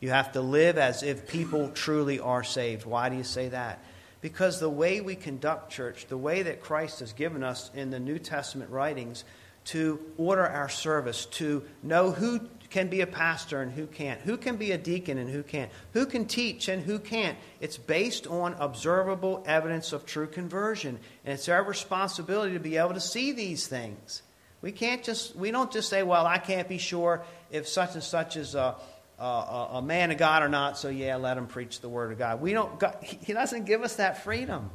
You 0.00 0.10
have 0.10 0.32
to 0.32 0.42
live 0.42 0.76
as 0.76 1.02
if 1.02 1.26
people 1.26 1.70
truly 1.70 2.20
are 2.20 2.44
saved. 2.44 2.84
Why 2.84 3.08
do 3.08 3.16
you 3.16 3.24
say 3.24 3.48
that? 3.48 3.82
Because 4.20 4.60
the 4.60 4.68
way 4.68 5.00
we 5.00 5.14
conduct 5.14 5.72
church, 5.72 6.06
the 6.06 6.18
way 6.18 6.42
that 6.42 6.60
Christ 6.60 7.00
has 7.00 7.14
given 7.14 7.42
us 7.42 7.70
in 7.74 7.90
the 7.90 7.98
New 7.98 8.18
Testament 8.18 8.70
writings 8.70 9.24
to 9.66 9.98
order 10.18 10.46
our 10.46 10.68
service, 10.68 11.26
to 11.26 11.62
know 11.82 12.10
who 12.10 12.40
can 12.70 12.88
be 12.88 13.00
a 13.00 13.06
pastor 13.06 13.62
and 13.62 13.72
who 13.72 13.86
can't, 13.86 14.20
who 14.20 14.36
can 14.36 14.56
be 14.56 14.72
a 14.72 14.78
deacon 14.78 15.18
and 15.18 15.30
who 15.30 15.42
can't, 15.42 15.70
who 15.92 16.04
can 16.04 16.26
teach 16.26 16.68
and 16.68 16.82
who 16.82 16.98
can't. 16.98 17.38
It's 17.60 17.78
based 17.78 18.26
on 18.26 18.54
observable 18.54 19.42
evidence 19.46 19.92
of 19.92 20.04
true 20.04 20.26
conversion. 20.26 20.98
And 21.24 21.34
it's 21.34 21.48
our 21.48 21.62
responsibility 21.62 22.54
to 22.54 22.60
be 22.60 22.76
able 22.76 22.94
to 22.94 23.00
see 23.00 23.32
these 23.32 23.66
things. 23.66 24.22
We 24.60 24.72
can't 24.72 25.02
just, 25.02 25.36
we 25.36 25.50
don't 25.50 25.72
just 25.72 25.88
say, 25.88 26.02
well, 26.02 26.26
I 26.26 26.38
can't 26.38 26.68
be 26.68 26.78
sure 26.78 27.22
if 27.50 27.68
such 27.68 27.94
and 27.94 28.02
such 28.02 28.36
is 28.36 28.54
a, 28.54 28.74
a, 29.18 29.68
a 29.72 29.82
man 29.82 30.10
of 30.10 30.18
God 30.18 30.42
or 30.42 30.48
not, 30.48 30.76
so 30.76 30.88
yeah, 30.88 31.16
let 31.16 31.38
him 31.38 31.46
preach 31.46 31.80
the 31.80 31.88
word 31.88 32.12
of 32.12 32.18
God. 32.18 32.40
We 32.40 32.52
don't, 32.52 32.78
God, 32.78 32.96
he 33.02 33.32
doesn't 33.32 33.64
give 33.64 33.82
us 33.82 33.96
that 33.96 34.24
freedom. 34.24 34.70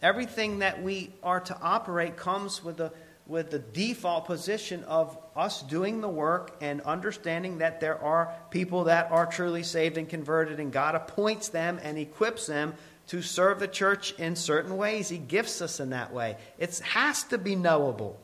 Everything 0.00 0.60
that 0.60 0.82
we 0.82 1.10
are 1.22 1.40
to 1.40 1.58
operate 1.60 2.16
comes 2.16 2.62
with 2.62 2.76
the, 2.76 2.92
with 3.28 3.50
the 3.50 3.58
default 3.58 4.24
position 4.24 4.82
of 4.84 5.16
us 5.36 5.62
doing 5.62 6.00
the 6.00 6.08
work 6.08 6.56
and 6.62 6.80
understanding 6.80 7.58
that 7.58 7.78
there 7.78 8.02
are 8.02 8.34
people 8.50 8.84
that 8.84 9.12
are 9.12 9.26
truly 9.26 9.62
saved 9.62 9.98
and 9.98 10.08
converted, 10.08 10.58
and 10.58 10.72
God 10.72 10.94
appoints 10.94 11.48
them 11.48 11.78
and 11.82 11.98
equips 11.98 12.46
them 12.46 12.74
to 13.08 13.20
serve 13.20 13.60
the 13.60 13.68
church 13.68 14.12
in 14.18 14.34
certain 14.34 14.76
ways. 14.78 15.10
He 15.10 15.18
gifts 15.18 15.60
us 15.60 15.78
in 15.78 15.90
that 15.90 16.12
way. 16.12 16.36
It 16.58 16.78
has 16.78 17.24
to 17.24 17.38
be 17.38 17.54
knowable. 17.54 18.18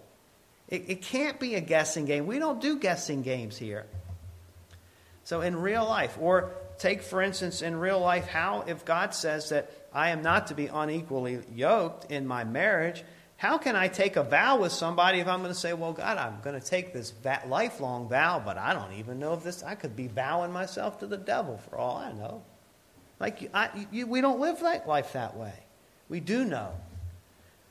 It, 0.69 0.85
it 0.89 1.03
can't 1.03 1.39
be 1.39 1.55
a 1.55 1.61
guessing 1.61 2.07
game. 2.07 2.27
We 2.27 2.39
don't 2.39 2.61
do 2.61 2.79
guessing 2.79 3.21
games 3.23 3.59
here. 3.59 3.85
So, 5.25 5.43
in 5.43 5.57
real 5.57 5.85
life, 5.85 6.19
or 6.21 6.53
take 6.79 7.03
for 7.03 7.23
instance, 7.23 7.63
in 7.63 7.77
real 7.77 8.01
life, 8.01 8.27
how 8.27 8.65
if 8.67 8.85
God 8.85 9.15
says 9.15 9.51
that 9.51 9.71
I 9.93 10.11
am 10.11 10.23
not 10.23 10.49
to 10.49 10.55
be 10.55 10.67
unequally 10.67 11.41
yoked 11.55 12.11
in 12.11 12.27
my 12.27 12.45
marriage, 12.45 13.05
how 13.37 13.59
can 13.59 13.77
I 13.77 13.89
take 13.89 14.17
a 14.17 14.23
vow 14.23 14.61
with 14.61 14.73
somebody 14.73 15.19
if 15.19 15.27
I'm 15.27 15.41
going 15.41 15.53
to 15.53 15.59
say, 15.59 15.73
well, 15.73 15.93
God, 15.93 16.17
I'm 16.19 16.41
going 16.43 16.59
to 16.59 16.67
take 16.67 16.93
this 16.93 17.13
lifelong 17.47 18.09
vow, 18.09 18.41
but 18.45 18.57
I 18.57 18.73
don't 18.73 18.93
even 18.95 19.19
know 19.19 19.35
if 19.35 19.43
this, 19.43 19.63
I 19.63 19.75
could 19.75 19.97
be 19.97 20.07
vowing 20.07 20.53
myself 20.53 21.01
to 21.01 21.07
the 21.07 21.17
devil 21.17 21.59
for 21.59 21.77
all 21.77 21.97
I 21.97 22.13
know. 22.13 22.43
Like, 23.21 23.51
I, 23.53 23.87
you, 23.91 24.07
we 24.07 24.21
don't 24.21 24.41
live 24.41 24.63
life 24.63 25.13
that 25.13 25.37
way. 25.37 25.55
We 26.09 26.21
do 26.21 26.45
know. 26.45 26.73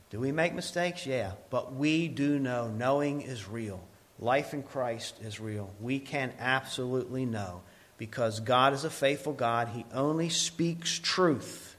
Do 0.09 0.20
we 0.20 0.32
make 0.32 0.53
mistakes? 0.53 1.05
Yeah. 1.05 1.32
But 1.49 1.74
we 1.74 2.07
do 2.07 2.39
know. 2.39 2.68
Knowing 2.68 3.22
is 3.22 3.47
real. 3.47 3.84
Life 4.20 4.53
in 4.53 4.64
Christ 4.64 5.16
is 5.22 5.39
real. 5.39 5.72
We 5.82 5.99
can 5.99 6.34
absolutely 6.39 7.26
know 7.26 7.61
because 7.97 8.39
God 8.39 8.74
is 8.74 8.84
a 8.84 8.89
faithful 8.89 9.34
God. 9.34 9.70
He 9.70 9.86
only 9.93 10.30
speaks 10.30 10.99
truth. 10.99 11.73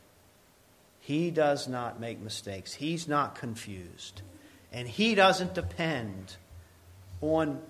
He 1.04 1.30
does 1.30 1.68
not 1.68 2.00
make 2.00 2.18
mistakes. 2.18 2.72
He's 2.72 3.06
not 3.06 3.34
confused. 3.34 4.22
And 4.72 4.88
He 4.88 5.14
doesn't 5.14 5.52
depend 5.52 6.36
on 7.20 7.60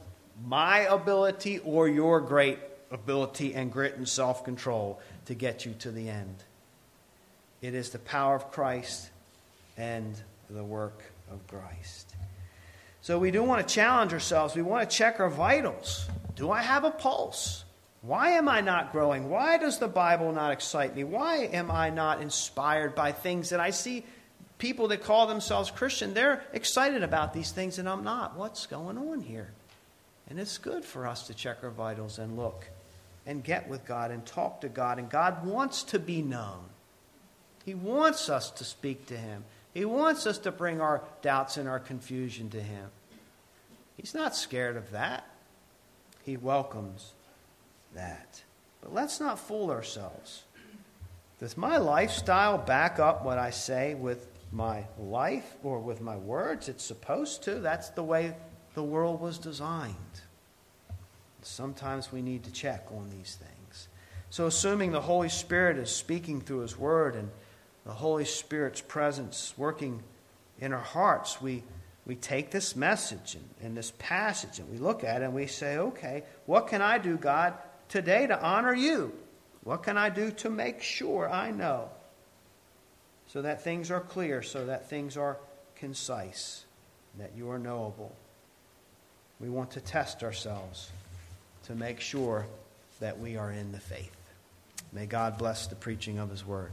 my 0.46 0.80
ability 0.82 1.58
or 1.58 1.88
your 1.88 2.20
great 2.20 2.60
ability 2.92 3.52
and 3.56 3.72
grit 3.72 3.96
and 3.96 4.08
self 4.08 4.44
control 4.44 5.00
to 5.26 5.34
get 5.34 5.66
you 5.66 5.74
to 5.80 5.90
the 5.90 6.08
end. 6.08 6.44
It 7.60 7.74
is 7.74 7.90
the 7.90 7.98
power 7.98 8.36
of 8.36 8.52
Christ 8.52 9.10
and 9.76 10.14
the 10.48 10.62
work 10.62 11.02
of 11.28 11.44
Christ. 11.48 12.14
So 13.02 13.18
we 13.18 13.32
do 13.32 13.42
want 13.42 13.66
to 13.66 13.74
challenge 13.74 14.12
ourselves. 14.12 14.54
We 14.54 14.62
want 14.62 14.88
to 14.88 14.96
check 14.96 15.18
our 15.18 15.28
vitals. 15.28 16.06
Do 16.36 16.52
I 16.52 16.62
have 16.62 16.84
a 16.84 16.92
pulse? 16.92 17.64
Why 18.06 18.32
am 18.32 18.48
I 18.50 18.60
not 18.60 18.92
growing? 18.92 19.30
Why 19.30 19.56
does 19.56 19.78
the 19.78 19.88
Bible 19.88 20.30
not 20.32 20.52
excite 20.52 20.94
me? 20.94 21.04
Why 21.04 21.48
am 21.52 21.70
I 21.70 21.88
not 21.88 22.20
inspired 22.20 22.94
by 22.94 23.12
things 23.12 23.48
that 23.48 23.60
I 23.60 23.70
see 23.70 24.04
people 24.58 24.88
that 24.88 25.02
call 25.02 25.26
themselves 25.26 25.70
Christian? 25.70 26.12
They're 26.12 26.44
excited 26.52 27.02
about 27.02 27.32
these 27.32 27.50
things 27.50 27.78
and 27.78 27.88
I'm 27.88 28.04
not. 28.04 28.36
What's 28.36 28.66
going 28.66 28.98
on 28.98 29.20
here? 29.20 29.52
And 30.28 30.38
it's 30.38 30.58
good 30.58 30.84
for 30.84 31.06
us 31.06 31.26
to 31.28 31.34
check 31.34 31.58
our 31.62 31.70
vitals 31.70 32.18
and 32.18 32.36
look 32.36 32.68
and 33.26 33.42
get 33.42 33.68
with 33.68 33.86
God 33.86 34.10
and 34.10 34.24
talk 34.26 34.60
to 34.60 34.68
God. 34.68 34.98
And 34.98 35.08
God 35.08 35.46
wants 35.46 35.82
to 35.84 35.98
be 35.98 36.20
known. 36.20 36.64
He 37.64 37.74
wants 37.74 38.28
us 38.28 38.50
to 38.50 38.64
speak 38.64 39.06
to 39.06 39.16
Him. 39.16 39.44
He 39.72 39.86
wants 39.86 40.26
us 40.26 40.36
to 40.38 40.52
bring 40.52 40.80
our 40.80 41.02
doubts 41.22 41.56
and 41.56 41.66
our 41.66 41.80
confusion 41.80 42.50
to 42.50 42.60
Him. 42.60 42.90
He's 43.96 44.14
not 44.14 44.36
scared 44.36 44.76
of 44.76 44.90
that. 44.90 45.26
He 46.22 46.36
welcomes 46.36 47.12
that. 47.94 48.42
But 48.80 48.92
let's 48.92 49.20
not 49.20 49.38
fool 49.38 49.70
ourselves. 49.70 50.44
Does 51.40 51.56
my 51.56 51.78
lifestyle 51.78 52.58
back 52.58 52.98
up 52.98 53.24
what 53.24 53.38
I 53.38 53.50
say 53.50 53.94
with 53.94 54.28
my 54.52 54.84
life 54.98 55.56
or 55.62 55.78
with 55.80 56.00
my 56.00 56.16
words? 56.16 56.68
It's 56.68 56.84
supposed 56.84 57.42
to. 57.44 57.56
That's 57.56 57.90
the 57.90 58.04
way 58.04 58.34
the 58.74 58.82
world 58.82 59.20
was 59.20 59.38
designed. 59.38 59.94
Sometimes 61.42 62.10
we 62.12 62.22
need 62.22 62.44
to 62.44 62.52
check 62.52 62.86
on 62.90 63.10
these 63.10 63.36
things. 63.36 63.88
So, 64.30 64.46
assuming 64.46 64.92
the 64.92 65.00
Holy 65.00 65.28
Spirit 65.28 65.76
is 65.76 65.94
speaking 65.94 66.40
through 66.40 66.60
His 66.60 66.78
Word 66.78 67.14
and 67.14 67.30
the 67.84 67.92
Holy 67.92 68.24
Spirit's 68.24 68.80
presence 68.80 69.54
working 69.56 70.02
in 70.58 70.72
our 70.72 70.80
hearts, 70.80 71.40
we, 71.40 71.62
we 72.06 72.16
take 72.16 72.50
this 72.50 72.74
message 72.74 73.34
and, 73.34 73.44
and 73.62 73.76
this 73.76 73.92
passage 73.98 74.58
and 74.58 74.70
we 74.70 74.78
look 74.78 75.04
at 75.04 75.20
it 75.20 75.24
and 75.26 75.34
we 75.34 75.46
say, 75.46 75.76
okay, 75.76 76.24
what 76.46 76.66
can 76.68 76.80
I 76.80 76.98
do, 76.98 77.16
God, 77.16 77.54
today 77.88 78.26
to 78.26 78.40
honor 78.40 78.74
you? 78.74 79.12
What 79.62 79.82
can 79.82 79.96
I 79.96 80.10
do 80.10 80.30
to 80.30 80.50
make 80.50 80.82
sure 80.82 81.28
I 81.28 81.50
know? 81.50 81.88
So 83.28 83.42
that 83.42 83.64
things 83.64 83.90
are 83.90 84.00
clear, 84.00 84.42
so 84.42 84.66
that 84.66 84.88
things 84.88 85.16
are 85.16 85.38
concise, 85.76 86.64
that 87.18 87.32
you 87.36 87.50
are 87.50 87.58
knowable. 87.58 88.14
We 89.40 89.48
want 89.48 89.72
to 89.72 89.80
test 89.80 90.22
ourselves 90.22 90.90
to 91.64 91.74
make 91.74 92.00
sure 92.00 92.46
that 93.00 93.18
we 93.18 93.36
are 93.36 93.50
in 93.50 93.72
the 93.72 93.80
faith. 93.80 94.14
May 94.92 95.06
God 95.06 95.38
bless 95.38 95.66
the 95.66 95.74
preaching 95.74 96.18
of 96.18 96.30
his 96.30 96.46
word. 96.46 96.70